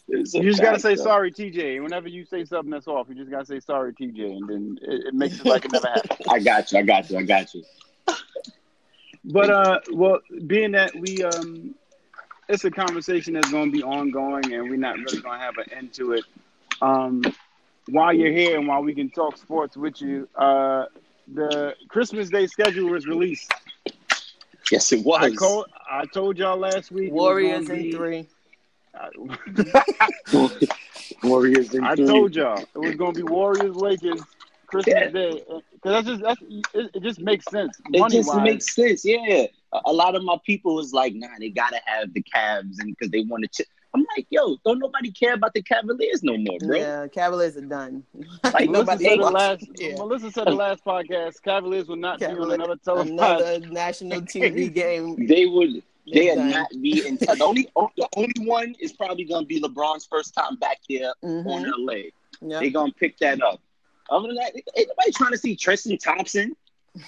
You 0.08 0.24
just 0.24 0.62
gotta 0.62 0.80
say 0.80 0.96
sorry, 0.96 1.30
TJ. 1.30 1.82
Whenever 1.82 2.08
you 2.08 2.24
say 2.24 2.44
something 2.44 2.70
that's 2.70 2.88
off, 2.88 3.08
you 3.08 3.14
just 3.14 3.30
gotta 3.30 3.44
say 3.44 3.60
sorry, 3.60 3.92
TJ, 3.92 4.36
and 4.36 4.48
then 4.48 4.78
it, 4.82 5.08
it 5.08 5.14
makes 5.14 5.40
it 5.40 5.46
like 5.46 5.66
it 5.66 5.72
never 5.72 5.86
happened. 5.86 6.20
I 6.30 6.38
got 6.38 6.72
you. 6.72 6.78
I 6.78 6.82
got 6.82 7.10
you. 7.10 7.18
I 7.18 7.22
got 7.22 7.54
you. 7.54 7.62
But 9.24 9.50
uh, 9.50 9.80
well, 9.92 10.20
being 10.46 10.72
that 10.72 10.94
we 10.96 11.22
um, 11.22 11.74
it's 12.48 12.64
a 12.64 12.70
conversation 12.70 13.34
that's 13.34 13.50
going 13.50 13.66
to 13.66 13.76
be 13.76 13.82
ongoing, 13.82 14.52
and 14.52 14.68
we're 14.70 14.76
not 14.76 14.96
really 14.96 15.20
going 15.20 15.38
to 15.38 15.44
have 15.44 15.56
an 15.58 15.72
end 15.72 15.92
to 15.94 16.12
it. 16.12 16.24
Um, 16.80 17.22
while 17.88 18.12
you're 18.12 18.32
here 18.32 18.58
and 18.58 18.66
while 18.66 18.82
we 18.82 18.94
can 18.94 19.10
talk 19.10 19.36
sports 19.36 19.76
with 19.76 20.00
you, 20.00 20.28
uh, 20.36 20.86
the 21.34 21.74
Christmas 21.88 22.28
Day 22.30 22.46
schedule 22.46 22.90
was 22.90 23.06
released. 23.06 23.52
Yes, 24.70 24.92
it 24.92 24.98
I, 25.00 25.02
was. 25.02 25.36
told 25.38 25.66
I 25.90 26.04
told 26.06 26.38
y'all 26.38 26.58
last 26.58 26.90
week. 26.90 27.12
Warriors 27.12 27.68
gonna 27.68 27.80
in 27.80 27.84
be- 27.86 27.92
three. 27.92 28.26
Warriors 31.22 31.74
in 31.74 31.84
I 31.84 31.94
three. 31.94 32.06
told 32.06 32.34
y'all 32.34 32.58
it 32.58 32.78
was 32.78 32.94
going 32.96 33.14
to 33.14 33.24
be 33.24 33.30
Warriors 33.30 33.74
Lakers 33.76 34.20
Christmas 34.66 34.94
Yeah. 34.94 35.08
Day 35.08 35.42
because 35.82 36.04
that's 36.04 36.06
just 36.06 36.22
that's 36.22 36.42
it, 36.74 36.90
it 36.94 37.02
just 37.02 37.20
makes 37.20 37.44
sense 37.46 37.80
It 37.92 38.10
just 38.10 38.28
wise. 38.28 38.42
makes 38.42 38.74
sense. 38.74 39.04
Yeah, 39.04 39.46
a, 39.72 39.80
a 39.86 39.92
lot 39.92 40.14
of 40.14 40.22
my 40.24 40.36
people 40.44 40.74
was 40.74 40.92
like, 40.92 41.14
"Nah, 41.14 41.28
they 41.38 41.50
gotta 41.50 41.80
have 41.86 42.12
the 42.12 42.22
Cavs," 42.22 42.76
and 42.80 42.94
because 42.96 43.10
they 43.10 43.22
want 43.22 43.44
to. 43.52 43.62
Ch-. 43.62 43.66
I'm 43.94 44.04
like, 44.16 44.26
"Yo, 44.30 44.56
don't 44.66 44.78
nobody 44.78 45.10
care 45.10 45.32
about 45.34 45.54
the 45.54 45.62
Cavaliers 45.62 46.22
no 46.22 46.36
more, 46.36 46.58
bro." 46.58 46.76
Yeah, 46.78 47.06
Cavaliers 47.08 47.56
are 47.56 47.62
done. 47.62 48.04
Like, 48.44 48.68
Melissa 48.68 48.70
Nobody 48.70 49.04
said 49.04 49.18
the 49.18 49.30
last 49.30 49.64
yeah. 49.76 49.94
Melissa 49.96 50.30
said 50.30 50.46
the 50.46 50.50
last 50.52 50.84
podcast 50.84 51.42
Cavaliers 51.42 51.88
will 51.88 51.96
not 51.96 52.18
be 52.18 52.26
on 52.26 52.32
Cavaliers- 52.32 52.54
another 52.54 52.76
televised. 52.84 53.10
Another 53.12 53.60
national 53.72 54.20
TV 54.22 54.72
game. 54.82 55.26
They 55.26 55.46
would, 55.46 55.82
They 56.06 56.12
Big 56.12 56.30
are 56.30 56.34
time. 56.36 56.50
not 56.50 56.68
being 56.82 57.16
the 57.16 57.42
only 57.42 57.68
the 57.96 58.08
only 58.16 58.46
one 58.46 58.74
is 58.78 58.92
probably 58.92 59.24
gonna 59.24 59.46
be 59.46 59.60
LeBron's 59.60 60.06
first 60.06 60.34
time 60.34 60.56
back 60.56 60.78
there 60.88 61.12
Mhm. 61.24 61.46
on 61.46 61.72
LA. 61.86 62.10
Yeah. 62.40 62.60
They 62.60 62.70
gonna 62.70 62.92
pick 62.92 63.18
that 63.18 63.42
up. 63.42 63.60
Other 64.10 64.28
than 64.28 64.36
that, 64.36 64.54
ain't 64.76 64.88
nobody 64.88 65.12
trying 65.12 65.32
to 65.32 65.38
see 65.38 65.56
Tristan 65.56 65.98
Thompson. 65.98 66.56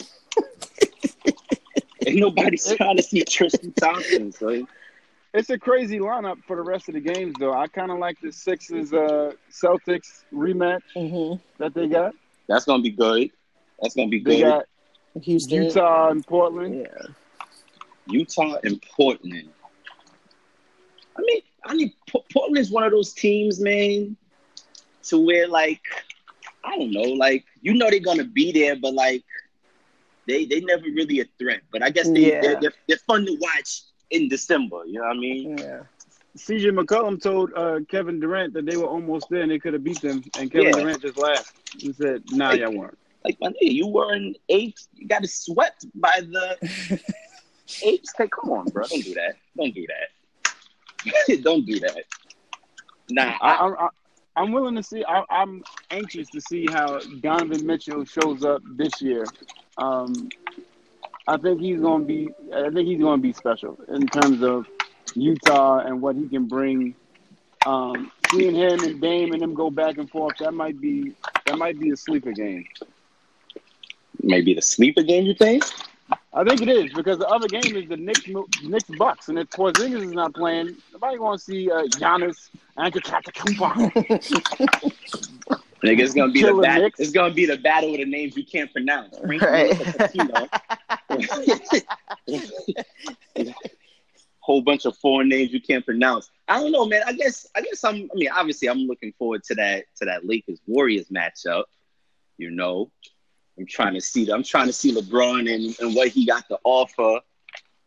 ain't 2.07 2.19
nobody 2.19 2.57
trying 2.57 2.97
to 2.97 3.03
see 3.03 3.25
Tristan 3.25 3.73
Thompson. 3.73 4.33
So 4.33 4.67
It's 5.35 5.51
a 5.51 5.59
crazy 5.59 5.99
lineup 5.99 6.43
for 6.47 6.57
the 6.57 6.63
rest 6.63 6.89
of 6.89 6.95
the 6.95 7.01
games, 7.01 7.35
though. 7.39 7.53
I 7.55 7.67
kind 7.69 7.91
of 7.91 7.99
like 7.99 8.21
the 8.21 8.33
Sixers 8.33 8.93
uh, 8.93 9.33
Celtics 9.51 10.25
rematch 10.33 10.83
hmm 10.95 11.35
that 11.59 11.75
they 11.75 11.87
got. 11.87 12.15
that's 12.49 12.65
gonna 12.65 12.83
be 12.83 12.91
good. 12.91 13.31
That's 13.81 13.95
gonna 13.95 14.09
be 14.09 14.21
They 14.21 14.41
good. 14.41 14.41
got 14.41 14.65
Houston. 15.23 15.65
Utah 15.65 16.11
and 16.11 16.27
Portland. 16.27 16.81
Yeah. 16.81 17.07
Utah 18.07 18.57
and 18.65 18.83
Portland. 18.83 19.51
I 21.17 21.23
mean, 21.23 21.41
I 21.65 21.75
mean, 21.75 21.93
P- 22.07 22.25
Portland's 22.33 22.71
one 22.71 22.85
of 22.85 22.93
those 22.93 23.13
teams, 23.13 23.61
man, 23.61 24.17
to 25.05 25.19
where 25.19 25.49
like, 25.49 25.83
I 26.65 26.77
don't 26.77 26.93
know, 26.93 27.03
like 27.03 27.45
you 27.63 27.75
know 27.75 27.91
they're 27.91 28.01
gonna 28.01 28.25
be 28.25 28.53
there, 28.53 28.77
but 28.77 28.95
like, 28.95 29.25
they 30.27 30.45
they 30.45 30.61
never 30.61 30.83
really 30.83 31.21
a 31.21 31.25
threat. 31.39 31.61
But 31.73 31.83
I 31.83 31.91
guess 31.91 32.11
they 32.11 32.33
Yeah. 32.33 32.41
they're, 32.41 32.61
they're, 32.61 32.73
they're 32.89 32.99
fun 33.07 33.27
to 33.27 33.37
watch 33.41 33.83
in 34.11 34.29
December. 34.29 34.85
You 34.87 34.95
know 35.01 35.07
what 35.07 35.17
I 35.17 35.21
mean? 35.21 35.59
Yeah. 35.59 35.81
CJ 36.37 36.79
McCollum 36.79 37.21
told 37.21 37.53
uh, 37.57 37.81
Kevin 37.89 38.21
Durant 38.21 38.53
that 38.55 38.65
they 38.65 38.77
were 38.77 38.87
almost 38.87 39.29
there 39.31 39.43
and 39.43 39.51
they 39.51 39.59
could 39.59 39.73
have 39.73 39.83
beat 39.85 40.01
them, 40.01 40.23
and 40.39 40.51
Kevin 40.51 40.69
Yeah. 40.69 40.81
Durant 40.81 41.03
just 41.03 41.17
laughed. 41.19 41.53
He 41.79 41.93
said, 41.93 42.23
"Nah, 42.31 42.53
y'all 42.53 42.73
weren't." 42.73 42.97
Like, 43.25 43.37
my 43.41 43.49
nigga, 43.49 43.73
you 43.73 43.87
were 43.89 44.15
in 44.15 44.35
eighth. 44.49 44.87
You 44.95 45.07
got 45.09 45.27
swept 45.27 45.87
by 45.95 46.21
the 46.23 46.57
apes. 47.83 48.13
Like, 48.19 48.31
come 48.31 48.51
on, 48.53 48.67
bro, 48.71 48.85
don't 48.87 49.05
do 49.05 49.15
that. 49.15 49.37
Don't 49.57 49.75
do 49.75 49.87
that. 49.87 51.43
don't 51.43 51.67
do 51.67 51.81
that. 51.81 52.05
Nah, 53.11 53.37
I, 53.41 53.53
I, 53.53 53.69
I, 53.69 53.85
I, 53.87 53.89
I'm 54.37 54.53
willing 54.53 54.77
to 54.77 54.83
see. 54.83 55.05
I, 55.05 55.25
I'm 55.31 55.63
anxious 55.91 56.29
to 56.31 56.41
see 56.41 56.67
how 56.71 57.01
Donovan 57.21 57.67
Mitchell 57.67 58.05
shows 58.05 58.45
up 58.45 58.63
this 58.77 59.01
year. 59.03 59.25
Um, 59.77 60.29
I 61.27 61.37
think 61.37 61.61
he's 61.61 61.81
going 61.81 62.03
to 62.03 62.07
be. 62.07 62.29
I 62.55 62.71
think 62.71 62.89
he's 62.89 63.01
going 63.01 63.19
to 63.19 63.23
be 63.23 63.33
special 63.33 63.79
in 63.89 64.07
terms 64.07 64.43
of 64.43 64.67
Utah 65.15 65.79
and 65.81 66.01
what 66.01 66.17
he 66.17 66.29
can 66.29 66.47
bring. 66.47 66.95
Um, 67.67 68.11
seeing 68.31 68.55
him 68.55 68.81
and 68.81 69.01
Dame 69.01 69.33
and 69.33 69.43
them 69.43 69.55
go 69.55 69.71
back 69.71 69.99
and 69.99 70.09
forth, 70.11 70.37
that 70.39 70.53
might 70.55 70.81
be 70.81 71.13
that 71.47 71.59
might 71.59 71.79
be 71.79 71.91
a 71.91 71.97
sleeper 71.97 72.33
game. 72.33 72.65
maybe 74.23 74.55
the 74.55 74.63
sleeper 74.63 75.03
game. 75.03 75.25
You 75.27 75.35
think? 75.35 75.65
I 76.33 76.45
think 76.45 76.63
it 76.63 76.69
is 76.69 76.93
because 76.93 77.19
the 77.19 77.27
other 77.27 77.49
game 77.49 77.75
is 77.75 77.89
the 77.89 77.97
Knicks 77.97 78.29
Knicks 78.63 78.89
Bucks, 78.97 79.29
and 79.29 79.39
if 79.39 79.51
Porzingis 79.51 80.07
is 80.07 80.13
not 80.13 80.33
playing, 80.33 80.77
nobody 80.93 81.19
want 81.19 81.41
to 81.41 81.45
see 81.45 81.69
uh, 81.71 81.83
Giannis 81.87 82.51
Antetokounmpo. 82.79 83.91
Nigga, 85.85 86.01
it's 86.01 86.15
gonna 86.15 86.31
be 86.31 86.43
the 86.43 86.49
Killer 86.49 86.63
battle. 86.63 86.83
Knicks. 86.85 87.01
It's 87.01 87.11
gonna 87.11 87.35
be 87.35 87.47
the 87.47 87.57
battle 87.57 87.91
of 87.91 87.97
the 87.97 88.05
names 88.05 88.37
you 88.37 88.45
can't 88.45 88.71
pronounce. 88.71 89.19
Frank 89.19 89.43
Right. 89.43 89.75
Whole 94.41 94.63
bunch 94.63 94.85
of 94.85 94.97
foreign 94.99 95.29
names 95.29 95.53
you 95.53 95.61
can't 95.61 95.85
pronounce. 95.85 96.31
I 96.49 96.61
don't 96.61 96.71
know, 96.71 96.85
man. 96.87 97.03
I 97.07 97.13
guess 97.13 97.47
I 97.57 97.63
guess 97.63 97.83
I'm 97.83 98.09
I 98.13 98.15
mean, 98.15 98.29
obviously 98.33 98.69
I'm 98.69 98.81
looking 98.81 99.13
forward 99.19 99.43
to 99.45 99.55
that 99.57 99.87
to 99.97 100.05
that 100.05 100.27
Lakers 100.27 100.61
Warriors 100.67 101.07
matchup. 101.09 101.65
You 102.37 102.51
know. 102.51 102.91
I'm 103.61 103.67
trying 103.67 103.93
to 103.93 104.01
see 104.01 104.31
I'm 104.31 104.43
trying 104.43 104.69
to 104.69 104.73
see 104.73 104.95
LeBron 104.95 105.53
and, 105.53 105.77
and 105.81 105.95
what 105.95 106.09
he 106.09 106.25
got 106.25 106.49
to 106.49 106.59
offer. 106.65 107.21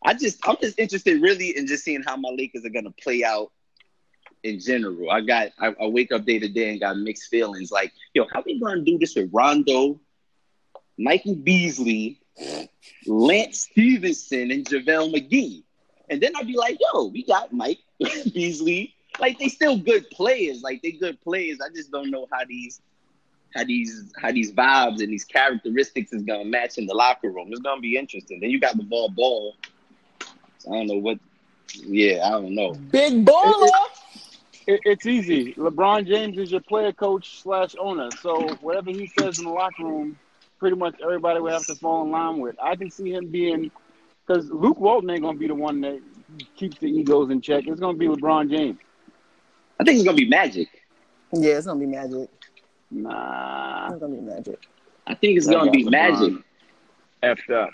I 0.06 0.14
just 0.14 0.48
I'm 0.48 0.56
just 0.62 0.78
interested 0.78 1.20
really 1.20 1.58
in 1.58 1.66
just 1.66 1.84
seeing 1.84 2.04
how 2.04 2.16
my 2.16 2.30
Lakers 2.30 2.64
are 2.64 2.70
gonna 2.70 2.92
play 2.92 3.24
out 3.24 3.52
in 4.44 4.60
general. 4.60 5.10
I 5.10 5.22
got 5.22 5.50
I, 5.60 5.74
I 5.82 5.88
wake 5.88 6.12
up 6.12 6.26
day 6.26 6.38
to 6.38 6.48
day 6.48 6.70
and 6.70 6.80
got 6.80 6.98
mixed 6.98 7.30
feelings. 7.30 7.72
Like, 7.72 7.92
yo, 8.14 8.28
how 8.32 8.44
we 8.46 8.60
gonna 8.60 8.82
do 8.82 9.00
this 9.00 9.16
with 9.16 9.32
Rondo, 9.34 10.00
Michael 11.00 11.36
Beasley, 11.36 12.20
Lance 13.08 13.62
Stephenson, 13.62 14.52
and 14.52 14.66
JaVale 14.66 15.12
McGee? 15.12 15.64
And 16.08 16.22
then 16.22 16.34
I'd 16.36 16.46
be 16.46 16.56
like, 16.56 16.78
yo, 16.80 17.06
we 17.06 17.26
got 17.26 17.52
Mike 17.52 17.80
Beasley. 18.00 18.94
Like 19.20 19.40
they 19.40 19.48
still 19.48 19.78
good 19.78 20.08
players. 20.12 20.62
Like 20.62 20.84
they 20.84 20.92
good 20.92 21.20
players. 21.22 21.58
I 21.66 21.74
just 21.74 21.92
don't 21.92 22.12
know 22.12 22.28
how 22.32 22.46
these 22.46 22.80
how 23.54 23.64
these 23.64 24.14
how 24.20 24.32
these 24.32 24.52
vibes 24.52 25.02
and 25.02 25.12
these 25.12 25.24
characteristics 25.24 26.12
is 26.14 26.24
gonna 26.24 26.46
match 26.46 26.78
in 26.78 26.86
the 26.86 26.94
locker 26.94 27.30
room. 27.30 27.50
It's 27.52 27.62
gonna 27.62 27.82
be 27.82 27.98
interesting. 27.98 28.40
Then 28.40 28.50
you 28.50 28.60
got 28.60 28.78
the 28.78 28.84
ball 28.84 29.10
ball. 29.10 29.56
So 30.60 30.74
I 30.74 30.78
don't 30.78 30.88
know 30.88 30.98
what 30.98 31.20
yeah, 31.76 32.28
I 32.28 32.32
don't 32.32 32.56
know. 32.56 32.74
Big 32.92 33.26
baller. 33.26 33.70
It, 34.66 34.80
it's 34.86 35.06
easy. 35.06 35.54
LeBron 35.54 36.08
James 36.08 36.38
is 36.38 36.52
your 36.52 36.62
player 36.62 36.94
coach 36.94 37.42
slash 37.42 37.76
owner. 37.80 38.10
So 38.22 38.48
whatever 38.62 38.92
he 38.92 39.08
says 39.08 39.40
in 39.40 39.46
the 39.46 39.52
locker 39.52 39.84
room, 39.84 40.18
pretty 40.60 40.78
much 40.78 40.96
everybody 41.04 41.40
will 41.40 41.52
have 41.52 41.66
to 41.68 41.76
fall 41.76 42.04
in 42.04 42.12
line 42.12 42.40
with. 42.40 42.56
I 42.62 42.76
can 42.76 42.90
see 42.90 43.12
him 43.12 43.28
being 43.28 43.72
because 44.26 44.50
Luke 44.50 44.80
Walton 44.80 45.10
ain't 45.10 45.22
gonna 45.22 45.38
be 45.38 45.48
the 45.48 45.56
one 45.56 45.82
that 45.82 46.00
keeps 46.56 46.80
the 46.80 46.88
egos 46.88 47.30
in 47.30 47.42
check. 47.42 47.68
It's 47.68 47.80
gonna 47.80 47.98
be 47.98 48.08
LeBron 48.08 48.50
James. 48.50 48.80
I 49.80 49.84
think 49.84 49.98
it's 49.98 50.06
gonna 50.06 50.18
be 50.18 50.30
magic. 50.30 50.70
Yeah, 51.34 51.58
it's 51.58 51.66
gonna 51.66 51.80
be 51.80 51.86
magic. 51.86 52.30
Nah, 52.94 53.90
It's 53.92 54.00
gonna 54.00 54.16
be 54.16 54.22
magic. 54.22 54.60
I 55.08 55.16
think 55.16 55.38
it's 55.38 55.48
That 55.48 55.54
gonna 55.54 55.72
be 55.72 55.84
LeBron 55.86 55.92
magic. 55.92 56.34
effed 57.24 57.50
up. 57.52 57.72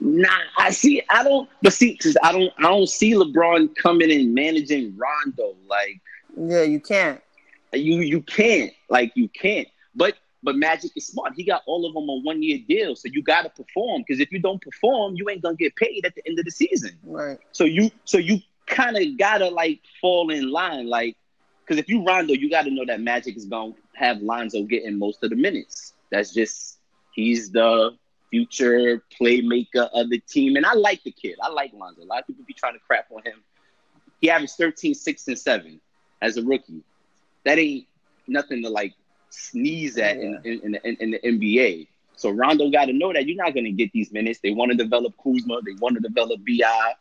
Nah, 0.00 0.28
I 0.58 0.70
see. 0.70 1.02
I 1.08 1.22
don't. 1.22 1.48
But 1.62 1.72
see, 1.72 1.96
cause 1.96 2.16
I 2.22 2.32
don't. 2.32 2.52
I 2.58 2.62
don't 2.62 2.88
see 2.88 3.12
LeBron 3.14 3.74
coming 3.76 4.10
and 4.10 4.34
managing 4.34 4.96
Rondo. 4.96 5.56
Like 5.68 6.00
Yeah, 6.36 6.62
you 6.62 6.80
can't. 6.80 7.20
you, 7.72 8.00
you 8.00 8.22
can't. 8.22 8.72
Like 8.88 9.12
you 9.14 9.28
can't. 9.28 9.68
But 9.94 10.14
but 10.42 10.56
Magic 10.56 10.90
is 10.96 11.06
smart. 11.06 11.32
He 11.36 11.44
got 11.44 11.62
all 11.66 11.86
of 11.86 11.94
them 11.94 12.08
on 12.10 12.24
one 12.24 12.42
year 12.42 12.58
deal. 12.66 12.96
So 12.96 13.08
you 13.10 13.22
got 13.22 13.42
to 13.42 13.50
perform. 13.50 14.02
Because 14.06 14.20
if 14.20 14.30
you 14.32 14.40
don't 14.40 14.60
perform, 14.60 15.14
you 15.16 15.28
ain't 15.30 15.42
gonna 15.42 15.56
get 15.56 15.76
paid 15.76 16.04
at 16.04 16.14
the 16.14 16.22
end 16.26 16.38
of 16.38 16.44
the 16.44 16.50
season. 16.50 16.98
Right. 17.04 17.38
So 17.52 17.64
you 17.64 17.90
so 18.04 18.18
you 18.18 18.40
kind 18.66 18.96
of 18.96 19.02
gotta 19.18 19.48
like 19.48 19.80
fall 20.00 20.30
in 20.30 20.50
line. 20.50 20.88
Like 20.88 21.16
because 21.60 21.78
if 21.78 21.88
you 21.88 22.04
Rondo, 22.04 22.34
you 22.34 22.50
got 22.50 22.62
to 22.62 22.70
know 22.70 22.84
that 22.86 23.00
Magic 23.00 23.36
is 23.36 23.44
gonna 23.46 23.72
have 23.94 24.22
Lonzo 24.22 24.62
getting 24.62 24.98
most 24.98 25.22
of 25.22 25.30
the 25.30 25.36
minutes. 25.36 25.94
That's 26.10 26.32
just 26.32 26.78
he's 27.14 27.50
the 27.50 27.96
future 28.30 29.02
playmaker 29.20 29.88
of 29.92 30.10
the 30.10 30.18
team. 30.18 30.56
And 30.56 30.66
I 30.66 30.74
like 30.74 31.02
the 31.04 31.12
kid. 31.12 31.36
I 31.42 31.48
like 31.48 31.72
Lonzo. 31.72 32.02
A 32.02 32.04
lot 32.04 32.20
of 32.20 32.26
people 32.26 32.44
be 32.46 32.54
trying 32.54 32.74
to 32.74 32.80
crap 32.80 33.06
on 33.14 33.22
him. 33.22 33.42
He 34.20 34.30
averaged 34.30 34.54
13, 34.54 34.94
6, 34.94 35.28
and 35.28 35.38
7 35.38 35.80
as 36.20 36.36
a 36.36 36.42
rookie. 36.42 36.82
That 37.44 37.58
ain't 37.58 37.86
nothing 38.26 38.62
to 38.62 38.70
like 38.70 38.94
sneeze 39.30 39.98
at 39.98 40.16
in, 40.16 40.40
in, 40.44 40.60
in, 40.62 40.72
the, 40.72 41.02
in 41.02 41.10
the 41.10 41.18
NBA. 41.18 41.88
So 42.16 42.30
Rondo 42.30 42.70
got 42.70 42.86
to 42.86 42.92
know 42.92 43.12
that 43.12 43.26
you're 43.26 43.36
not 43.36 43.54
going 43.54 43.64
to 43.64 43.72
get 43.72 43.92
these 43.92 44.12
minutes. 44.12 44.40
They 44.42 44.50
want 44.50 44.70
to 44.70 44.76
develop 44.76 45.14
Kuzma. 45.22 45.60
They 45.64 45.74
want 45.80 45.96
to 45.96 46.00
develop 46.00 46.40
BI. 46.46 46.94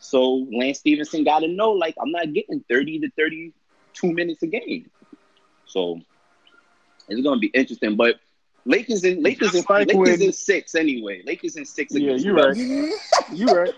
So 0.00 0.46
Lance 0.52 0.80
Stephenson 0.80 1.24
got 1.24 1.40
to 1.40 1.48
know, 1.48 1.72
like, 1.72 1.94
I'm 2.00 2.10
not 2.10 2.32
getting 2.32 2.64
30 2.68 3.00
to 3.00 3.10
32 3.16 4.12
minutes 4.12 4.42
a 4.42 4.46
game. 4.46 4.90
So 5.68 6.00
it's 7.08 7.20
going 7.22 7.36
to 7.36 7.40
be 7.40 7.48
interesting. 7.48 7.96
But 7.96 8.16
Lakers 8.64 9.04
in 9.04 9.22
Lakers 9.22 9.54
in 9.54 9.60
Just 9.60 9.70
like 9.70 9.88
Lakers 9.88 10.18
when- 10.18 10.22
in 10.22 10.32
six 10.32 10.74
anyway. 10.74 11.22
Lakers 11.24 11.56
in 11.56 11.64
six. 11.64 11.94
Yeah, 11.94 12.08
against 12.10 12.24
you 12.24 12.32
whoever. 12.34 12.48
right. 12.48 12.92
You 13.32 13.46
right. 13.46 13.74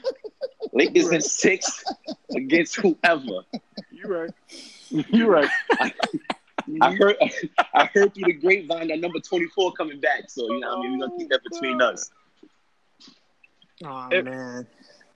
Lakers 0.72 1.12
in 1.12 1.20
six 1.20 1.84
against 2.34 2.76
whoever. 2.76 3.45
You're 3.91 4.22
right. 4.22 4.30
You're 4.91 5.30
right. 5.30 5.51
I 6.80 6.95
heard 6.95 7.16
I 7.74 7.86
heard 7.86 8.14
through 8.14 8.24
the 8.24 8.32
grapevine 8.34 8.88
that 8.88 9.01
number 9.01 9.18
24 9.20 9.72
coming 9.72 10.01
back. 10.01 10.28
So 10.28 10.43
you 10.53 10.61
know 10.61 10.76
what 10.76 10.78
I 10.78 10.82
mean 10.88 10.99
we're 10.99 11.07
gonna 11.07 11.18
keep 11.18 11.28
that 11.30 11.41
between 11.51 11.80
oh, 11.82 11.91
us. 11.91 12.11
Oh 13.84 14.09
If- 14.11 14.24
man. 14.24 14.66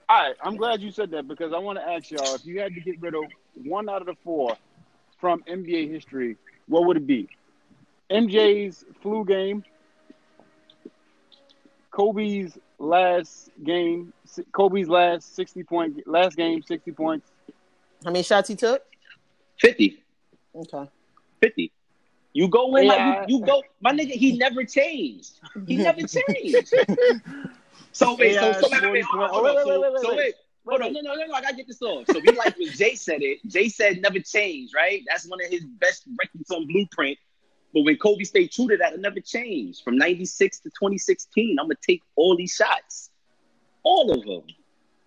All 0.07 0.21
right, 0.21 0.35
I'm 0.43 0.55
glad 0.55 0.81
you 0.81 0.91
said 0.91 1.09
that 1.11 1.27
because 1.27 1.51
I 1.51 1.57
want 1.57 1.79
to 1.79 1.83
ask 1.83 2.11
y'all 2.11 2.35
if 2.35 2.45
you 2.45 2.59
had 2.59 2.75
to 2.75 2.79
get 2.81 3.01
rid 3.01 3.15
of 3.15 3.23
one 3.55 3.89
out 3.89 4.01
of 4.01 4.05
the 4.05 4.13
four 4.23 4.55
from 5.19 5.41
NBA 5.49 5.89
history, 5.89 6.37
what 6.67 6.85
would 6.85 6.97
it 6.97 7.07
be? 7.07 7.27
MJ's 8.09 8.85
flu 9.01 9.25
game, 9.25 9.63
Kobe's 11.91 12.57
last 12.77 13.49
game, 13.63 14.13
Kobe's 14.51 14.87
last 14.87 15.35
60 15.35 15.63
point, 15.63 16.07
last 16.07 16.35
game, 16.35 16.61
60 16.61 16.91
points. 16.91 17.31
How 18.03 18.11
many 18.11 18.23
shots 18.23 18.49
he 18.49 18.55
took? 18.55 18.83
50. 19.59 20.03
Okay. 20.55 20.89
50. 21.41 21.71
You 22.33 22.49
go 22.49 22.75
in 22.75 22.83
Yeah. 22.85 22.89
like 22.89 23.29
you, 23.29 23.39
you 23.39 23.45
go, 23.45 23.63
my 23.81 23.91
nigga, 23.93 24.11
he 24.11 24.37
never 24.37 24.65
changed. 24.65 25.39
He 25.67 25.77
never 25.83 26.01
changed. 26.01 26.73
so 27.93 28.15
wait, 28.15 28.35
so, 28.35 28.51
so 28.53 28.67
wait, 28.71 28.81
wait, 28.83 28.91
wait, 28.91 29.03
hold 29.05 29.23
Oh, 29.23 29.27
hold 29.29 29.45
wait, 29.45 29.63
So, 29.63 29.81
wait, 29.81 29.93
wait, 29.93 30.01
so 30.01 30.15
wait. 30.15 30.35
Wait, 30.65 30.81
hold 30.81 30.81
on, 30.81 30.93
no, 30.93 31.01
no, 31.01 31.15
no, 31.15 31.25
no, 31.27 31.33
I 31.33 31.41
gotta 31.41 31.55
get 31.55 31.67
this 31.67 31.81
off. 31.81 32.05
So 32.07 32.19
we 32.19 32.31
like 32.33 32.57
when 32.57 32.71
Jay 32.71 32.95
said 32.95 33.21
it. 33.21 33.39
Jay 33.47 33.69
said 33.69 34.01
never 34.01 34.19
change, 34.19 34.71
right? 34.75 35.03
That's 35.07 35.27
one 35.27 35.39
of 35.43 35.49
his 35.49 35.63
best 35.63 36.03
records 36.19 36.51
on 36.51 36.67
Blueprint. 36.67 37.17
But 37.73 37.81
when 37.81 37.97
Kobe 37.97 38.23
stayed 38.23 38.51
true 38.51 38.67
to 38.69 38.77
that, 38.77 38.93
it 38.93 38.99
never 39.01 39.19
changed. 39.19 39.83
From 39.83 39.97
96 39.97 40.59
to 40.59 40.69
2016, 40.69 41.57
I'm 41.59 41.65
gonna 41.65 41.75
take 41.85 42.01
all 42.15 42.35
these 42.35 42.53
shots. 42.53 43.11
All 43.83 44.11
of 44.11 44.23
them. 44.25 44.43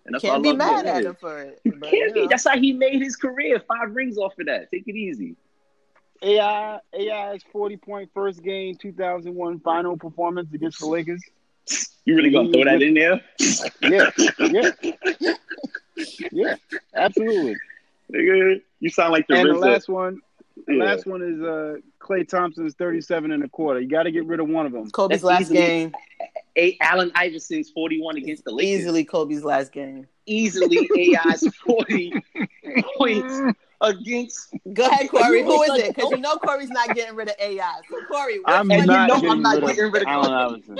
and 0.05 0.15
that's 0.15 0.23
why 0.23 0.29
I 0.29 0.33
Can't 0.33 0.43
be 0.43 0.49
love 0.49 0.57
mad 0.57 0.85
at 0.85 1.03
him 1.03 1.15
for 1.19 1.39
it. 1.39 1.59
You 1.63 1.73
but, 1.73 1.89
can't 1.89 2.15
you 2.15 2.21
be. 2.23 2.27
That's 2.27 2.47
how 2.47 2.57
he 2.57 2.73
made 2.73 3.01
his 3.01 3.15
career. 3.15 3.59
Five 3.67 3.95
rings 3.95 4.17
off 4.17 4.37
of 4.39 4.45
that. 4.45 4.71
Take 4.71 4.87
it 4.87 4.95
easy. 4.95 5.35
AI 6.21 6.79
AI's 6.93 7.43
40 7.51 7.77
point 7.77 8.09
first 8.13 8.43
game 8.43 8.75
2001 8.75 9.59
final 9.61 9.97
performance 9.97 10.53
against 10.53 10.79
the 10.79 10.85
Lakers. 10.85 11.21
You 12.05 12.15
really 12.15 12.31
gonna 12.31 12.51
throw 12.51 12.65
that 12.65 12.81
in 12.81 12.93
there? 12.93 13.21
Yeah, 13.81 14.09
yeah, 14.39 15.33
yeah, 16.31 16.55
absolutely. 16.93 17.55
Nigga, 18.13 18.61
you 18.79 18.89
sound 18.89 19.11
like 19.11 19.27
the 19.27 19.35
And 19.35 19.49
the 19.49 19.53
last 19.53 19.87
one, 19.89 20.21
the 20.67 20.75
Yeah. 20.75 20.83
last 20.83 21.05
one 21.05 21.21
is 21.21 21.41
uh 21.41 21.75
Klay 21.99 22.27
Thompson's 22.27 22.73
37 22.75 23.31
and 23.31 23.43
a 23.43 23.49
quarter. 23.49 23.79
You 23.79 23.87
got 23.87 24.03
to 24.03 24.11
get 24.11 24.25
rid 24.25 24.39
of 24.39 24.49
one 24.49 24.65
of 24.65 24.71
them. 24.71 24.89
Kobe's 24.89 25.21
That's 25.21 25.23
last 25.23 25.41
easily- 25.41 25.57
game. 25.59 25.93
A- 26.57 26.77
Allen 26.81 27.11
Iverson's 27.15 27.69
41 27.69 28.17
against 28.17 28.43
the 28.43 28.51
Lakers. 28.51 28.79
Easily 28.81 29.05
Kobe's 29.05 29.43
last 29.43 29.71
game. 29.71 30.07
Easily 30.25 30.89
AI's 30.97 31.47
40 31.65 32.13
points 32.97 33.55
against. 33.81 34.53
Go 34.73 34.85
ahead, 34.87 35.09
Corey. 35.11 35.43
Who 35.43 35.63
is 35.63 35.83
it? 35.83 35.95
Because 35.95 36.11
you 36.11 36.17
know 36.17 36.35
Corey's 36.37 36.69
not 36.69 36.93
getting 36.95 37.15
rid 37.15 37.29
of 37.29 37.35
AI. 37.39 37.81
So 37.89 37.97
Corey, 38.11 38.39
I'm 38.45 38.67
one 38.67 38.79
you 38.79 38.85
not 38.85 39.07
know 39.07 39.15
getting 39.15 39.29
I'm 39.31 39.41
not 39.41 39.55
rid, 39.61 39.67
getting 39.67 39.85
of 39.85 39.93
rid 39.93 40.01
of 40.03 40.07
Allen 40.07 40.33
Iverson. 40.33 40.79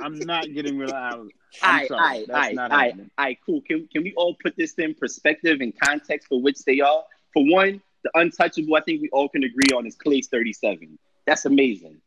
I'm 0.00 0.18
not 0.18 0.52
getting 0.52 0.78
rid 0.78 0.90
of 0.90 0.94
Allen. 0.96 1.30
I'm 1.62 1.70
Alright, 1.74 1.88
sorry. 1.88 2.00
alright, 2.00 2.26
That's 2.28 2.54
not 2.54 2.70
happening. 2.70 3.10
alright, 3.18 3.38
cool. 3.44 3.60
Can, 3.62 3.88
can 3.92 4.02
we 4.02 4.12
all 4.16 4.34
put 4.42 4.56
this 4.56 4.74
in 4.74 4.94
perspective 4.94 5.60
and 5.60 5.72
context 5.78 6.28
for 6.28 6.40
which 6.40 6.64
they 6.64 6.80
are? 6.80 7.04
For 7.32 7.44
one, 7.50 7.80
the 8.04 8.10
untouchable, 8.14 8.76
I 8.76 8.80
think 8.80 9.02
we 9.02 9.08
all 9.10 9.28
can 9.28 9.44
agree 9.44 9.70
on 9.76 9.86
is 9.86 9.96
Klay's 9.96 10.28
37. 10.28 10.98
That's 11.26 11.44
amazing. 11.44 12.00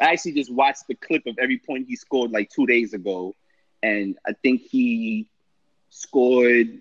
I 0.00 0.12
actually 0.12 0.32
just 0.32 0.52
watched 0.52 0.86
the 0.88 0.94
clip 0.94 1.26
of 1.26 1.36
every 1.38 1.58
point 1.58 1.86
he 1.88 1.96
scored 1.96 2.30
like 2.30 2.50
two 2.50 2.66
days 2.66 2.94
ago, 2.94 3.34
and 3.82 4.16
I 4.26 4.32
think 4.32 4.62
he 4.62 5.28
scored. 5.90 6.80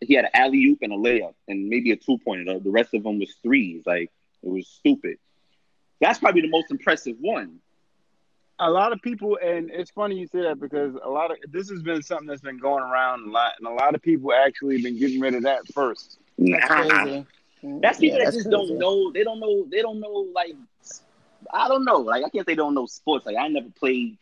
He 0.00 0.14
had 0.14 0.24
an 0.26 0.30
alley 0.34 0.64
oop 0.66 0.78
and 0.82 0.92
a 0.92 0.96
layup, 0.96 1.34
and 1.48 1.68
maybe 1.68 1.90
a 1.92 1.96
two 1.96 2.18
pointer. 2.18 2.58
The 2.58 2.70
rest 2.70 2.94
of 2.94 3.02
them 3.02 3.18
was 3.18 3.34
threes. 3.42 3.82
Like 3.86 4.10
it 4.42 4.48
was 4.48 4.66
stupid. 4.68 5.18
That's 6.00 6.18
probably 6.18 6.42
the 6.42 6.48
most 6.48 6.70
impressive 6.70 7.16
one. 7.20 7.58
A 8.60 8.70
lot 8.70 8.92
of 8.92 9.00
people, 9.02 9.38
and 9.42 9.70
it's 9.70 9.90
funny 9.90 10.16
you 10.16 10.26
say 10.28 10.42
that 10.42 10.60
because 10.60 10.94
a 11.02 11.08
lot 11.10 11.30
of 11.30 11.38
this 11.50 11.70
has 11.70 11.82
been 11.82 12.02
something 12.02 12.26
that's 12.28 12.42
been 12.42 12.58
going 12.58 12.82
around 12.84 13.26
a 13.28 13.30
lot, 13.30 13.54
and 13.58 13.66
a 13.66 13.72
lot 13.72 13.94
of 13.94 14.02
people 14.02 14.32
actually 14.32 14.82
been 14.82 14.98
getting 14.98 15.20
rid 15.20 15.34
of 15.34 15.42
that 15.44 15.66
first. 15.74 16.18
That's 16.38 16.66
crazy. 16.66 17.26
That's 17.80 17.98
people 17.98 18.18
Yeah, 18.18 18.24
that 18.24 18.32
that's 18.32 18.36
just 18.36 18.48
crazy. 18.48 18.50
don't 18.50 18.78
know. 18.78 19.12
They 19.12 19.24
don't 19.24 19.40
know. 19.40 19.66
They 19.70 19.82
don't 19.82 20.00
know. 20.00 20.26
Like, 20.34 20.54
I 21.52 21.68
don't 21.68 21.84
know. 21.84 21.98
Like, 21.98 22.24
I 22.24 22.28
can't 22.30 22.46
say 22.46 22.52
they 22.52 22.56
don't 22.56 22.74
know 22.74 22.86
sports. 22.86 23.26
Like, 23.26 23.36
I 23.36 23.48
never 23.48 23.68
played, 23.70 24.18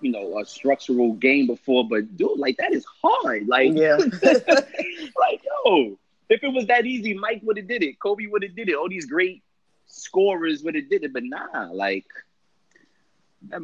you 0.00 0.10
know, 0.12 0.38
a 0.38 0.44
structural 0.44 1.12
game 1.14 1.46
before. 1.46 1.86
But 1.88 2.16
dude, 2.16 2.38
like 2.38 2.56
that 2.58 2.72
is 2.72 2.84
hard. 3.02 3.46
Like, 3.48 3.72
Yeah. 3.74 3.96
like 4.22 5.42
yo, 5.66 5.98
if 6.28 6.42
it 6.42 6.52
was 6.52 6.66
that 6.66 6.86
easy, 6.86 7.14
Mike 7.14 7.40
would 7.44 7.56
have 7.58 7.68
did 7.68 7.82
it. 7.82 7.98
Kobe 8.00 8.26
would 8.26 8.42
have 8.42 8.54
did 8.54 8.68
it. 8.68 8.74
All 8.76 8.88
these 8.88 9.06
great 9.06 9.42
scorers 9.86 10.62
would 10.62 10.74
have 10.74 10.88
did 10.88 11.04
it. 11.04 11.12
But 11.12 11.24
nah, 11.24 11.70
like 11.72 12.06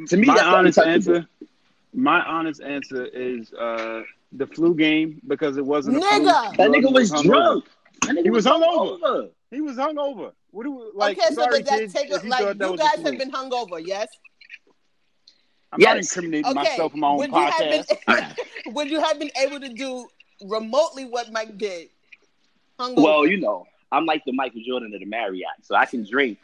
to 0.07 0.17
me, 0.17 0.27
my 0.27 0.35
that's 0.35 0.47
honest 0.47 0.79
untouchable. 0.79 1.17
answer. 1.17 1.29
My 1.93 2.21
honest 2.23 2.63
answer 2.63 3.05
is 3.07 3.53
uh, 3.53 4.03
the 4.33 4.47
flu 4.47 4.75
game 4.75 5.21
because 5.27 5.57
it 5.57 5.65
wasn't 5.67 5.97
a 5.97 6.01
flu. 6.01 6.19
Nigga! 6.21 6.57
that 6.57 6.71
nigga 6.71 6.93
was 6.93 7.11
hungover. 7.11 7.25
drunk. 7.25 7.65
That 8.03 8.11
nigga 8.17 8.23
He 8.25 8.31
was 8.31 8.47
hungover. 8.47 9.01
hungover. 9.01 9.31
He 9.51 9.61
was 9.61 9.77
hungover. 9.77 10.33
What 10.53 10.65
do 10.65 10.71
we, 10.73 10.91
like? 10.95 11.19
okay, 11.19 11.29
so 11.35 11.43
sorry, 11.43 11.59
does 11.61 11.69
that 11.69 11.79
kids, 11.81 11.93
take 11.95 12.11
if 12.11 12.23
a, 12.23 12.25
you 12.25 12.31
like 12.31 12.59
that 12.59 12.71
you 12.71 12.77
guys 12.77 13.03
have 13.03 13.19
been 13.19 13.31
hungover, 13.31 13.81
yes? 13.85 14.09
I'm 15.73 15.81
not 15.81 15.97
incriminating 15.99 16.47
Okay. 16.47 16.55
myself 16.55 16.95
in 16.95 17.01
my 17.01 17.09
own 17.09 17.19
would 17.19 17.31
you 17.31 17.37
podcast. 17.37 17.87
have 18.07 18.37
been 18.67 18.75
would 18.75 18.91
you 18.91 19.01
have 19.01 19.19
been 19.19 19.31
able 19.41 19.61
to 19.61 19.69
do 19.69 20.07
remotely 20.43 21.05
what 21.05 21.31
Mike 21.33 21.57
did? 21.59 21.89
Hungover. 22.79 23.03
Well, 23.03 23.27
you 23.27 23.39
know, 23.41 23.67
I'm 23.93 24.05
like 24.07 24.25
the 24.25 24.33
Michael 24.33 24.63
Jordan 24.67 24.93
of 24.95 25.01
the 25.01 25.07
Marriott, 25.07 25.49
so 25.63 25.75
I 25.77 25.87
can 25.87 26.05
drink 26.05 26.39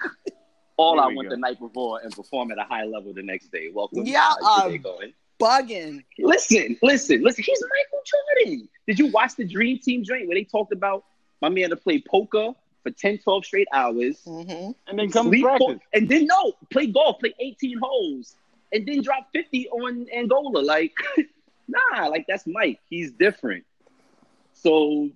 all 0.77 0.97
There 0.97 1.05
I 1.05 1.09
we 1.09 1.17
want 1.17 1.29
go. 1.29 1.35
the 1.35 1.41
night 1.41 1.59
before 1.59 2.01
and 2.03 2.13
perform 2.13 2.51
at 2.53 2.59
a 2.59 2.65
high 2.65 2.85
level 2.85 3.13
the 3.13 3.23
next 3.23 3.51
day. 3.51 3.71
Welcome. 3.73 4.05
Yeah, 4.07 4.33
How's 4.43 4.71
your 4.73 4.79
going? 4.79 5.13
bugging. 5.41 6.05
Listen, 6.19 6.77
listen, 6.83 7.23
listen. 7.23 7.45
He's 7.45 7.63
Michael 7.63 8.03
Jordan. 8.07 8.69
Did 8.87 8.99
you 8.99 9.07
watch 9.09 9.35
the 9.37 9.45
Dream 9.45 9.79
Team 9.79 10.03
joint 10.05 10.27
where 10.29 10.37
they 10.37 10.45
talked 10.45 10.73
about 10.73 11.05
my 11.43 11.49
man 11.49 11.71
to 11.71 11.77
play 11.77 12.03
poker 12.09 12.53
for 12.83 12.91
10, 12.91 13.19
12 13.19 13.45
straight 13.45 13.69
hours? 13.73 14.21
hmm 14.25 14.71
and 14.89 14.99
then 14.99 15.11
come 15.11 15.29
sleep 15.29 15.43
practice. 15.45 15.67
for- 15.67 15.81
and 15.93 16.09
then 16.09 16.27
no, 16.27 16.53
play 16.71 16.87
golf, 16.87 17.19
play 17.21 17.35
18 17.39 17.79
holes, 17.79 18.37
and 18.73 18.87
then 18.87 19.03
drop 19.03 19.29
50 19.33 19.69
on 19.71 20.07
Angola. 20.15 20.61
Like, 20.61 20.95
nah, 21.69 22.07
like 22.09 22.27
that's 22.29 22.47
Mike. 22.47 22.81
He's 22.89 23.13
different. 23.13 23.65
So 24.55 25.11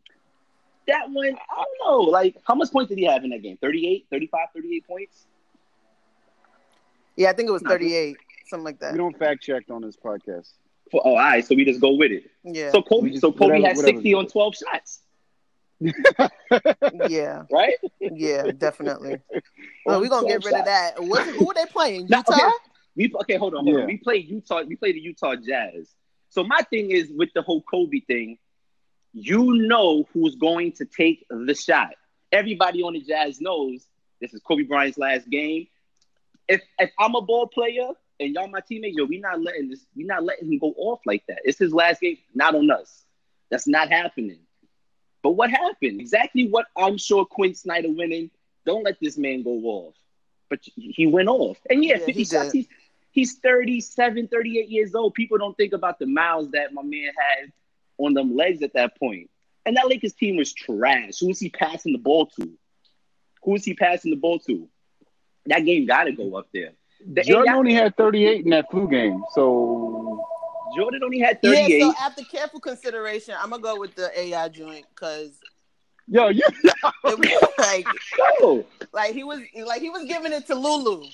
that 0.86 1.10
one, 1.10 1.36
I 1.50 1.64
don't 1.64 1.78
know. 2.06 2.10
Like, 2.10 2.36
how 2.46 2.54
much 2.54 2.70
points 2.70 2.88
did 2.88 2.98
he 2.98 3.04
have 3.04 3.24
in 3.24 3.30
that 3.30 3.42
game? 3.42 3.56
38, 3.60 4.06
35, 4.10 4.40
38 4.54 4.86
points? 4.86 5.26
Yeah, 7.16 7.30
I 7.30 7.32
think 7.32 7.48
it 7.48 7.52
was 7.52 7.62
38, 7.62 8.16
something 8.46 8.64
like 8.64 8.80
that. 8.80 8.92
We 8.92 8.98
don't 8.98 9.16
fact 9.18 9.42
check 9.42 9.64
on 9.70 9.82
this 9.82 9.96
podcast. 9.96 10.48
For, 10.90 11.00
oh, 11.04 11.10
all 11.10 11.16
right. 11.16 11.44
So 11.46 11.54
we 11.54 11.64
just 11.64 11.80
go 11.80 11.94
with 11.94 12.10
it. 12.12 12.24
Yeah, 12.44 12.70
So 12.72 12.82
Kobe, 12.82 13.10
just- 13.10 13.20
so 13.20 13.30
Kobe 13.32 13.46
whatever- 13.60 13.66
had 13.68 13.76
whatever. 13.76 13.96
60 13.98 14.14
on 14.14 14.26
12 14.26 14.54
shots, 14.56 15.00
yeah, 17.08 17.44
right? 17.50 17.74
yeah, 18.00 18.50
definitely. 18.56 19.16
Oh, 19.86 19.92
well, 19.92 20.00
we're 20.02 20.08
gonna 20.10 20.28
get 20.28 20.42
12 20.42 20.44
rid 20.44 20.60
of 20.60 20.64
that. 20.66 21.02
What, 21.02 21.26
who 21.26 21.50
are 21.50 21.54
they 21.54 21.64
playing? 21.64 22.06
Now, 22.10 22.18
Utah? 22.18 22.34
okay. 22.34 22.50
We 22.96 23.12
okay, 23.22 23.36
hold 23.36 23.54
on, 23.54 23.64
hold 23.64 23.76
Yeah. 23.76 23.82
on. 23.82 23.86
We 23.86 23.96
play 23.96 24.16
Utah. 24.18 24.62
We 24.62 24.76
play 24.76 24.92
the 24.92 25.00
Utah 25.00 25.36
Jazz. 25.36 25.88
So 26.28 26.44
my 26.44 26.60
thing 26.68 26.90
is 26.90 27.10
with 27.16 27.30
the 27.34 27.40
whole 27.42 27.62
Kobe 27.62 28.00
thing, 28.00 28.36
you 29.14 29.66
know 29.66 30.04
who's 30.12 30.34
going 30.36 30.72
to 30.72 30.84
take 30.84 31.24
the 31.30 31.54
shot. 31.54 31.94
Everybody 32.30 32.82
on 32.82 32.92
the 32.92 33.00
Jazz 33.00 33.40
knows 33.40 33.86
this 34.20 34.34
is 34.34 34.40
Kobe 34.42 34.64
Bryant's 34.64 34.98
last 34.98 35.28
game. 35.30 35.66
If 36.50 36.62
if 36.78 36.90
I'm 36.98 37.14
a 37.14 37.22
ball 37.22 37.46
player 37.46 37.88
and 38.18 38.34
y'all 38.34 38.48
my 38.48 38.60
teammates, 38.60 38.96
yo, 38.96 39.04
we 39.04 39.18
not 39.18 39.40
letting 39.40 39.70
this, 39.70 39.86
we 39.96 40.04
not 40.04 40.24
letting 40.24 40.52
him 40.52 40.58
go 40.58 40.74
off 40.76 41.00
like 41.06 41.24
that. 41.28 41.38
It's 41.44 41.58
his 41.58 41.72
last 41.72 42.00
game, 42.00 42.18
not 42.34 42.54
on 42.54 42.70
us. 42.70 43.04
That's 43.50 43.66
not 43.66 43.88
happening. 43.90 44.40
But 45.22 45.32
what 45.32 45.50
happened? 45.50 46.00
Exactly 46.00 46.48
what 46.48 46.66
I'm 46.76 46.98
sure 46.98 47.24
Quin 47.24 47.54
Snyder 47.54 47.90
winning. 47.90 48.30
Don't 48.66 48.84
let 48.84 48.98
this 49.00 49.16
man 49.16 49.42
go 49.42 49.52
off. 49.64 49.94
But 50.48 50.60
he 50.74 51.06
went 51.06 51.28
off. 51.28 51.58
And 51.68 51.84
yeah, 51.84 51.98
Yeah, 51.98 52.06
50 52.06 52.12
he 52.12 52.24
shots. 52.24 52.52
He's, 52.52 52.68
he's 53.12 53.38
37, 53.38 54.28
38 54.28 54.68
years 54.68 54.94
old. 54.94 55.14
People 55.14 55.38
don't 55.38 55.56
think 55.56 55.72
about 55.72 55.98
the 55.98 56.06
miles 56.06 56.50
that 56.50 56.72
my 56.72 56.82
man 56.82 57.10
had 57.16 57.52
on 57.98 58.14
them 58.14 58.36
legs 58.36 58.62
at 58.62 58.72
that 58.74 58.98
point. 58.98 59.30
And 59.66 59.76
that 59.76 59.88
Lakers 59.88 60.14
team 60.14 60.36
was 60.36 60.52
trash. 60.52 61.20
Who 61.20 61.28
was 61.28 61.38
he 61.38 61.50
passing 61.50 61.92
the 61.92 61.98
ball 61.98 62.26
to? 62.40 62.50
Who 63.44 63.52
was 63.52 63.64
he 63.64 63.74
passing 63.74 64.10
the 64.10 64.16
ball 64.16 64.38
to? 64.40 64.68
That 65.46 65.60
game 65.64 65.86
got 65.86 66.04
to 66.04 66.12
go 66.12 66.34
up 66.36 66.48
there. 66.52 66.72
The 67.14 67.22
Jordan 67.22 67.54
AI 67.54 67.56
only 67.56 67.74
had 67.74 67.96
38 67.96 68.44
in 68.44 68.50
that 68.50 68.70
flu 68.70 68.88
game, 68.88 69.22
so 69.34 70.22
Jordan 70.76 71.02
only 71.02 71.18
had 71.18 71.40
38. 71.42 71.68
Yeah, 71.78 71.86
so 71.86 71.94
after 72.00 72.22
careful 72.24 72.60
consideration, 72.60 73.34
I'm 73.40 73.50
gonna 73.50 73.62
go 73.62 73.78
with 73.78 73.94
the 73.94 74.10
AI 74.18 74.48
joint 74.48 74.86
because 74.94 75.40
yo, 76.08 76.28
you 76.28 76.42
like, 77.58 77.86
Yo, 78.40 78.66
like 78.92 79.14
he 79.14 79.24
was 79.24 79.40
like 79.64 79.80
he 79.80 79.88
was 79.90 80.04
giving 80.04 80.32
it 80.32 80.46
to 80.48 80.54
Lulu. 80.54 81.06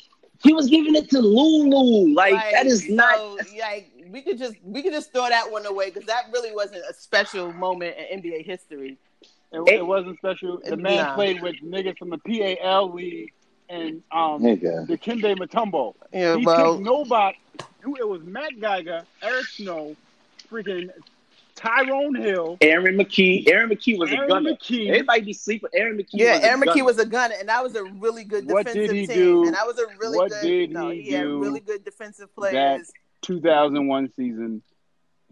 he 0.43 0.53
was 0.53 0.69
giving 0.69 0.95
it 0.97 1.09
to 1.11 1.21
Lulu. 1.21 2.13
Like, 2.15 2.35
that 2.53 2.67
is 2.67 2.87
so, 2.87 2.93
not. 2.95 3.19
like 3.59 3.91
we 4.09 4.23
could 4.23 4.39
just 4.39 4.57
we 4.65 4.83
could 4.83 4.93
just 4.93 5.13
throw 5.13 5.29
that 5.29 5.51
one 5.51 5.67
away 5.67 5.91
because 5.91 6.07
that 6.07 6.25
really 6.33 6.53
wasn't 6.53 6.83
a 6.89 6.93
special 6.95 7.53
moment 7.53 7.95
in 8.11 8.23
NBA 8.23 8.45
history. 8.45 8.99
it, 9.53 9.61
it 9.69 9.87
wasn't 9.87 10.19
special. 10.19 10.61
The 10.65 10.77
man 10.77 11.05
Nah. 11.05 11.15
played 11.15 11.41
with 11.41 11.55
niggas 11.65 11.97
from 11.99 12.11
the 12.11 12.19
PAL 12.19 12.93
league 12.93 13.33
and 13.69 14.03
um 14.11 14.43
Nigga. 14.43 14.87
Dikembe 14.89 15.37
Mutombo. 15.39 15.95
Yeah, 16.13 16.37
he 16.37 16.45
well, 16.45 16.75
kicked 16.75 16.85
nobody. 16.85 17.39
It 17.99 18.09
was 18.09 18.23
Matt 18.25 18.59
Geiger, 18.61 19.03
Eric 19.23 19.47
Snow, 19.47 19.95
freaking 20.51 20.91
Tyrone 21.55 22.15
Hill, 22.17 22.59
Aaron 22.61 22.97
McKie. 22.97 23.49
Aaron 23.49 23.71
McKie 23.71 23.99
was 23.99 24.11
a 24.11 24.15
Aaron 24.17 24.29
gunner. 24.29 24.53
McKie. 24.53 24.89
Everybody 24.89 25.21
be 25.23 25.33
sleeping. 25.33 25.71
Aaron 25.73 25.97
McKie. 25.97 26.07
yeah, 26.13 26.35
was 26.35 26.43
a 26.43 26.47
Aaron 26.49 26.61
McKie 26.61 26.85
was 26.85 26.99
a 26.99 27.07
gunner, 27.07 27.35
and 27.39 27.49
that 27.49 27.63
was 27.63 27.75
a 27.77 27.85
really 27.85 28.25
good 28.25 28.51
What 28.51 28.67
defensive 28.67 28.91
did 28.95 29.01
he 29.01 29.07
team, 29.07 29.17
do? 29.17 29.45
and 29.47 29.55
that 29.55 29.67
was 29.67 29.79
a 29.79 29.87
really 29.99 30.19
What 30.19 30.31
good. 30.31 30.43
did 30.43 30.73
no, 30.73 30.91
he 30.91 31.03
he 31.03 31.13
had 31.13 31.23
do 31.23 31.41
really 31.41 31.61
good 31.61 31.85
defensive 31.85 32.35
players. 32.35 32.55
That 32.55 32.93
2001 33.23 34.13
season. 34.17 34.63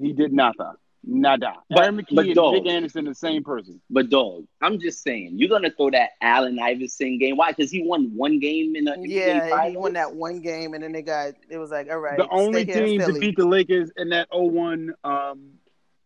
He 0.01 0.12
did 0.12 0.32
nothing. 0.32 0.72
Nada. 1.07 1.55
But- 1.68 1.80
Aaron 1.82 1.96
McKie 1.98 2.14
but 2.16 2.24
and 2.26 2.34
dog. 2.34 2.55
Dick 2.55 2.66
Anderson, 2.66 3.05
the 3.05 3.14
same 3.14 3.44
person. 3.44 3.80
But 3.90 4.09
dog, 4.11 4.44
I'm 4.62 4.78
just 4.80 5.02
saying, 5.02 5.32
you're 5.36 5.48
gonna 5.50 5.70
throw 5.70 5.90
that 5.90 6.11
Allen 6.20 6.59
Iverson 6.59 7.18
game. 7.18 7.36
Why? 7.36 7.52
Because 7.52 7.70
he 7.70 7.82
won 7.84 8.12
one 8.16 8.38
game 8.40 8.74
in 8.76 8.84
the 8.84 8.92
NBA 8.92 9.09
Yeah, 9.09 9.68
he 9.68 9.76
won 9.76 9.92
that 9.94 10.14
one 10.14 10.40
game, 10.40 10.74
and 10.74 10.82
then 10.82 10.92
they 10.92 11.02
got 11.02 11.34
it 11.50 11.59
was 11.59 11.70
like, 11.70 11.88
all 11.90 11.98
right, 11.98 12.16
the 12.16 12.28
only 12.30 12.64
stay 12.64 12.86
team 12.86 13.00
to 13.00 13.12
beat 13.18 13.36
the 13.36 13.46
Lakers 13.46 13.90
in 13.96 14.09
that 14.11 14.28
01 14.32 14.94
um 15.05 15.50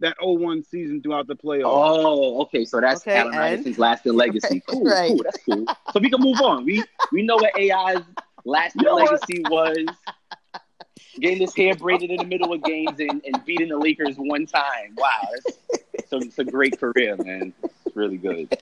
that 0.01 0.17
01 0.21 0.63
season 0.63 1.03
throughout 1.03 1.27
the 1.27 1.35
playoffs. 1.35 1.63
Oh, 1.65 2.43
okay. 2.43 2.65
So 2.65 2.81
that's 2.81 3.01
Okay, 3.03 3.17
Allen 3.19 3.35
and- 3.35 3.43
Iverson's 3.43 3.79
lasting 3.79 4.15
legacy. 4.15 4.63
Cool, 4.69 4.85
right. 4.85 5.09
cool. 5.09 5.21
That's 5.25 5.39
cool. 5.45 5.65
So 5.93 6.01
we 6.01 6.09
can 6.11 6.21
move 6.21 6.41
on. 6.41 6.65
We 6.65 6.85
we 7.13 7.23
know 7.23 7.37
what 7.37 7.53
AI's 7.59 8.03
lasting 8.45 8.81
You 8.83 8.87
know 8.87 8.95
what? 8.95 9.13
legacy 9.13 9.43
was. 9.51 9.87
Getting 11.21 11.39
his 11.39 11.55
hair 11.55 11.75
braided 11.75 12.11
in 12.11 12.19
the 12.19 12.25
middle 12.25 12.53
of 12.53 12.63
games 12.63 12.99
and, 13.01 13.23
and 13.25 13.45
beating 13.45 13.69
the 13.69 13.77
Lakers 13.77 14.17
one 14.17 14.47
time. 14.47 14.95
Wow, 14.97 15.11
that's, 15.33 15.59
it's 15.95 16.13
a, 16.13 16.17
it's 16.17 16.39
a 16.39 16.45
great 16.45 16.79
career, 16.79 17.17
man. 17.17 17.53
It's 17.63 17.97
really 17.97 18.19
good. 18.19 18.57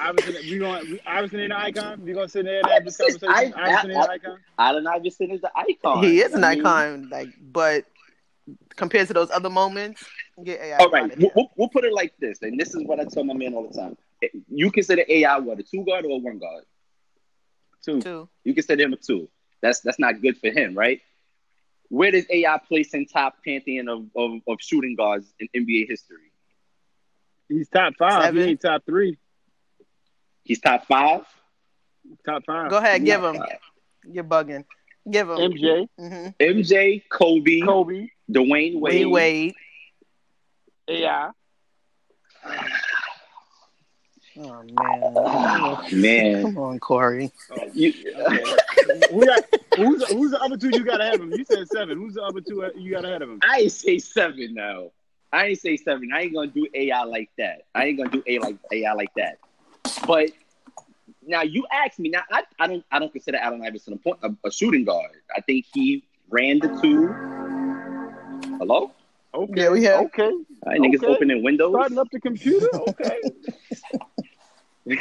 Iverson, 0.00 0.34
we 0.50 0.58
going 0.58 0.90
we, 0.90 1.00
Iverson 1.06 1.40
in 1.40 1.50
the 1.50 1.58
icon. 1.58 2.04
We 2.04 2.12
gonna 2.12 2.28
sit 2.28 2.44
there 2.44 2.60
and 2.60 2.68
have 2.68 2.84
this 2.84 2.96
conversation. 2.96 3.28
I- 3.28 3.52
Iverson 3.56 3.90
in 3.90 3.96
I- 3.96 4.06
the 4.06 4.12
icon. 4.12 4.38
Allen 4.58 4.86
Iverson 4.86 5.30
is 5.30 5.40
the 5.40 5.50
icon. 5.54 6.04
he 6.04 6.20
is 6.20 6.32
an 6.34 6.44
I 6.44 6.54
mean, 6.54 6.66
icon, 6.66 7.08
like, 7.10 7.28
but 7.40 7.84
compared 8.76 9.08
to 9.08 9.14
those 9.14 9.30
other 9.30 9.50
moments, 9.50 10.04
get 10.42 10.60
AI. 10.60 10.78
All 10.78 10.90
right, 10.90 11.16
we'll, 11.18 11.30
we'll, 11.34 11.50
we'll 11.56 11.68
put 11.68 11.84
it 11.84 11.92
like 11.92 12.14
this, 12.18 12.38
and 12.42 12.58
this 12.58 12.74
is 12.74 12.84
what 12.84 13.00
I 13.00 13.04
tell 13.04 13.24
my 13.24 13.34
man 13.34 13.54
all 13.54 13.68
the 13.68 13.78
time. 13.78 13.96
You 14.48 14.70
consider 14.70 15.04
AI 15.08 15.38
what 15.38 15.58
a 15.58 15.62
two 15.62 15.84
guard 15.84 16.04
or 16.04 16.10
a 16.10 16.16
one 16.16 16.38
guard? 16.38 16.64
Two. 17.84 18.00
Two. 18.00 18.28
You 18.44 18.54
consider 18.54 18.82
him 18.82 18.92
a 18.92 18.96
two. 18.96 19.28
That's 19.60 19.80
that's 19.80 19.98
not 19.98 20.20
good 20.20 20.38
for 20.38 20.50
him, 20.50 20.74
right? 20.76 21.00
Where 21.88 22.10
does 22.10 22.26
AI 22.30 22.58
place 22.68 22.92
in 22.94 23.06
top 23.06 23.36
pantheon 23.44 23.88
of, 23.88 24.04
of, 24.14 24.40
of 24.46 24.58
shooting 24.60 24.94
guards 24.94 25.26
in 25.40 25.48
NBA 25.54 25.88
history? 25.88 26.32
He's 27.48 27.68
top 27.68 27.94
five. 27.98 28.24
Seven. 28.24 28.42
He 28.42 28.50
ain't 28.50 28.60
top 28.60 28.84
three. 28.84 29.16
He's 30.44 30.60
top 30.60 30.86
five. 30.86 31.22
Top 32.26 32.44
five. 32.46 32.70
Go 32.70 32.76
ahead, 32.76 33.04
give 33.04 33.22
him. 33.22 33.36
five. 33.36 33.58
You're 34.04 34.24
bugging. 34.24 34.64
Give 35.10 35.28
him. 35.30 35.36
MJ, 35.36 35.88
hmm 35.98 36.28
MJ, 36.38 37.02
Kobe, 37.08 37.60
Kobe, 37.60 38.08
Dwyane 38.30 38.80
Wade. 38.80 39.06
Wade. 39.06 39.06
Wade. 39.06 39.54
AI. 40.88 41.30
Oh 44.40 44.62
man. 44.62 45.02
Oh, 45.16 45.84
man, 45.92 46.42
Come 46.42 46.58
on, 46.58 46.78
Corey. 46.78 47.32
you, 47.72 47.92
Who 49.10 49.26
got, 49.26 49.44
who's, 49.76 50.04
who's 50.08 50.30
the 50.32 50.40
other 50.40 50.56
two 50.56 50.70
you 50.70 50.84
got 50.84 51.00
ahead 51.00 51.14
of 51.14 51.22
him? 51.22 51.32
You 51.32 51.44
said 51.44 51.68
seven. 51.68 51.98
Who's 51.98 52.14
the 52.14 52.22
other 52.22 52.40
two 52.40 52.64
you 52.76 52.90
got 52.92 53.04
ahead 53.04 53.22
of 53.22 53.30
him? 53.30 53.40
I 53.42 53.60
ain't 53.60 53.72
say 53.72 53.98
seven 53.98 54.54
now. 54.54 54.90
I 55.32 55.46
ain't 55.46 55.60
say 55.60 55.76
seven. 55.76 56.10
I 56.14 56.22
ain't 56.22 56.34
gonna 56.34 56.46
do 56.48 56.66
AI 56.74 57.02
like 57.04 57.30
that. 57.38 57.62
I 57.74 57.84
ain't 57.86 57.98
gonna 57.98 58.10
do 58.10 58.22
AI 58.26 58.38
like 58.38 58.56
AI 58.72 58.92
like 58.94 59.12
that. 59.16 59.38
But 60.06 60.30
now 61.26 61.42
you 61.42 61.66
ask 61.70 61.98
me. 61.98 62.08
Now 62.08 62.22
I, 62.30 62.44
I 62.58 62.66
don't 62.66 62.84
I 62.90 62.98
don't 62.98 63.12
consider 63.12 63.36
Allen 63.38 63.62
Iverson 63.62 63.92
a 63.92 63.96
point 63.96 64.18
a, 64.22 64.34
a 64.46 64.50
shooting 64.50 64.84
guard. 64.84 65.10
I 65.36 65.40
think 65.42 65.66
he 65.72 66.02
ran 66.30 66.60
the 66.60 66.68
two. 66.80 67.08
Hello, 68.58 68.90
Okay. 69.34 69.52
Yeah, 69.62 69.70
we 69.70 69.84
have- 69.84 70.06
Okay. 70.06 70.22
All 70.30 70.42
right, 70.66 70.80
niggas 70.80 70.96
Okay. 70.96 71.06
opening 71.06 71.42
windows. 71.44 71.72
Starting 71.74 71.98
up 71.98 72.08
the 72.10 72.20
computer. 72.20 72.66
Okay. 72.74 73.20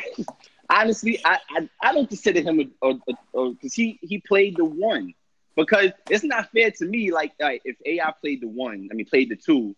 Honestly, 0.69 1.19
I, 1.23 1.39
I 1.49 1.69
I 1.81 1.93
don't 1.93 2.07
consider 2.07 2.41
him 2.41 2.71
a 2.83 2.93
because 3.33 3.73
he 3.73 3.99
he 4.01 4.19
played 4.19 4.57
the 4.57 4.65
one 4.65 5.13
because 5.55 5.91
it's 6.09 6.23
not 6.23 6.51
fair 6.51 6.71
to 6.71 6.85
me. 6.85 7.11
Like 7.11 7.33
right, 7.41 7.61
if 7.63 7.77
AI 7.85 8.11
played 8.21 8.41
the 8.41 8.47
one, 8.47 8.89
I 8.91 8.95
mean 8.95 9.05
played 9.05 9.29
the 9.29 9.35
two, 9.37 9.75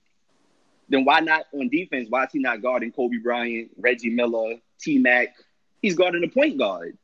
then 0.89 1.05
why 1.05 1.19
not 1.19 1.45
on 1.53 1.69
defense? 1.69 2.07
Why 2.09 2.23
is 2.25 2.31
he 2.31 2.39
not 2.39 2.61
guarding 2.61 2.91
Kobe 2.91 3.17
Bryant, 3.17 3.69
Reggie 3.77 4.09
Miller, 4.09 4.55
T 4.79 4.97
Mac? 4.97 5.35
He's 5.81 5.95
guarding 5.95 6.21
the 6.21 6.27
point 6.27 6.57
guard. 6.57 6.97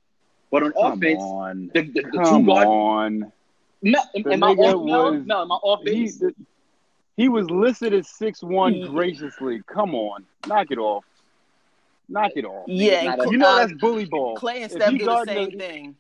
But 0.52 0.64
on 0.64 0.74
Come 0.74 0.94
offense, 0.94 1.22
on. 1.22 1.72
the, 1.74 1.82
the, 1.82 2.02
the 2.02 2.12
two 2.12 2.18
Come 2.18 2.46
guard. 2.46 2.68
on. 2.68 3.32
No, 3.82 4.00
am, 4.16 4.24
The 4.24 4.34
am 4.34 4.44
I 4.44 4.48
off 4.50 4.82
was- 4.82 5.26
No, 5.26 5.42
am 5.42 5.52
I 5.52 5.56
off 5.56 5.82
He, 5.84 6.12
he 7.18 7.30
was 7.30 7.50
listed 7.50 7.94
as 7.94 8.10
six 8.10 8.42
one 8.42 8.82
graciously. 8.82 9.62
Come 9.68 9.94
on. 9.96 10.26
Knock 10.48 10.68
it 10.72 10.78
off. 10.80 11.04
Knock 12.08 12.32
it 12.36 12.46
off. 12.46 12.66
Yeah, 12.68 13.14
and 13.14 13.32
You 13.32 13.38
know 13.38 13.50
uh, 13.50 13.60
that's 13.68 13.74
bully 13.74 14.06
ball. 14.06 14.38
Klay 14.38 14.56
and 14.58 14.66
If 14.66 14.72
Steph 14.74 14.92
do 14.98 15.06
the 15.06 15.26
same 15.26 15.52
the- 15.52 15.58
thing. 15.58 15.96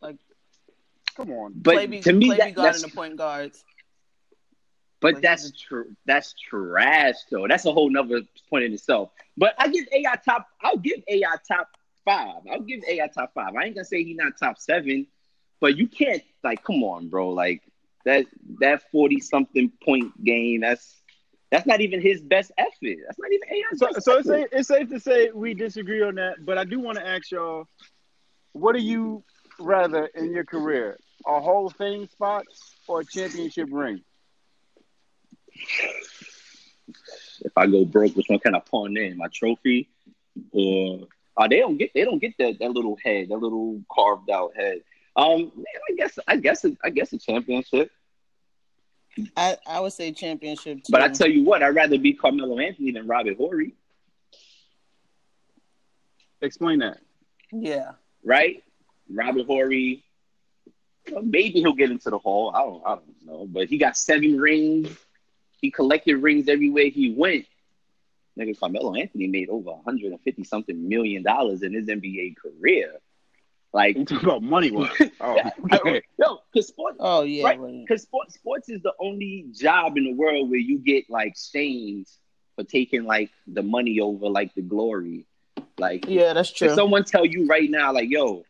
Like, 0.00 0.16
come 1.16 1.30
on. 1.32 1.52
but 1.56 1.76
Klay 1.76 1.90
be, 1.90 2.00
to 2.00 2.12
me, 2.12 2.28
Klay 2.30 2.38
that, 2.38 2.46
be 2.46 2.52
guarding 2.52 2.80
that's 2.82 2.82
the 2.82 2.96
point 2.96 3.16
guards. 3.16 3.64
But 5.00 5.14
But 5.14 5.22
that's 5.22 5.42
he's 5.44 5.52
tr- 5.60 5.82
that's 6.06 6.34
trash 6.34 7.14
though. 7.30 7.46
That's 7.48 7.64
a 7.64 7.72
whole 7.72 7.90
nother 7.90 8.20
point 8.50 8.64
in 8.64 8.72
itself. 8.74 9.10
But 9.36 9.54
I 9.58 9.68
give 9.68 9.86
AI 9.92 10.14
top. 10.24 10.46
I'll 10.62 10.76
give 10.76 11.00
AI 11.08 11.34
top 11.48 11.68
five. 12.04 12.42
I'll 12.50 12.60
give 12.60 12.80
AI 12.88 13.06
top 13.08 13.32
five. 13.34 13.54
I 13.56 13.64
ain't 13.64 13.74
gonna 13.74 13.84
say 13.84 14.04
he's 14.04 14.16
not 14.16 14.32
top 14.38 14.58
seven, 14.58 15.06
but 15.60 15.76
you 15.78 15.86
can't 15.88 16.22
like 16.44 16.62
come 16.64 16.82
on, 16.84 17.08
bro. 17.08 17.30
Like 17.30 17.62
that 18.04 18.26
that 18.60 18.90
forty 18.90 19.20
something 19.20 19.72
point 19.82 20.22
game. 20.22 20.60
That's 20.60 20.99
that's 21.50 21.66
not 21.66 21.80
even 21.80 22.00
his 22.00 22.20
best 22.22 22.52
effort. 22.58 22.96
That's 23.06 23.18
not 23.18 23.30
even 23.32 23.48
AI's 23.50 23.78
So, 23.78 23.86
best 23.92 24.04
so 24.04 24.18
it's, 24.18 24.28
effort. 24.28 24.38
safe, 24.40 24.48
it's 24.52 24.68
safe 24.68 24.88
to 24.90 25.00
say 25.00 25.30
we 25.32 25.54
disagree 25.54 26.02
on 26.02 26.14
that, 26.16 26.44
but 26.44 26.58
I 26.58 26.64
do 26.64 26.80
want 26.80 26.98
to 26.98 27.06
ask 27.06 27.30
y'all, 27.30 27.66
what 28.52 28.74
do 28.74 28.82
you 28.82 29.24
rather 29.58 30.06
in 30.14 30.32
your 30.32 30.44
career, 30.44 30.98
a 31.26 31.40
Hall 31.40 31.66
of 31.66 31.74
Fame 31.76 32.06
spot 32.08 32.44
or 32.88 33.00
a 33.00 33.04
championship 33.04 33.68
ring? 33.70 34.00
if 37.42 37.52
I 37.56 37.66
go 37.66 37.84
broke, 37.84 38.14
which 38.16 38.28
one 38.28 38.38
can 38.38 38.54
I 38.54 38.60
pawn 38.60 38.96
in? 38.96 39.16
My 39.16 39.28
trophy, 39.32 39.88
or 40.52 41.06
uh, 41.36 41.48
they 41.48 41.58
don't 41.58 41.76
get 41.76 41.92
they 41.94 42.04
don't 42.04 42.18
get 42.20 42.34
that 42.38 42.58
that 42.60 42.70
little 42.70 42.96
head, 43.04 43.28
that 43.28 43.36
little 43.38 43.82
carved 43.90 44.30
out 44.30 44.52
head. 44.56 44.80
Um, 45.16 45.50
man, 45.54 45.64
I 45.90 45.94
guess 45.96 46.18
I 46.26 46.36
guess 46.36 46.64
it, 46.64 46.76
I 46.84 46.90
guess 46.90 47.12
a 47.12 47.18
championship. 47.18 47.90
I, 49.36 49.56
I 49.66 49.80
would 49.80 49.92
say 49.92 50.12
championship 50.12 50.78
too. 50.84 50.90
But 50.92 51.02
I 51.02 51.08
tell 51.08 51.28
you 51.28 51.44
what, 51.44 51.62
I'd 51.62 51.74
rather 51.74 51.98
be 51.98 52.12
Carmelo 52.12 52.58
Anthony 52.58 52.92
than 52.92 53.06
Robert 53.06 53.36
Horry, 53.36 53.74
Explain 56.42 56.78
that. 56.80 56.98
yeah. 57.52 57.92
right? 58.24 58.62
Robert 59.12 59.46
Horry, 59.46 60.04
well, 61.10 61.22
maybe 61.22 61.60
he'll 61.60 61.72
get 61.74 61.90
into 61.90 62.10
the 62.10 62.18
hall. 62.18 62.52
I 62.54 62.60
don't 62.60 62.82
I 62.86 62.88
don't 62.94 63.26
know, 63.26 63.46
but 63.46 63.68
he 63.68 63.76
got 63.78 63.96
seven 63.96 64.38
rings. 64.38 64.88
He 65.60 65.70
collected 65.70 66.16
rings 66.16 66.48
everywhere 66.48 66.86
he 66.88 67.12
went. 67.12 67.46
Nigga, 68.38 68.58
Carmelo 68.58 68.94
Anthony 68.94 69.26
made 69.26 69.50
over 69.50 69.70
150 69.72 70.44
something 70.44 70.88
million 70.88 71.22
dollars 71.22 71.62
in 71.62 71.74
his 71.74 71.86
NBA 71.88 72.36
career. 72.36 72.92
Like, 73.72 73.96
You 73.96 74.04
talk 74.04 74.22
about 74.22 74.42
money 74.42 74.70
wise. 74.70 74.90
Oh, 75.20 75.36
Yeah, 75.36 75.50
okay. 75.74 76.02
yo, 76.18 76.38
because 76.52 76.68
sports, 76.68 76.96
Oh 77.00 77.22
yeah. 77.22 77.44
Right. 77.44 77.60
but- 77.60 77.70
because 77.82 78.02
sports, 78.02 78.34
sports 78.34 78.68
is 78.68 78.82
the 78.82 78.92
only 79.00 79.46
job 79.52 79.96
in 79.96 80.04
the 80.04 80.12
world 80.12 80.50
where 80.50 80.58
you 80.58 80.78
get 80.78 81.08
like 81.08 81.36
stains 81.36 82.18
for 82.56 82.64
taking 82.64 83.04
like 83.04 83.30
the 83.46 83.62
money 83.62 84.00
over 84.00 84.28
like 84.28 84.54
the 84.54 84.62
glory. 84.62 85.24
Like, 85.78 86.06
Yeah, 86.08 86.32
that's 86.32 86.50
if 86.50 86.56
true. 86.56 86.74
someone 86.74 87.04
tell 87.04 87.24
you 87.24 87.46
right 87.46 87.70
now, 87.70 87.92
like, 87.92 88.10
yo, 88.10 88.44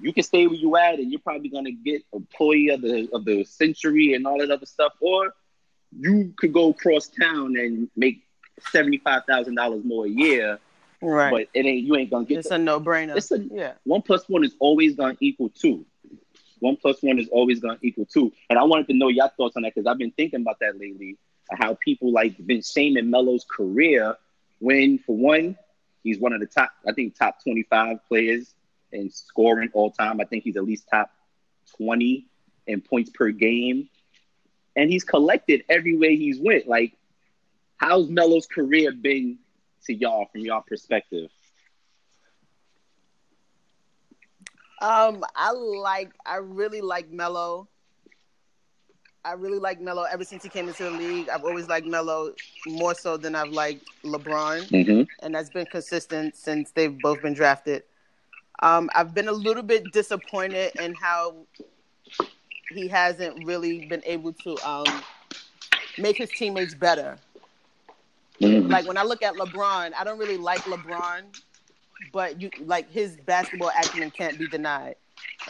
you 0.00 0.12
can 0.12 0.22
stay 0.22 0.46
where 0.46 0.56
you 0.56 0.76
at, 0.76 0.98
and 0.98 1.10
you're 1.10 1.20
probably 1.20 1.48
gonna 1.48 1.72
get 1.72 2.02
employee 2.12 2.68
of 2.68 2.80
the 2.82 3.08
of 3.12 3.24
the 3.24 3.44
century 3.44 4.14
and 4.14 4.26
all 4.26 4.38
that 4.38 4.50
other 4.50 4.64
stuff, 4.66 4.92
or 5.00 5.32
you 5.98 6.32
could 6.38 6.52
go 6.52 6.70
across 6.70 7.08
town 7.08 7.56
and 7.56 7.88
make 7.96 8.22
seventy 8.70 8.98
five 8.98 9.24
thousand 9.26 9.56
dollars 9.56 9.82
more 9.84 10.06
a 10.06 10.08
year, 10.08 10.58
right. 11.02 11.30
but 11.30 11.48
it 11.54 11.66
ain't 11.66 11.84
you 11.84 11.96
ain't 11.96 12.10
gonna 12.10 12.24
get 12.24 12.38
it's 12.38 12.48
that. 12.48 12.60
a 12.60 12.62
no 12.62 12.80
brainer. 12.80 13.16
It's 13.16 13.30
a 13.30 13.38
yeah. 13.38 13.74
one 13.84 14.02
plus 14.02 14.28
one 14.28 14.44
is 14.44 14.54
always 14.58 14.96
to 14.96 15.16
equal 15.20 15.50
two. 15.50 15.84
One 16.60 16.76
plus 16.76 17.02
one 17.02 17.18
is 17.18 17.28
always 17.28 17.60
to 17.60 17.78
equal 17.82 18.06
two. 18.06 18.32
And 18.48 18.58
I 18.58 18.64
wanted 18.64 18.88
to 18.88 18.94
know 18.94 19.08
your 19.08 19.28
thoughts 19.30 19.56
on 19.56 19.62
that 19.62 19.74
because 19.74 19.86
I've 19.86 19.98
been 19.98 20.12
thinking 20.12 20.42
about 20.42 20.58
that 20.60 20.78
lately. 20.78 21.18
How 21.52 21.76
people 21.82 22.12
like 22.12 22.44
been 22.46 22.62
shaming 22.62 23.10
Melo's 23.10 23.44
career 23.44 24.14
when, 24.60 24.98
for 24.98 25.16
one, 25.16 25.56
he's 26.04 26.18
one 26.18 26.32
of 26.32 26.40
the 26.40 26.46
top, 26.46 26.70
I 26.86 26.92
think, 26.92 27.18
top 27.18 27.42
25 27.42 28.06
players 28.06 28.54
in 28.92 29.10
scoring 29.10 29.70
all 29.72 29.90
time. 29.90 30.20
I 30.20 30.24
think 30.24 30.44
he's 30.44 30.56
at 30.56 30.64
least 30.64 30.86
top 30.88 31.10
20 31.76 32.26
in 32.66 32.80
points 32.80 33.10
per 33.10 33.30
game. 33.30 33.88
And 34.76 34.88
he's 34.88 35.02
collected 35.02 35.64
everywhere 35.68 36.10
he's 36.10 36.38
went. 36.38 36.68
Like, 36.68 36.92
how's 37.78 38.08
Melo's 38.08 38.46
career 38.46 38.92
been 38.92 39.38
to 39.86 39.94
y'all 39.94 40.26
from 40.32 40.42
y'all 40.42 40.62
perspective? 40.66 41.30
Um, 44.80 45.24
I 45.36 45.52
like. 45.52 46.12
I 46.24 46.36
really 46.36 46.80
like 46.80 47.10
Melo. 47.10 47.68
I 49.24 49.32
really 49.32 49.58
like 49.58 49.80
Melo 49.80 50.04
ever 50.04 50.24
since 50.24 50.42
he 50.42 50.48
came 50.48 50.68
into 50.68 50.84
the 50.84 50.90
league. 50.90 51.28
I've 51.28 51.44
always 51.44 51.68
liked 51.68 51.86
Melo 51.86 52.32
more 52.66 52.94
so 52.94 53.18
than 53.18 53.34
I've 53.34 53.50
liked 53.52 53.84
LeBron, 54.02 54.66
Mm-hmm. 54.70 55.02
and 55.22 55.34
that's 55.34 55.50
been 55.50 55.66
consistent 55.66 56.36
since 56.36 56.70
they've 56.70 56.98
both 57.00 57.20
been 57.20 57.34
drafted. 57.34 57.82
Um, 58.62 58.88
I've 58.94 59.14
been 59.14 59.28
a 59.28 59.32
little 59.32 59.62
bit 59.62 59.92
disappointed 59.92 60.72
in 60.80 60.94
how 60.94 61.46
he 62.70 62.88
hasn't 62.88 63.44
really 63.44 63.84
been 63.86 64.02
able 64.06 64.32
to 64.32 64.56
um, 64.66 64.86
make 65.98 66.16
his 66.16 66.30
teammates 66.30 66.74
better. 66.74 67.18
Mm-hmm. 68.40 68.70
like 68.70 68.86
when 68.86 68.96
I 68.96 69.02
look 69.02 69.22
at 69.22 69.34
LeBron, 69.34 69.92
I 69.98 70.04
don't 70.04 70.18
really 70.18 70.38
like 70.38 70.60
LeBron, 70.60 71.22
but 72.12 72.40
you 72.40 72.50
like 72.64 72.90
his 72.90 73.16
basketball 73.26 73.70
acumen 73.78 74.10
can't 74.10 74.38
be 74.38 74.48
denied. 74.48 74.96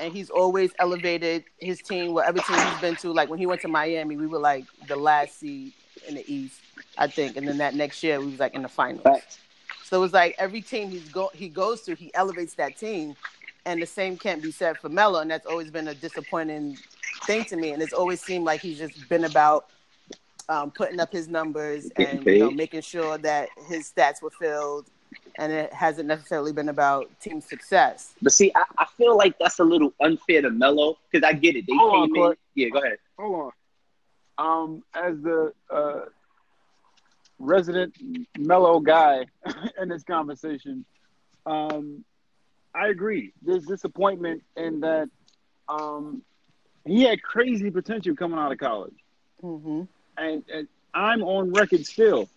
And 0.01 0.13
he's 0.13 0.31
always 0.31 0.73
elevated 0.81 1.45
his 1.59 1.81
team, 1.81 2.15
whatever 2.15 2.41
team 2.41 2.59
he's 2.59 2.81
been 2.81 2.97
to. 2.97 3.13
Like 3.13 3.29
when 3.29 3.39
he 3.39 3.47
went 3.47 3.61
to 3.63 3.69
Miami, 3.69 4.17
we 4.17 4.27
were 4.27 4.41
like 4.41 4.65
the 4.89 4.97
last 4.97 5.39
seed 5.39 5.73
in 6.09 6.17
the 6.17 6.33
East, 6.33 6.61
I 6.99 7.07
think. 7.07 7.37
And 7.37 7.47
then 7.47 7.59
that 7.59 7.75
next 7.75 8.03
year, 8.03 8.19
we 8.19 8.27
was 8.27 8.41
like 8.41 8.55
in 8.55 8.63
the 8.63 8.69
finals. 8.69 9.03
Facts. 9.03 9.39
So 9.85 9.97
it 9.97 10.01
was 10.01 10.13
like 10.13 10.35
every 10.39 10.61
team 10.61 10.91
he's 10.91 11.09
go 11.09 11.31
he 11.33 11.49
goes 11.49 11.83
to, 11.83 11.95
he 11.95 12.13
elevates 12.15 12.55
that 12.55 12.77
team. 12.77 13.15
And 13.67 13.81
the 13.81 13.87
same 13.87 14.17
can't 14.17 14.43
be 14.43 14.51
said 14.51 14.79
for 14.79 14.89
Melo, 14.89 15.21
and 15.21 15.31
that's 15.31 15.47
always 15.47 15.71
been 15.71 15.89
a 15.89 15.95
disappointing 15.95 16.79
thing 17.25 17.45
to 17.45 17.57
me. 17.57 17.73
And 17.73 17.83
it's 17.83 17.93
always 17.93 18.21
seemed 18.21 18.45
like 18.45 18.61
he's 18.61 18.79
just 18.79 19.09
been 19.09 19.25
about 19.25 19.67
um, 20.51 20.71
putting 20.73 20.99
up 21.01 21.13
his 21.13 21.29
numbers 21.29 21.91
and 21.97 22.27
you 22.27 22.39
know 22.41 22.51
making 22.51 22.81
sure 22.83 23.17
that 23.19 23.49
his 23.69 23.91
stats 23.91 24.21
were 24.21 24.31
filled, 24.31 24.87
and 25.39 25.53
it 25.53 25.73
hasn't 25.73 26.09
necessarily 26.09 26.53
been 26.53 26.69
about 26.69 27.09
team 27.21 27.41
success. 27.41 28.13
But 28.21 28.33
see, 28.33 28.51
I, 28.55 28.65
I 28.77 28.87
feel 28.97 29.17
like 29.17 29.39
that's 29.39 29.61
a 29.61 29.65
little 29.65 29.95
unfair 30.01 30.43
to 30.43 30.51
Melo 30.51 30.99
because 31.11 31.27
I 31.27 31.33
get 31.35 31.57
it. 31.57 31.67
They 31.67 31.77
Hold 31.77 31.95
on, 31.95 32.09
came 32.09 32.17
in. 32.17 32.23
Court. 32.23 32.39
Yeah, 32.55 32.69
go 32.71 32.79
ahead. 32.81 32.99
hold 33.19 33.53
on. 34.39 34.53
Um, 34.63 34.83
as 34.95 35.21
the 35.23 35.53
uh, 35.71 36.01
resident 37.39 37.97
Melo 38.37 38.81
guy 38.81 39.27
in 39.81 39.89
this 39.89 40.03
conversation, 40.03 40.85
um, 41.47 42.05
I 42.75 42.89
agree. 42.89 43.33
There's 43.43 43.65
disappointment 43.67 44.43
in 44.57 44.81
that 44.81 45.09
um, 45.69 46.23
he 46.85 47.03
had 47.03 47.23
crazy 47.23 47.71
potential 47.71 48.17
coming 48.17 48.39
out 48.39 48.51
of 48.51 48.59
college, 48.59 48.95
hmm 49.41 49.83
and, 50.21 50.45
and 50.53 50.69
I'm 50.95 51.23
on 51.23 51.53
record 51.53 51.87
still. 51.87 52.31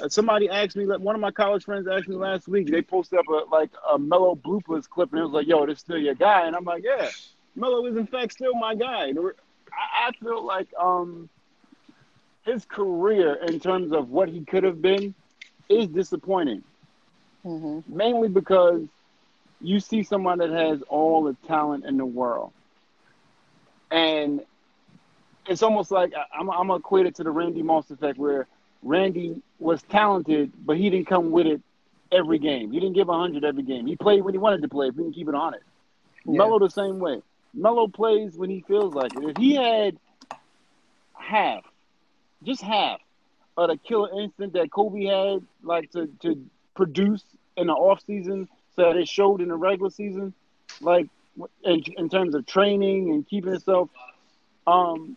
Uh, 0.00 0.08
somebody 0.08 0.50
asked 0.50 0.76
me, 0.76 0.86
one 0.86 1.14
of 1.16 1.20
my 1.22 1.32
college 1.32 1.64
friends 1.64 1.88
asked 1.88 2.08
me 2.08 2.16
last 2.16 2.48
week. 2.48 2.70
They 2.70 2.82
posted 2.82 3.18
up 3.20 3.28
a 3.28 3.44
like 3.50 3.70
a 3.92 3.98
Melo 3.98 4.36
bloopers 4.36 4.88
clip, 4.88 5.10
and 5.12 5.20
it 5.20 5.24
was 5.24 5.32
like, 5.32 5.48
"Yo, 5.48 5.66
this 5.66 5.78
is 5.78 5.80
still 5.80 5.98
your 5.98 6.14
guy," 6.14 6.46
and 6.46 6.56
I'm 6.56 6.64
like, 6.64 6.84
"Yeah, 6.84 7.12
Melo 7.56 7.86
is 7.86 7.96
in 7.96 8.06
fact 8.06 8.32
still 8.32 8.54
my 8.54 8.74
guy." 8.76 9.12
I, 9.72 10.08
I 10.08 10.12
feel 10.20 10.44
like 10.46 10.68
um, 10.80 11.30
his 12.44 12.64
career 12.66 13.34
in 13.34 13.60
terms 13.60 13.92
of 13.92 14.08
what 14.10 14.28
he 14.28 14.44
could 14.44 14.64
have 14.64 14.82
been 14.82 15.14
is 15.68 15.88
disappointing, 15.88 16.64
hmm 17.44 17.80
mainly 17.86 18.28
because 18.28 18.88
you 19.60 19.80
see 19.80 20.02
someone 20.02 20.38
that 20.38 20.50
has 20.50 20.82
all 20.88 21.24
the 21.24 21.36
talent 21.46 21.84
in 21.86 21.96
the 21.96 22.06
world, 22.06 22.52
and 23.90 24.40
it's 25.50 25.62
almost 25.64 25.90
like 25.90 26.12
I'm 26.32 26.48
I'm 26.48 26.68
gonna 26.68 26.76
equate 26.76 27.06
it 27.06 27.16
to 27.16 27.24
the 27.24 27.30
Randy 27.30 27.62
Moss 27.62 27.90
effect, 27.90 28.18
where 28.18 28.46
Randy 28.82 29.42
was 29.58 29.82
talented, 29.82 30.52
but 30.64 30.76
he 30.76 30.88
didn't 30.88 31.08
come 31.08 31.32
with 31.32 31.46
it 31.46 31.60
every 32.12 32.38
game. 32.38 32.70
He 32.70 32.78
didn't 32.78 32.94
give 32.94 33.08
hundred 33.08 33.44
every 33.44 33.64
game. 33.64 33.86
He 33.86 33.96
played 33.96 34.22
when 34.22 34.32
he 34.32 34.38
wanted 34.38 34.62
to 34.62 34.68
play. 34.68 34.88
If 34.88 34.94
we 34.94 35.02
can 35.02 35.12
keep 35.12 35.28
it 35.28 35.34
honest. 35.34 35.64
Yeah. 36.24 36.38
Melo 36.38 36.60
the 36.60 36.70
same 36.70 37.00
way. 37.00 37.20
Melo 37.52 37.88
plays 37.88 38.36
when 38.36 38.48
he 38.48 38.60
feels 38.60 38.94
like 38.94 39.12
it. 39.16 39.24
If 39.24 39.36
he 39.36 39.56
had 39.56 39.96
half, 41.14 41.64
just 42.44 42.62
half 42.62 43.00
of 43.56 43.70
the 43.70 43.76
killer 43.76 44.08
instinct 44.20 44.54
that 44.54 44.70
Kobe 44.70 45.04
had, 45.04 45.42
like 45.64 45.90
to, 45.92 46.06
to 46.22 46.40
produce 46.76 47.24
in 47.56 47.66
the 47.66 47.72
off 47.72 48.00
season, 48.06 48.48
so 48.76 48.82
that 48.82 48.96
it 48.96 49.08
showed 49.08 49.40
in 49.40 49.48
the 49.48 49.56
regular 49.56 49.90
season, 49.90 50.32
like 50.80 51.08
in, 51.64 51.82
in 51.96 52.08
terms 52.08 52.36
of 52.36 52.46
training 52.46 53.10
and 53.10 53.28
keeping 53.28 53.50
himself, 53.50 53.90
um, 54.68 55.16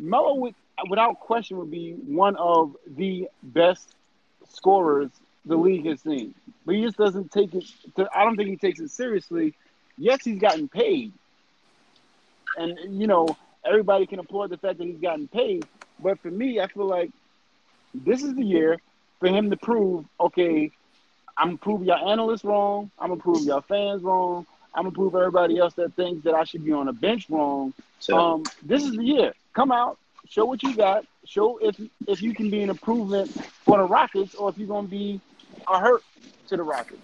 Melo 0.00 0.34
would, 0.36 0.54
without 0.88 1.20
question 1.20 1.58
would 1.58 1.70
be 1.70 1.92
one 1.92 2.36
of 2.36 2.76
the 2.86 3.28
best 3.42 3.94
scorers 4.48 5.10
the 5.46 5.56
league 5.56 5.86
has 5.86 6.00
seen. 6.02 6.34
But 6.66 6.76
he 6.76 6.82
just 6.82 6.98
doesn't 6.98 7.30
take 7.32 7.54
it. 7.54 7.64
To, 7.96 8.08
I 8.14 8.24
don't 8.24 8.36
think 8.36 8.48
he 8.50 8.56
takes 8.56 8.80
it 8.80 8.90
seriously. 8.90 9.54
Yes, 9.98 10.24
he's 10.24 10.40
gotten 10.40 10.68
paid, 10.68 11.12
and 12.56 13.00
you 13.00 13.06
know 13.06 13.36
everybody 13.64 14.06
can 14.06 14.18
applaud 14.18 14.50
the 14.50 14.58
fact 14.58 14.78
that 14.78 14.86
he's 14.86 15.00
gotten 15.00 15.28
paid. 15.28 15.66
But 16.02 16.20
for 16.20 16.30
me, 16.30 16.60
I 16.60 16.66
feel 16.68 16.86
like 16.86 17.10
this 17.94 18.22
is 18.22 18.34
the 18.34 18.44
year 18.44 18.78
for 19.20 19.28
him 19.28 19.50
to 19.50 19.56
prove, 19.56 20.06
okay, 20.20 20.70
I'm 21.36 21.48
gonna 21.48 21.58
prove 21.58 21.84
y'all 21.84 22.10
analysts 22.10 22.44
wrong. 22.44 22.90
I'm 22.98 23.10
gonna 23.10 23.20
prove 23.20 23.44
y'all 23.44 23.60
fans 23.62 24.02
wrong. 24.02 24.46
I'm 24.74 24.84
gonna 24.84 24.94
prove 24.94 25.14
everybody 25.14 25.58
else 25.58 25.74
that 25.74 25.94
thinks 25.94 26.24
that 26.24 26.34
I 26.34 26.44
should 26.44 26.64
be 26.64 26.72
on 26.72 26.88
a 26.88 26.92
bench 26.92 27.28
wrong. 27.30 27.74
So 27.98 28.18
Um, 28.18 28.50
this 28.62 28.84
is 28.84 28.96
the 28.96 29.04
year. 29.04 29.34
Come 29.54 29.72
out, 29.72 29.98
show 30.28 30.44
what 30.44 30.62
you 30.62 30.74
got. 30.74 31.04
Show 31.24 31.58
if 31.58 31.76
if 32.06 32.22
you 32.22 32.34
can 32.34 32.50
be 32.50 32.62
an 32.62 32.70
improvement 32.70 33.30
for 33.64 33.78
the 33.78 33.84
Rockets, 33.84 34.34
or 34.34 34.50
if 34.50 34.58
you're 34.58 34.68
gonna 34.68 34.88
be 34.88 35.20
a 35.68 35.78
hurt 35.78 36.02
to 36.48 36.56
the 36.56 36.62
Rockets. 36.62 37.00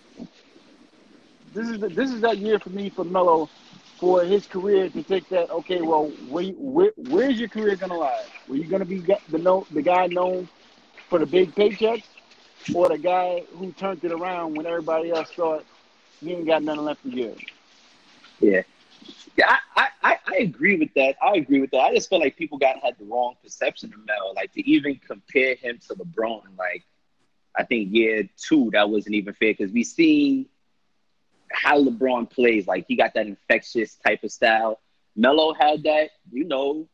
This 1.52 1.68
is 1.68 1.80
the, 1.80 1.88
this 1.88 2.10
is 2.10 2.20
that 2.20 2.38
year 2.38 2.58
for 2.58 2.70
me 2.70 2.90
for 2.90 3.04
Melo, 3.04 3.48
for 3.98 4.24
his 4.24 4.46
career 4.46 4.88
to 4.90 5.02
take 5.02 5.28
that. 5.30 5.50
Okay, 5.50 5.80
well, 5.82 6.06
where, 6.28 6.44
where 6.52 6.92
where's 6.96 7.38
your 7.38 7.48
career 7.48 7.76
gonna 7.76 7.96
lie? 7.96 8.24
Were 8.48 8.56
you 8.56 8.64
gonna 8.64 8.84
be 8.84 8.98
the 9.00 9.62
the 9.70 9.82
guy 9.82 10.06
known 10.06 10.48
for 11.08 11.18
the 11.18 11.26
big 11.26 11.54
paychecks, 11.54 12.04
or 12.74 12.88
the 12.88 12.98
guy 12.98 13.42
who 13.54 13.72
turned 13.72 14.04
it 14.04 14.12
around 14.12 14.54
when 14.54 14.66
everybody 14.66 15.10
else 15.10 15.30
thought 15.30 15.64
he 16.20 16.32
ain't 16.32 16.46
got 16.46 16.62
nothing 16.62 16.84
left 16.84 17.02
to 17.02 17.10
give? 17.10 17.38
yeah, 18.40 18.62
yeah, 19.36 19.56
I, 19.76 19.88
I, 20.02 20.18
I, 20.26 20.36
agree 20.36 20.76
with 20.76 20.94
that. 20.94 21.16
I 21.22 21.36
agree 21.36 21.60
with 21.60 21.70
that. 21.72 21.80
I 21.80 21.94
just 21.94 22.08
feel 22.08 22.20
like 22.20 22.36
people 22.36 22.58
got 22.58 22.78
had 22.78 22.96
the 22.98 23.04
wrong 23.04 23.34
perception 23.42 23.92
of 23.92 24.00
Melo. 24.06 24.32
Like 24.34 24.52
to 24.52 24.68
even 24.68 24.98
compare 25.06 25.54
him 25.54 25.78
to 25.88 25.94
LeBron, 25.94 26.42
like 26.58 26.84
I 27.56 27.64
think 27.64 27.92
year 27.92 28.28
two 28.36 28.70
that 28.72 28.88
wasn't 28.88 29.14
even 29.14 29.34
fair 29.34 29.52
because 29.52 29.72
we 29.72 29.84
seen 29.84 30.46
how 31.52 31.82
LeBron 31.82 32.30
plays. 32.30 32.66
Like 32.66 32.86
he 32.88 32.96
got 32.96 33.14
that 33.14 33.26
infectious 33.26 33.96
type 33.96 34.24
of 34.24 34.32
style. 34.32 34.80
Melo 35.14 35.54
had 35.54 35.82
that, 35.84 36.10
you 36.32 36.44
know, 36.44 36.86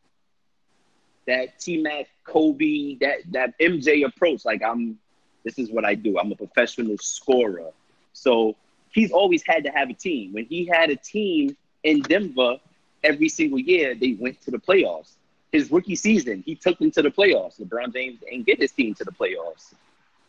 that 1.27 1.59
T 1.61 1.81
Mac, 1.81 2.09
Kobe, 2.25 2.97
that 3.01 3.19
that 3.31 3.59
MJ 3.61 4.05
approach. 4.05 4.45
Like 4.45 4.63
I'm, 4.63 4.99
this 5.45 5.59
is 5.59 5.71
what 5.71 5.85
I 5.85 5.95
do. 5.95 6.19
I'm 6.19 6.33
a 6.33 6.37
professional 6.37 6.97
scorer. 6.99 7.71
So 8.13 8.57
he's 8.93 9.13
always 9.13 9.43
had 9.47 9.65
to 9.65 9.71
have 9.71 9.91
a 9.91 9.95
team. 9.95 10.33
When 10.33 10.45
he 10.45 10.67
had 10.67 10.91
a 10.91 10.97
team 10.97 11.57
in 11.85 12.01
Denver, 12.03 12.57
every 13.03 13.29
single 13.29 13.59
year 13.59 13.95
they 13.95 14.13
went 14.15 14.41
to 14.43 14.51
the 14.51 14.59
playoffs. 14.59 15.13
His 15.51 15.71
rookie 15.71 15.97
season, 15.97 16.43
he 16.47 16.55
took 16.55 16.79
them 16.79 16.91
to 16.93 17.03
the 17.03 17.11
playoffs. 17.11 17.61
LeBron 17.61 17.93
James 17.93 18.21
didn't 18.21 18.47
get 18.47 18.59
his 18.61 18.73
team 18.73 18.95
to 18.95 19.05
the 19.05 19.13
playoffs. 19.13 19.75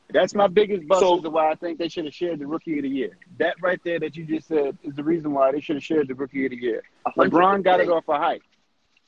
That's 0.09 0.35
my 0.35 0.47
biggest 0.47 0.87
bust 0.87 0.99
So- 1.01 1.21
to 1.21 1.29
why 1.29 1.49
I 1.51 1.55
think 1.55 1.79
they 1.79 1.87
should 1.87 2.05
have 2.05 2.13
shared 2.13 2.39
the 2.39 2.45
rookie 2.47 2.77
of 2.77 2.83
the 2.83 2.89
year. 2.89 3.17
That 3.39 3.55
right 3.61 3.79
there 3.83 3.99
that 3.99 4.15
you 4.15 4.25
just 4.25 4.47
said 4.47 4.77
is 4.83 4.95
the 4.95 5.03
reason 5.03 5.31
why 5.33 5.51
they 5.51 5.61
should 5.61 5.77
have 5.77 5.83
shared 5.83 6.07
the 6.09 6.13
rookie 6.15 6.45
of 6.45 6.51
the 6.51 6.57
year. 6.57 6.83
LeBron 7.17 7.63
got 7.63 7.79
it 7.79 7.89
off 7.89 8.07
a 8.09 8.17
hype. 8.17 8.43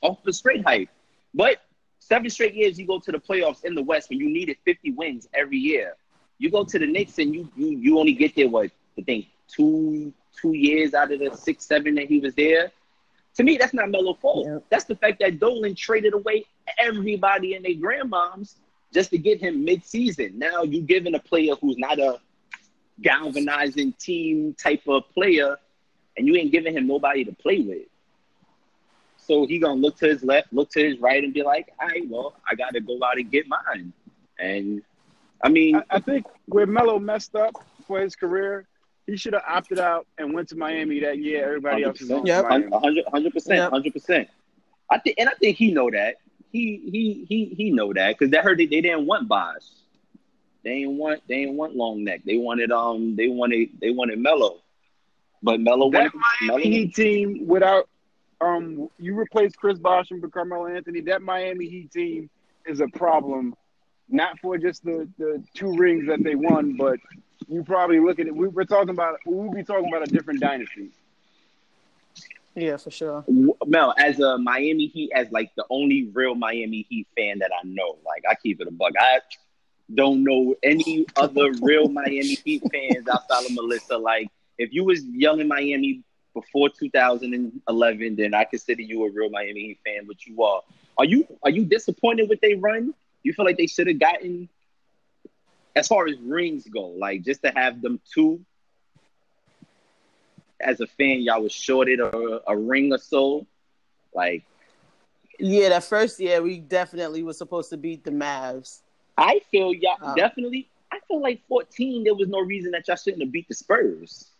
off 0.02 0.22
the 0.24 0.32
straight 0.32 0.62
hype. 0.64 0.88
But 1.34 1.62
seven 2.00 2.28
straight 2.30 2.54
years 2.54 2.78
you 2.78 2.86
go 2.86 2.98
to 2.98 3.12
the 3.12 3.18
playoffs 3.18 3.64
in 3.64 3.74
the 3.74 3.82
West 3.82 4.10
when 4.10 4.18
you 4.18 4.28
needed 4.28 4.56
50 4.64 4.92
wins 4.92 5.28
every 5.34 5.58
year. 5.58 5.96
You 6.38 6.50
go 6.50 6.64
to 6.64 6.78
the 6.78 6.86
Knicks 6.86 7.18
and 7.18 7.34
you 7.34 7.50
you 7.56 7.68
you 7.78 7.98
only 7.98 8.12
get 8.12 8.34
there 8.34 8.48
what 8.48 8.70
I 8.98 9.02
think 9.02 9.26
two 9.48 10.12
two 10.40 10.52
years 10.52 10.94
out 10.94 11.12
of 11.12 11.18
the 11.18 11.36
six 11.36 11.64
seven 11.64 11.94
that 11.96 12.06
he 12.06 12.18
was 12.18 12.34
there. 12.34 12.70
To 13.36 13.44
me, 13.44 13.56
that's 13.58 13.74
not 13.74 13.90
Melo's 13.90 14.16
fault. 14.20 14.46
Yep. 14.46 14.64
That's 14.70 14.84
the 14.84 14.96
fact 14.96 15.20
that 15.20 15.38
Dolan 15.38 15.74
traded 15.74 16.14
away 16.14 16.46
everybody 16.78 17.54
and 17.54 17.64
their 17.64 17.74
grandmoms 17.74 18.54
just 18.92 19.10
to 19.10 19.18
get 19.18 19.40
him 19.40 19.64
mid-season. 19.64 20.38
Now 20.38 20.62
you're 20.62 20.86
giving 20.86 21.14
a 21.14 21.18
player 21.18 21.54
who's 21.60 21.76
not 21.76 21.98
a 21.98 22.18
galvanizing 23.02 23.92
team 23.94 24.54
type 24.54 24.82
of 24.88 25.02
player, 25.12 25.56
and 26.16 26.26
you 26.26 26.34
ain't 26.36 26.50
giving 26.50 26.74
him 26.74 26.86
nobody 26.86 27.24
to 27.24 27.32
play 27.32 27.60
with. 27.60 27.86
So 29.18 29.46
he 29.46 29.58
gonna 29.58 29.80
look 29.80 29.96
to 29.98 30.06
his 30.06 30.22
left, 30.22 30.52
look 30.52 30.70
to 30.70 30.82
his 30.82 30.98
right, 30.98 31.22
and 31.22 31.34
be 31.34 31.42
like, 31.42 31.72
"All 31.80 31.88
right, 31.88 32.08
well, 32.08 32.34
I 32.50 32.54
got 32.54 32.72
to 32.74 32.80
go 32.80 32.98
out 33.04 33.18
and 33.18 33.30
get 33.30 33.46
mine." 33.48 33.92
And 34.38 34.82
I 35.42 35.48
mean, 35.48 35.76
I, 35.76 35.96
I 35.96 36.00
think 36.00 36.26
where 36.46 36.66
Melo 36.66 36.98
messed 36.98 37.34
up 37.34 37.54
for 37.86 38.00
his 38.00 38.16
career, 38.16 38.66
he 39.06 39.16
should 39.16 39.34
have 39.34 39.44
opted 39.46 39.78
out 39.78 40.06
and 40.18 40.32
went 40.34 40.48
to 40.48 40.56
Miami 40.56 41.00
that 41.00 41.18
year. 41.18 41.44
Everybody 41.46 41.84
else 41.84 42.00
is 42.00 42.10
on 42.10 42.22
to 42.22 42.26
Yep. 42.26 42.42
Miami. 42.42 42.66
100 42.68 43.32
percent, 43.32 43.70
hundred 43.70 43.92
percent. 43.92 44.28
I 44.90 44.98
think, 44.98 45.16
and 45.18 45.28
I 45.28 45.32
think 45.34 45.56
he 45.56 45.72
know 45.72 45.90
that. 45.90 46.16
He 46.52 46.80
he 46.90 47.26
he 47.28 47.54
he 47.54 47.70
know 47.70 47.92
that 47.92 48.16
because 48.16 48.30
they 48.30 48.38
heard 48.38 48.58
they, 48.58 48.66
they 48.66 48.80
didn't 48.80 49.06
want 49.06 49.28
Bosh. 49.28 49.64
They 50.64 50.70
ain't 50.70 50.92
want 50.92 51.22
they 51.28 51.34
ain't 51.36 51.54
want 51.54 51.76
long 51.76 52.04
neck. 52.04 52.22
They 52.24 52.36
wanted 52.36 52.72
um 52.72 53.14
they 53.16 53.28
wanted 53.28 53.68
they 53.80 53.90
wanted 53.90 54.18
Melo, 54.18 54.58
but 55.42 55.60
Melo 55.60 55.90
That 55.90 56.12
wanted 56.14 56.48
Miami 56.48 56.70
Heat 56.70 56.94
team 56.94 57.46
without 57.46 57.88
um 58.40 58.88
you 58.98 59.18
replace 59.18 59.54
Chris 59.54 59.78
Bosh 59.78 60.10
and 60.10 60.32
Carmelo 60.32 60.66
Anthony, 60.66 61.00
that 61.02 61.22
Miami 61.22 61.68
Heat 61.68 61.92
team 61.92 62.30
is 62.64 62.80
a 62.80 62.88
problem. 62.88 63.54
Not 64.08 64.38
for 64.38 64.56
just 64.56 64.84
the, 64.84 65.08
the 65.18 65.42
two 65.54 65.76
rings 65.76 66.06
that 66.06 66.22
they 66.22 66.36
won, 66.36 66.76
but 66.76 66.98
you 67.48 67.62
probably 67.64 68.00
look 68.00 68.18
at 68.18 68.26
it. 68.26 68.34
We, 68.34 68.48
we're 68.48 68.64
talking 68.64 68.90
about 68.90 69.18
we'll 69.26 69.52
be 69.52 69.62
talking 69.62 69.88
about 69.88 70.08
a 70.08 70.10
different 70.10 70.40
dynasty. 70.40 70.90
Yeah, 72.56 72.78
for 72.78 72.90
sure. 72.90 73.24
Mel, 73.66 73.94
as 73.98 74.18
a 74.18 74.38
Miami 74.38 74.86
Heat, 74.86 75.12
as 75.14 75.30
like 75.30 75.54
the 75.56 75.66
only 75.68 76.08
real 76.14 76.34
Miami 76.34 76.86
Heat 76.88 77.06
fan 77.14 77.40
that 77.40 77.50
I 77.52 77.66
know, 77.66 77.98
like 78.04 78.24
I 78.28 78.34
keep 78.34 78.60
it 78.62 78.66
a 78.66 78.70
bug. 78.70 78.94
I 78.98 79.20
don't 79.94 80.24
know 80.24 80.54
any 80.62 81.04
other 81.16 81.52
real 81.60 81.88
Miami 81.90 82.38
Heat 82.44 82.62
fans 82.72 83.06
outside 83.08 83.44
of 83.44 83.52
Melissa. 83.52 83.98
Like, 83.98 84.28
if 84.56 84.72
you 84.72 84.84
was 84.84 85.04
young 85.04 85.40
in 85.40 85.48
Miami 85.48 86.02
before 86.32 86.70
2011, 86.70 88.16
then 88.16 88.34
I 88.34 88.44
consider 88.44 88.82
you 88.82 89.04
a 89.04 89.10
real 89.10 89.28
Miami 89.28 89.60
Heat 89.60 89.78
fan. 89.84 90.06
But 90.06 90.26
you 90.26 90.42
are. 90.42 90.62
Are 90.96 91.04
you 91.04 91.26
are 91.42 91.50
you 91.50 91.66
disappointed 91.66 92.30
with 92.30 92.40
they 92.40 92.54
run? 92.54 92.94
You 93.22 93.34
feel 93.34 93.44
like 93.44 93.58
they 93.58 93.66
should 93.66 93.86
have 93.88 93.98
gotten, 93.98 94.48
as 95.76 95.86
far 95.86 96.08
as 96.08 96.16
rings 96.18 96.66
go, 96.66 96.86
like 96.86 97.22
just 97.22 97.42
to 97.42 97.52
have 97.54 97.82
them 97.82 98.00
two. 98.12 98.40
As 100.58 100.80
a 100.80 100.86
fan, 100.86 101.20
y'all 101.20 101.42
was 101.42 101.52
shorted 101.52 102.00
a, 102.00 102.40
a 102.48 102.56
ring 102.56 102.92
or 102.92 102.98
so. 102.98 103.46
Like, 104.14 104.42
Yeah, 105.38 105.68
that 105.68 105.84
first 105.84 106.18
year 106.18 106.40
we 106.40 106.58
definitely 106.58 107.22
was 107.22 107.36
supposed 107.36 107.68
to 107.70 107.76
beat 107.76 108.02
the 108.04 108.10
Mavs. 108.10 108.80
I 109.18 109.40
feel 109.50 109.74
y'all 109.74 109.96
Oh. 110.00 110.08
Um, 110.08 110.16
definitely. 110.16 110.66
I 110.90 111.00
feel 111.06 111.20
like 111.20 111.42
14. 111.46 112.04
There 112.04 112.14
was 112.14 112.28
no 112.28 112.40
reason 112.40 112.70
that 112.72 112.88
y'all 112.88 112.96
shouldn't 112.96 113.22
have 113.22 113.30
beat 113.30 113.46
the 113.48 113.54
Spurs. 113.54 114.30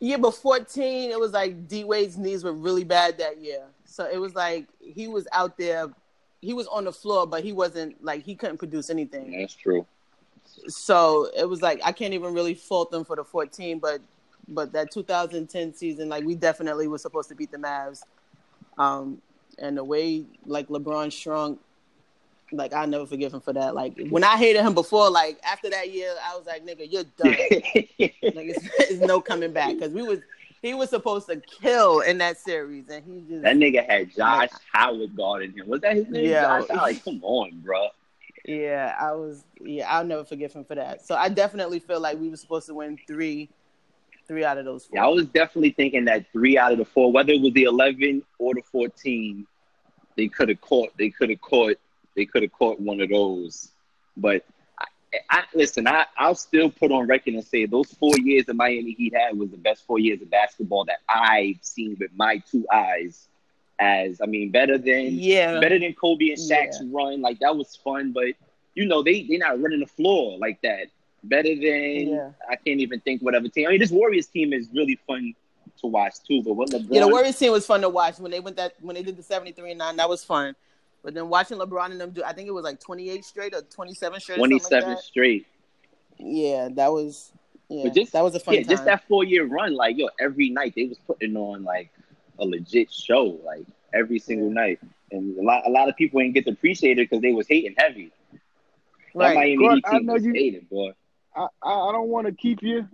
Yeah, 0.00 0.16
but 0.16 0.30
14, 0.30 1.10
it 1.10 1.20
was 1.20 1.32
like 1.32 1.68
D 1.68 1.84
Wade's 1.84 2.16
knees 2.16 2.44
were 2.44 2.52
really 2.52 2.84
bad 2.84 3.18
that 3.18 3.38
year. 3.38 3.64
So 3.84 4.08
it 4.10 4.18
was 4.18 4.34
like 4.34 4.68
he 4.80 5.06
was 5.06 5.28
out 5.32 5.58
there, 5.58 5.88
he 6.40 6.54
was 6.54 6.66
on 6.68 6.84
the 6.84 6.92
floor, 6.92 7.26
but 7.26 7.44
he 7.44 7.52
wasn't 7.52 8.02
like 8.02 8.22
he 8.24 8.36
couldn't 8.36 8.58
produce 8.58 8.88
anything. 8.88 9.38
That's 9.38 9.54
true. 9.54 9.86
So 10.68 11.28
it 11.36 11.48
was 11.48 11.62
like 11.62 11.80
I 11.84 11.92
can't 11.92 12.14
even 12.14 12.34
really 12.34 12.54
fault 12.54 12.90
them 12.90 13.04
for 13.04 13.16
the 13.16 13.24
14, 13.24 13.78
but 13.78 14.00
but 14.48 14.72
that 14.72 14.90
2010 14.90 15.74
season, 15.74 16.08
like 16.08 16.24
we 16.24 16.34
definitely 16.34 16.88
was 16.88 17.02
supposed 17.02 17.28
to 17.28 17.34
beat 17.34 17.50
the 17.50 17.58
Mavs. 17.58 18.02
Um, 18.78 19.20
and 19.58 19.76
the 19.76 19.84
way 19.84 20.24
like 20.46 20.68
LeBron 20.68 21.12
shrunk, 21.12 21.60
like 22.52 22.72
I'll 22.72 22.86
never 22.86 23.06
forgive 23.06 23.34
him 23.34 23.40
for 23.40 23.52
that. 23.52 23.74
Like 23.74 23.98
when 24.08 24.24
I 24.24 24.36
hated 24.36 24.62
him 24.62 24.74
before, 24.74 25.10
like 25.10 25.38
after 25.44 25.68
that 25.70 25.92
year, 25.92 26.14
I 26.24 26.36
was 26.36 26.46
like, 26.46 26.64
nigga, 26.64 26.90
you're 26.90 27.04
done. 27.04 27.30
like 27.98 28.46
it's, 28.46 28.68
it's 28.78 29.00
no 29.00 29.20
coming 29.20 29.52
back 29.52 29.74
because 29.74 29.92
we 29.92 30.02
was 30.02 30.20
he 30.62 30.74
was 30.74 30.90
supposed 30.90 31.28
to 31.28 31.36
kill 31.36 32.00
in 32.00 32.18
that 32.18 32.38
series, 32.38 32.88
and 32.88 33.04
he 33.04 33.20
just 33.28 33.42
that 33.42 33.56
nigga 33.56 33.88
had 33.88 34.14
Josh 34.14 34.50
Howard 34.72 35.14
guarding 35.16 35.52
him. 35.52 35.68
Was 35.68 35.82
that 35.82 35.96
his 35.96 36.08
name? 36.08 36.30
Yeah. 36.30 36.60
Josh 36.60 36.68
Howard? 36.70 37.04
Come 37.04 37.20
on, 37.22 37.60
bro. 37.60 37.88
Yeah, 38.48 38.96
I 38.98 39.12
was 39.12 39.44
yeah, 39.60 39.86
I'll 39.92 40.04
never 40.04 40.24
forgive 40.24 40.54
him 40.54 40.64
for 40.64 40.74
that. 40.74 41.04
So 41.04 41.14
I 41.14 41.28
definitely 41.28 41.80
feel 41.80 42.00
like 42.00 42.18
we 42.18 42.30
were 42.30 42.36
supposed 42.36 42.66
to 42.68 42.74
win 42.74 42.98
three, 43.06 43.50
three 44.26 44.42
out 44.42 44.56
of 44.56 44.64
those 44.64 44.86
four. 44.86 44.96
Yeah, 44.96 45.04
I 45.04 45.08
was 45.08 45.26
definitely 45.26 45.72
thinking 45.72 46.06
that 46.06 46.24
three 46.32 46.56
out 46.56 46.72
of 46.72 46.78
the 46.78 46.86
four, 46.86 47.12
whether 47.12 47.32
it 47.32 47.42
was 47.42 47.52
the 47.52 47.64
11 47.64 48.22
or 48.38 48.54
the 48.54 48.62
14, 48.72 49.46
they 50.16 50.28
could 50.28 50.48
have 50.48 50.62
caught. 50.62 50.96
They 50.96 51.10
could 51.10 51.28
have 51.28 51.42
caught. 51.42 51.76
They 52.16 52.24
could 52.24 52.42
have 52.42 52.52
caught 52.52 52.80
one 52.80 53.02
of 53.02 53.10
those. 53.10 53.70
But 54.16 54.46
I, 54.80 54.86
I 55.28 55.42
listen. 55.52 55.86
I 55.86 56.06
I'll 56.16 56.34
still 56.34 56.70
put 56.70 56.90
on 56.90 57.06
record 57.06 57.34
and 57.34 57.44
say 57.44 57.66
those 57.66 57.92
four 57.92 58.14
years 58.16 58.46
that 58.46 58.54
Miami 58.54 58.92
Heat 58.92 59.14
had 59.14 59.38
was 59.38 59.50
the 59.50 59.58
best 59.58 59.84
four 59.86 59.98
years 59.98 60.22
of 60.22 60.30
basketball 60.30 60.86
that 60.86 61.00
I've 61.06 61.58
seen 61.60 61.98
with 62.00 62.12
my 62.16 62.42
two 62.50 62.66
eyes. 62.72 63.28
As 63.80 64.20
I 64.20 64.26
mean, 64.26 64.50
better 64.50 64.76
than 64.76 65.06
yeah, 65.12 65.60
better 65.60 65.78
than 65.78 65.94
Kobe 65.94 66.30
and 66.30 66.38
Shaq's 66.38 66.80
Yeah. 66.82 66.88
run. 66.90 67.20
Like 67.22 67.38
that 67.40 67.56
was 67.56 67.76
fun, 67.76 68.12
but 68.12 68.34
you 68.74 68.86
know 68.86 69.02
they 69.02 69.22
they're 69.22 69.38
not 69.38 69.60
running 69.60 69.80
the 69.80 69.86
floor 69.86 70.36
like 70.38 70.60
that. 70.62 70.86
Better 71.24 71.54
than 71.54 72.08
Yeah. 72.08 72.30
I 72.50 72.56
can't 72.56 72.80
even 72.80 73.00
think 73.00 73.22
whatever 73.22 73.48
team. 73.48 73.68
I 73.68 73.70
mean, 73.70 73.80
this 73.80 73.92
Warriors 73.92 74.26
team 74.26 74.52
is 74.52 74.68
really 74.74 74.98
fun 75.06 75.32
to 75.80 75.86
watch 75.86 76.14
too. 76.26 76.42
But 76.42 76.54
what 76.54 76.70
LeBron, 76.70 76.88
yeah. 76.90 77.00
The 77.02 77.08
Warriors 77.08 77.38
team 77.38 77.52
was 77.52 77.66
fun 77.66 77.80
to 77.82 77.88
watch 77.88 78.18
when 78.18 78.32
they 78.32 78.40
went 78.40 78.56
that 78.56 78.74
when 78.80 78.94
they 78.96 79.02
did 79.02 79.16
the 79.16 79.22
seventy 79.22 79.52
three 79.52 79.70
and 79.70 79.78
nine. 79.78 79.96
That 79.96 80.08
was 80.08 80.24
fun. 80.24 80.56
But 81.04 81.14
then 81.14 81.28
watching 81.28 81.58
LeBron 81.58 81.92
and 81.92 82.00
them 82.00 82.10
do, 82.10 82.24
I 82.24 82.32
think 82.32 82.48
it 82.48 82.52
was 82.52 82.64
like 82.64 82.80
twenty 82.80 83.10
eight 83.10 83.24
straight 83.24 83.54
or 83.54 83.62
twenty 83.62 83.94
seven 83.94 84.18
straight. 84.18 84.38
twenty 84.38 84.60
like 84.70 84.98
straight. 84.98 85.46
Yeah, 86.18 86.68
that 86.72 86.92
was. 86.92 87.30
Yeah, 87.68 87.84
But 87.84 87.94
just 87.94 88.12
that 88.12 88.24
was 88.24 88.34
a 88.34 88.40
fun 88.40 88.54
yeah, 88.54 88.60
time. 88.62 88.70
just 88.70 88.84
that 88.86 89.06
four 89.06 89.24
year 89.24 89.44
run. 89.44 89.74
Like 89.74 89.98
yo, 89.98 90.08
every 90.18 90.48
night 90.50 90.72
they 90.74 90.86
was 90.86 90.98
putting 91.06 91.36
on 91.36 91.64
like 91.64 91.90
a 92.38 92.44
legit 92.44 92.92
show, 92.92 93.40
like 93.44 93.66
every 93.92 94.18
single 94.18 94.50
night. 94.50 94.80
And 95.10 95.38
a 95.38 95.42
lot, 95.42 95.66
a 95.66 95.70
lot 95.70 95.88
of 95.88 95.96
people 95.96 96.20
ain't 96.20 96.34
get 96.34 96.44
to 96.44 96.52
appreciate 96.52 96.98
it 96.98 97.08
because 97.08 97.22
they 97.22 97.32
was 97.32 97.46
hating 97.48 97.74
heavy. 97.78 98.12
That 99.14 99.34
right. 99.34 99.58
Miami 99.58 99.82
I 99.84 99.98
know 100.00 100.16
you- 100.16 100.32
hated, 100.32 100.68
boy. 100.68 100.92
I, 101.34 101.46
I, 101.62 101.92
don't 101.92 102.08
want 102.08 102.26
to 102.26 102.32
keep 102.32 102.62
you. 102.62 102.88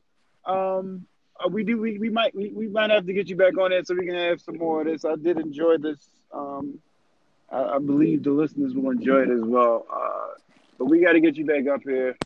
Um, 0.45 1.07
uh, 1.42 1.49
we 1.49 1.64
do. 1.64 1.80
We, 1.80 1.99
we 1.99 2.11
might 2.11 2.34
we, 2.34 2.51
we 2.51 2.68
might 2.68 2.90
have 2.90 3.07
to 3.07 3.12
get 3.12 3.28
you 3.28 3.36
back 3.36 3.57
on 3.57 3.72
it 3.72 3.86
so 3.86 3.95
we 3.95 4.05
can 4.05 4.14
have 4.14 4.40
some 4.40 4.59
more 4.59 4.82
of 4.82 4.86
this. 4.86 5.05
I 5.05 5.16
did 5.16 5.38
enjoy 5.38 5.78
this. 5.78 6.09
Um, 6.32 6.78
I, 7.51 7.62
I 7.62 7.78
believe 7.78 8.22
the 8.22 8.32
listeners 8.32 8.74
will 8.74 8.90
enjoy 8.90 9.22
it 9.22 9.30
as 9.30 9.40
well. 9.40 9.86
Uh, 9.90 10.38
but 10.78 10.86
we 10.86 11.01
got 11.01 11.12
to 11.12 11.20
get 11.20 11.36
you 11.36 11.47
back 11.47 11.66
up 11.66 11.82
here. 11.84 12.16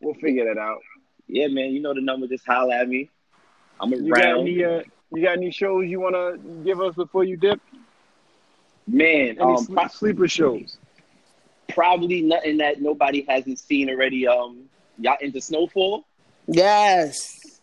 We'll 0.00 0.14
figure 0.14 0.52
that 0.52 0.60
out. 0.60 0.80
Yeah, 1.28 1.46
man. 1.48 1.70
You 1.70 1.80
know 1.80 1.94
the 1.94 2.00
number. 2.00 2.26
Just 2.26 2.46
holler 2.46 2.74
at 2.74 2.88
me. 2.88 3.08
I'm 3.78 3.92
You 3.92 4.12
got 4.12 4.24
around. 4.24 4.40
any? 4.40 4.64
Uh, 4.64 4.82
you 5.12 5.22
got 5.22 5.36
any 5.36 5.50
shows 5.50 5.86
you 5.88 6.00
want 6.00 6.14
to 6.14 6.38
give 6.64 6.80
us 6.80 6.94
before 6.94 7.24
you 7.24 7.36
dip? 7.36 7.60
Man, 8.86 9.30
Any 9.30 9.40
um, 9.40 9.66
sle- 9.66 9.74
pro- 9.74 9.88
sleeper 9.88 10.28
shows? 10.28 10.78
probably 11.68 12.20
nothing 12.22 12.56
that 12.58 12.80
nobody 12.80 13.24
hasn't 13.28 13.58
seen 13.58 13.88
already. 13.90 14.26
Um, 14.26 14.64
y'all 14.98 15.16
into 15.20 15.40
Snowfall? 15.40 16.04
Yes. 16.48 17.60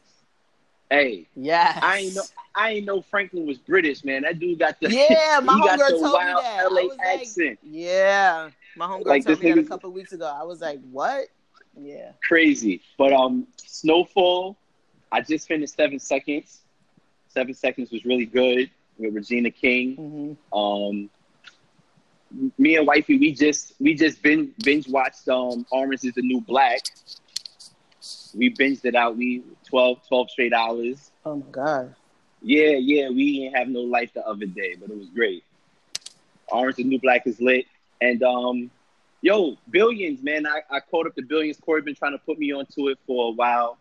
Hey, 0.89 1.27
Yes. 1.35 1.79
I 1.81 1.97
ain't 1.99 2.15
know. 2.15 2.23
I 2.55 2.71
ain't 2.71 2.85
know 2.85 3.01
Franklin 3.01 3.45
was 3.45 3.57
British, 3.57 4.03
man. 4.05 4.21
That 4.23 4.39
dude 4.39 4.59
got 4.59 4.79
the 4.79 4.89
Yeah, 4.89 5.39
my 5.43 5.53
he 5.55 5.59
got 5.59 5.77
homegirl 5.79 5.89
the 5.89 5.99
told 5.99 6.19
me 6.25 6.33
that. 6.41 6.67
LA 6.71 6.81
was 6.83 6.97
like, 6.97 7.19
accent. 7.19 7.59
Yeah, 7.61 8.49
my 8.77 8.85
homegirl 8.87 9.05
Like, 9.05 9.25
told 9.25 9.43
me 9.43 9.51
that 9.51 9.59
a 9.59 9.63
couple 9.63 9.91
weeks 9.91 10.13
ago. 10.13 10.33
I 10.33 10.43
was 10.43 10.61
like, 10.61 10.79
"What?" 10.89 11.25
Yeah. 11.79 12.11
Crazy. 12.27 12.81
But 12.97 13.11
um, 13.13 13.45
Snowfall. 13.57 14.55
I 15.11 15.21
just 15.21 15.47
finished 15.47 15.75
Seven 15.75 15.99
Seconds. 15.99 16.61
Seven 17.37 17.53
Seconds 17.53 17.91
was 17.91 18.03
really 18.03 18.25
good 18.25 18.71
with 18.97 19.13
Regina 19.13 19.51
King. 19.51 19.95
hmm 20.51 20.57
Um, 20.57 21.09
me 22.57 22.75
and 22.77 22.87
wifey, 22.87 23.17
we 23.19 23.31
just 23.31 23.73
we 23.79 23.93
just 23.93 24.21
binge 24.23 24.49
binge 24.63 24.87
watched 24.89 25.27
um 25.29 25.65
Orange 25.71 26.03
is 26.03 26.13
the 26.15 26.23
New 26.23 26.41
Black. 26.41 26.81
We 28.35 28.53
binged 28.53 28.85
it 28.85 28.95
out. 28.95 29.15
We 29.17 29.43
12, 29.67 30.07
12 30.07 30.31
straight 30.31 30.53
hours. 30.53 31.11
Oh 31.25 31.35
my 31.35 31.45
god. 31.51 31.95
Yeah, 32.41 32.71
yeah, 32.71 33.09
we 33.09 33.39
didn't 33.39 33.55
have 33.55 33.67
no 33.67 33.81
life 33.81 34.11
the 34.13 34.25
other 34.27 34.45
day, 34.47 34.75
but 34.79 34.89
it 34.89 34.97
was 34.97 35.09
great. 35.09 35.43
Orange 36.47 36.73
is 36.73 36.77
the 36.77 36.83
New 36.85 36.99
Black 36.99 37.27
is 37.27 37.39
lit. 37.39 37.65
And 38.01 38.21
um, 38.23 38.71
yo, 39.21 39.57
Billions, 39.69 40.23
man, 40.23 40.47
I, 40.47 40.61
I 40.75 40.79
caught 40.79 41.05
up 41.07 41.15
to 41.15 41.21
Billions. 41.21 41.57
Corey 41.59 41.81
been 41.81 41.95
trying 41.95 42.13
to 42.13 42.23
put 42.29 42.39
me 42.39 42.51
onto 42.51 42.89
it 42.89 42.97
for 43.05 43.27
a 43.29 43.31
while. 43.31 43.77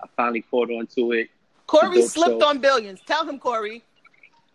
I 0.00 0.06
finally 0.16 0.42
caught 0.42 0.70
onto 0.70 1.12
it. 1.12 1.28
Corey 1.70 2.02
slipped 2.02 2.40
show. 2.42 2.48
on 2.48 2.58
billions. 2.58 3.00
Tell 3.06 3.24
him, 3.28 3.38
Corey. 3.38 3.82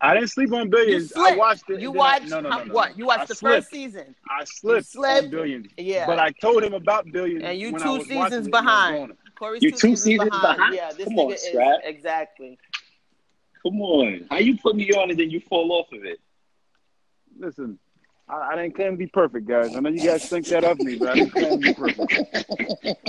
I 0.01 0.13
didn't 0.13 0.29
sleep 0.29 0.51
on 0.51 0.65
You 0.65 0.69
Billions. 0.69 1.13
I 1.15 1.35
watched 1.37 1.69
it. 1.69 1.79
You 1.79 1.91
and 1.91 1.95
then 1.95 2.01
I- 2.01 2.11
watched 2.19 2.27
no, 2.29 2.39
no, 2.41 2.49
no, 2.49 2.63
no, 2.65 2.73
what? 2.73 2.97
You 2.97 3.05
watched 3.05 3.21
I 3.21 3.25
the 3.27 3.35
slipped. 3.35 3.55
first 3.63 3.69
season. 3.71 4.13
I 4.29 4.43
slipped, 4.43 4.87
slipped. 4.87 5.25
on 5.25 5.31
Billions. 5.31 5.67
Yeah. 5.77 6.05
But 6.05 6.19
I 6.19 6.31
told 6.31 6.63
him 6.63 6.73
about 6.73 7.09
Billions. 7.11 7.43
And 7.45 7.57
you 7.57 7.71
when 7.71 7.81
two 7.81 7.87
I 7.89 7.97
was 7.97 8.07
seasons 8.07 8.17
it, 8.17 8.25
and 8.25 8.33
I 8.33 8.37
was 8.39 8.47
behind. 8.49 9.11
on. 9.11 9.17
Corey's 9.39 9.63
You 9.63 9.71
two, 9.71 9.77
two 9.77 9.95
seasons, 9.95 10.03
seasons 10.03 10.29
behind. 10.31 10.57
behind? 10.57 10.75
Yeah, 10.75 10.91
this 10.91 11.05
Come 11.05 11.13
nigga 11.13 11.25
on, 11.27 11.33
is 11.33 11.41
Scrap. 11.43 11.79
exactly. 11.85 12.57
Come 13.63 13.81
on. 13.81 14.27
How 14.29 14.37
you 14.37 14.57
put 14.57 14.75
me 14.75 14.91
on 14.91 15.09
and 15.11 15.17
then 15.19 15.29
you 15.29 15.39
fall 15.39 15.71
off 15.71 15.91
of 15.93 16.03
it? 16.03 16.19
Listen, 17.39 17.79
I, 18.27 18.35
I 18.51 18.55
didn't 18.57 18.75
claim 18.75 18.91
to 18.91 18.97
be 18.97 19.07
perfect, 19.07 19.47
guys. 19.47 19.75
I 19.75 19.79
know 19.79 19.89
you 19.89 20.03
guys 20.03 20.27
think 20.27 20.45
that 20.47 20.65
of 20.65 20.77
me, 20.79 20.97
but 20.97 21.09
I 21.09 21.13
didn't 21.15 21.31
claim 21.31 21.61
to 21.61 21.67
be 21.67 21.73
perfect. 21.73 22.99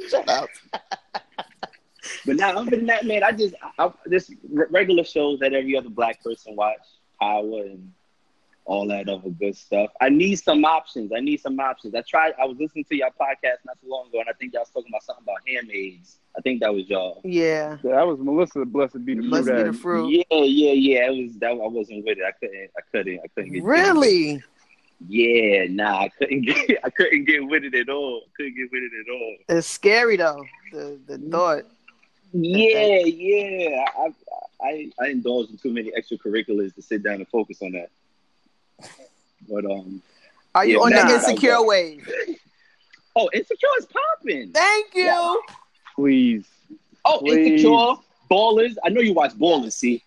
Shut 0.10 0.28
up. 0.28 0.48
But 2.24 2.36
now, 2.36 2.56
other 2.56 2.70
than 2.70 2.86
that, 2.86 3.06
man, 3.06 3.22
I 3.22 3.32
just 3.32 3.54
I, 3.78 3.90
this 4.06 4.30
r- 4.56 4.68
regular 4.70 5.04
shows 5.04 5.40
that 5.40 5.52
every 5.52 5.76
other 5.76 5.90
black 5.90 6.22
person 6.22 6.56
watch, 6.56 6.78
Power 7.20 7.64
and 7.64 7.92
all 8.68 8.86
that 8.86 9.08
other 9.08 9.30
good 9.30 9.56
stuff. 9.56 9.90
I 10.00 10.10
need 10.10 10.36
some 10.36 10.64
options. 10.64 11.10
I 11.16 11.20
need 11.20 11.40
some 11.40 11.58
options. 11.58 11.94
I 11.94 12.02
tried. 12.02 12.34
I 12.40 12.44
was 12.44 12.58
listening 12.58 12.84
to 12.84 12.96
your 12.96 13.08
podcast 13.08 13.64
not 13.64 13.78
so 13.82 13.88
long 13.88 14.08
ago, 14.08 14.20
and 14.20 14.28
I 14.28 14.32
think 14.34 14.52
y'all 14.52 14.60
was 14.60 14.68
talking 14.68 14.90
about 14.90 15.02
something 15.02 15.24
about 15.24 15.38
handmaids. 15.48 16.18
I 16.36 16.42
think 16.42 16.60
that 16.60 16.72
was 16.72 16.86
y'all. 16.88 17.22
Yeah. 17.24 17.78
That 17.82 18.06
was 18.06 18.18
Melissa. 18.20 18.66
Blessed 18.66 19.04
be 19.06 19.14
the 19.14 19.22
fruit. 19.22 19.30
Must 19.30 19.46
be 19.48 19.62
the 19.62 19.72
fruit. 19.72 20.10
Yeah, 20.10 20.42
yeah, 20.44 20.72
yeah. 20.72 21.10
It 21.10 21.24
was 21.24 21.38
that. 21.38 21.52
I 21.52 21.54
wasn't 21.54 22.04
with 22.04 22.18
it. 22.18 22.24
I 22.24 22.32
couldn't. 22.32 22.70
I 22.76 22.80
couldn't. 22.92 23.20
I 23.24 23.28
couldn't 23.34 23.52
get. 23.54 23.64
Really? 23.64 24.42
Yeah, 25.08 25.64
nah. 25.70 26.02
I 26.02 26.08
couldn't 26.10 26.42
get. 26.42 26.78
I 26.84 26.90
couldn't 26.90 27.24
get 27.24 27.46
with 27.46 27.64
it 27.64 27.74
at 27.74 27.88
all. 27.88 28.24
Couldn't 28.36 28.54
get 28.54 28.68
with 28.70 28.82
it 28.82 28.92
at 29.00 29.12
all. 29.12 29.36
It's 29.48 29.66
scary 29.66 30.16
though. 30.18 30.44
The 30.72 31.00
the 31.06 31.18
thought. 31.18 31.64
Yeah, 32.32 32.98
yeah. 33.04 33.84
I, 33.96 34.12
I 34.62 34.90
I 35.00 35.06
indulge 35.08 35.50
in 35.50 35.56
too 35.58 35.72
many 35.72 35.90
extracurriculars 35.92 36.74
to 36.74 36.82
sit 36.82 37.02
down 37.02 37.14
and 37.16 37.28
focus 37.28 37.58
on 37.62 37.72
that. 37.72 37.90
But 39.48 39.64
um, 39.64 40.02
Are 40.54 40.66
you 40.66 40.74
Yeah, 40.78 40.80
on 40.84 40.90
nah, 40.90 41.06
the 41.08 41.14
insecure 41.14 41.56
okay. 41.56 41.66
wave? 41.66 42.08
oh, 43.16 43.30
insecure 43.32 43.68
is 43.78 43.86
popping. 43.86 44.52
Thank 44.52 44.94
you. 44.94 45.04
Yeah. 45.04 45.34
Please. 45.96 46.46
Oh, 47.04 47.18
Please. 47.20 47.46
insecure 47.62 47.94
ballers. 48.30 48.76
I 48.84 48.90
know 48.90 49.00
you 49.00 49.14
watch 49.14 49.32
ballers. 49.32 49.72
See, 49.72 50.02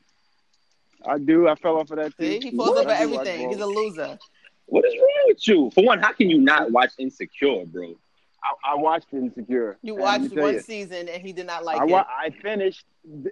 I 1.06 1.18
do. 1.18 1.48
I 1.48 1.56
fell 1.56 1.78
off 1.78 1.90
of 1.92 1.98
that 1.98 2.14
See, 2.20 2.40
he 2.40 2.52
falls 2.56 2.70
What? 2.72 2.82
over 2.86 2.90
I 2.92 3.04
like 3.06 3.26
everything. 3.26 3.50
He's 3.50 3.60
a 3.60 3.66
loser. 3.66 4.20
what 4.68 4.86
is 4.86 4.94
wrong 4.96 5.24
with 5.28 5.48
you? 5.48 5.72
For 5.74 5.84
one, 5.84 6.00
how 6.00 6.14
can 6.14 6.30
you 6.30 6.40
not 6.40 6.72
watch 6.72 6.92
Insecure, 7.00 7.66
bro? 7.66 7.96
I, 8.44 8.72
I 8.72 8.76
watched 8.76 9.08
Insecure. 9.14 9.78
You 9.84 9.94
and 9.96 10.04
let 10.04 10.22
me 10.22 10.28
watched 10.30 10.38
one 10.42 10.54
you, 10.56 10.60
season 10.62 11.08
and 11.10 11.22
he 11.22 11.32
did 11.34 11.46
not 11.46 11.64
like 11.64 11.80
I, 11.80 11.84
it. 11.84 11.90
wa- 11.90 12.06
I 12.10 12.30
finished 12.32 12.86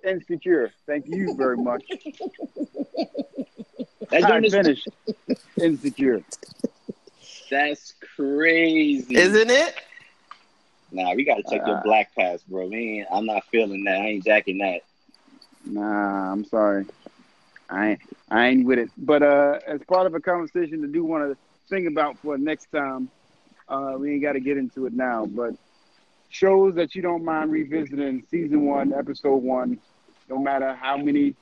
Insecure. 0.03 0.72
Thank 0.86 1.07
you 1.07 1.34
very 1.36 1.57
much. 1.57 1.84
That 4.12 4.24
I 4.24 4.28
joint 4.30 4.45
is- 4.45 4.53
finished 4.53 4.88
Insecure. 5.62 6.24
That's 7.51 7.93
crazy. 8.16 9.16
Isn't 9.16 9.49
it? 9.51 9.76
Nah, 10.91 11.14
we 11.14 11.24
gotta 11.24 11.43
check 11.43 11.62
your 11.68 11.78
Uh, 11.78 11.82
black 11.84 12.14
pass, 12.16 12.41
bro. 12.43 12.68
Man, 12.70 13.05
I'm 13.12 13.26
not 13.28 13.43
feeling 13.51 13.84
that. 13.84 14.01
I 14.01 14.07
ain't 14.07 14.26
jacking 14.26 14.57
that. 14.60 14.82
Nah, 15.66 16.32
I'm 16.32 16.43
sorry. 16.45 16.86
I 17.70 17.89
ain't, 17.91 17.99
I 18.32 18.47
ain't 18.47 18.66
with 18.66 18.80
it. 18.80 18.89
But 18.97 19.22
uh, 19.22 19.60
as 19.68 19.82
part 19.84 20.07
of 20.07 20.16
a 20.16 20.20
conversation 20.20 20.82
to 20.82 20.88
do 20.88 21.03
want 21.03 21.32
to 21.32 21.38
think 21.70 21.88
about 21.88 22.18
for 22.18 22.36
next 22.38 22.72
time, 22.72 23.10
uh, 23.70 23.95
we 23.97 24.13
ain't 24.13 24.22
got 24.22 24.34
to 24.34 24.39
get 24.39 24.57
into 24.57 24.86
it 24.86 24.93
now. 24.93 25.26
But 25.26 25.55
shows 26.30 26.76
that 26.76 26.95
you 26.95 27.01
don't 27.01 27.24
mind 27.24 27.51
revisiting, 27.51 28.24
season 28.30 28.65
one, 28.65 28.93
episode 28.93 29.38
one, 29.38 29.80
no 30.30 30.38
matter 30.38 30.74
how 30.74 30.97
many 30.97 31.36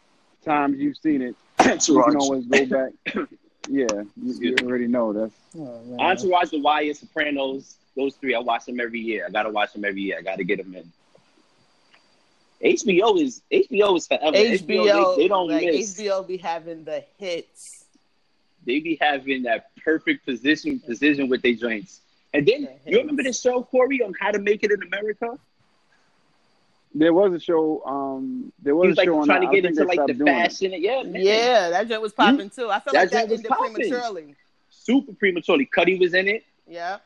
times 0.44 0.78
you've 0.80 0.98
seen 0.98 1.22
it, 1.22 1.36
you 1.88 2.04
can 2.04 2.16
always 2.18 2.46
go 2.46 2.66
back. 2.66 2.92
yeah, 3.70 3.88
you, 4.22 4.34
you 4.40 4.56
already 4.64 4.88
know 4.88 5.14
that's 5.14 5.34
Oh, 5.58 5.82
man. 5.86 6.00
Entourage, 6.00 6.50
The 6.50 6.60
Wire, 6.60 6.94
Sopranos, 6.94 7.78
those 7.96 8.16
three, 8.16 8.36
I 8.36 8.40
watch 8.40 8.66
them 8.66 8.80
every 8.80 9.00
year. 9.00 9.26
I 9.28 9.32
gotta 9.32 9.50
watch 9.50 9.74
them 9.74 9.86
every 9.86 10.02
year. 10.02 10.18
I 10.20 10.22
gotta 10.22 10.44
get 10.44 10.58
them 10.58 10.76
in. 10.76 10.92
HBO 12.64 13.22
is 13.22 13.42
HBO 13.52 13.98
is 13.98 14.08
forever. 14.08 14.36
HBO, 14.36 15.16
they, 15.16 15.24
they 15.24 15.28
don't 15.28 15.50
like, 15.50 15.66
miss. 15.66 16.00
HBO 16.00 16.28
be 16.28 16.38
having 16.38 16.84
the 16.84 17.04
hits. 17.18 17.86
They 18.66 18.80
be 18.80 18.98
having 19.00 19.44
that 19.44 19.72
perfect 19.84 20.26
position 20.26 20.80
position 20.80 21.30
with 21.30 21.42
their 21.42 21.54
joints. 21.54 22.02
And 22.34 22.46
then 22.46 22.64
Yeah, 22.64 22.70
you 22.86 22.98
remember 23.00 23.24
the 23.24 23.34
show 23.34 23.64
Corey 23.64 24.02
on 24.02 24.14
How 24.20 24.32
to 24.32 24.40
Make 24.40 24.64
It 24.64 24.72
in 24.72 24.84
America? 24.84 25.38
there 26.96 27.14
was 27.14 27.32
a 27.34 27.40
show. 27.40 27.84
Um, 27.86 28.52
there 28.62 28.76
was, 28.76 28.90
was 28.90 28.98
a 28.98 29.02
like 29.02 29.06
show 29.08 29.20
on 29.20 29.26
trying 29.28 29.42
that. 29.42 29.48
to 29.48 29.52
I 29.52 29.56
get 29.56 29.66
into 29.66 29.84
like 29.84 29.98
the 30.00 30.14
stopped 30.14 30.18
doing 30.18 30.28
it. 30.34 30.50
fashion. 30.50 30.74
Yeah, 30.78 31.04
man. 31.04 31.22
Yeah, 31.22 31.70
that 31.70 31.88
joint 31.88 32.02
was 32.02 32.14
popping 32.14 32.50
too. 32.50 32.70
I 32.70 32.80
felt 32.80 32.94
That 32.96 33.02
like 33.02 33.10
that 33.12 33.30
was 33.30 33.40
ended 33.40 33.50
popping. 33.52 33.74
prematurely. 33.76 34.36
super 34.70 35.14
prematurely. 35.14 35.68
Cudi 35.68 36.00
was 36.00 36.14
in 36.16 36.28
it. 36.28 36.44
Yeah. 36.68 36.98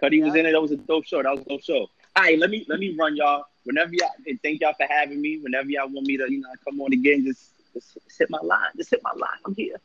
Cudi 0.00 0.22
was 0.24 0.34
in 0.36 0.46
it. 0.46 0.52
That 0.52 0.62
was 0.62 0.70
a 0.72 0.76
dope 0.76 1.04
show. 1.04 1.22
That 1.22 1.32
was 1.32 1.40
a 1.40 1.48
dope 1.48 1.62
show. 1.62 1.78
All 2.16 2.22
right, 2.22 2.38
let 2.38 2.50
me 2.50 2.64
let 2.68 2.78
me 2.78 2.94
run 2.98 3.16
y'all. 3.16 3.44
Whenever 3.64 3.90
y'all 3.92 4.10
and 4.26 4.40
thank 4.42 4.60
y'all 4.60 4.72
for 4.74 4.86
having 4.88 5.20
me. 5.20 5.38
Whenever 5.38 5.68
y'all 5.68 5.88
want 5.88 6.06
me 6.06 6.16
to, 6.16 6.30
you 6.30 6.40
know, 6.40 6.48
come 6.64 6.80
on 6.80 6.92
again, 6.92 7.24
just 7.24 7.50
just 7.74 7.98
hit 8.18 8.30
my 8.30 8.38
line. 8.42 8.70
Just 8.76 8.90
hit 8.90 9.00
my 9.02 9.12
line. 9.12 9.38
I'm 9.44 9.54
here. 9.54 9.76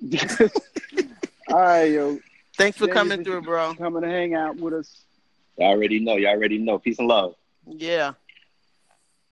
All 1.48 1.58
right, 1.60 1.84
yo, 1.84 2.18
Thanks 2.56 2.78
for 2.78 2.88
coming 2.88 3.22
through, 3.22 3.42
bro. 3.42 3.74
coming 3.74 4.02
to 4.02 4.08
hang 4.08 4.34
out 4.34 4.56
with 4.56 4.74
us. 4.74 5.04
Y'all 5.58 5.68
already 5.68 6.00
know. 6.00 6.16
Y'all 6.16 6.30
already 6.30 6.58
know. 6.58 6.78
Peace 6.78 6.98
and 6.98 7.08
love. 7.08 7.34
Yeah. 7.66 8.12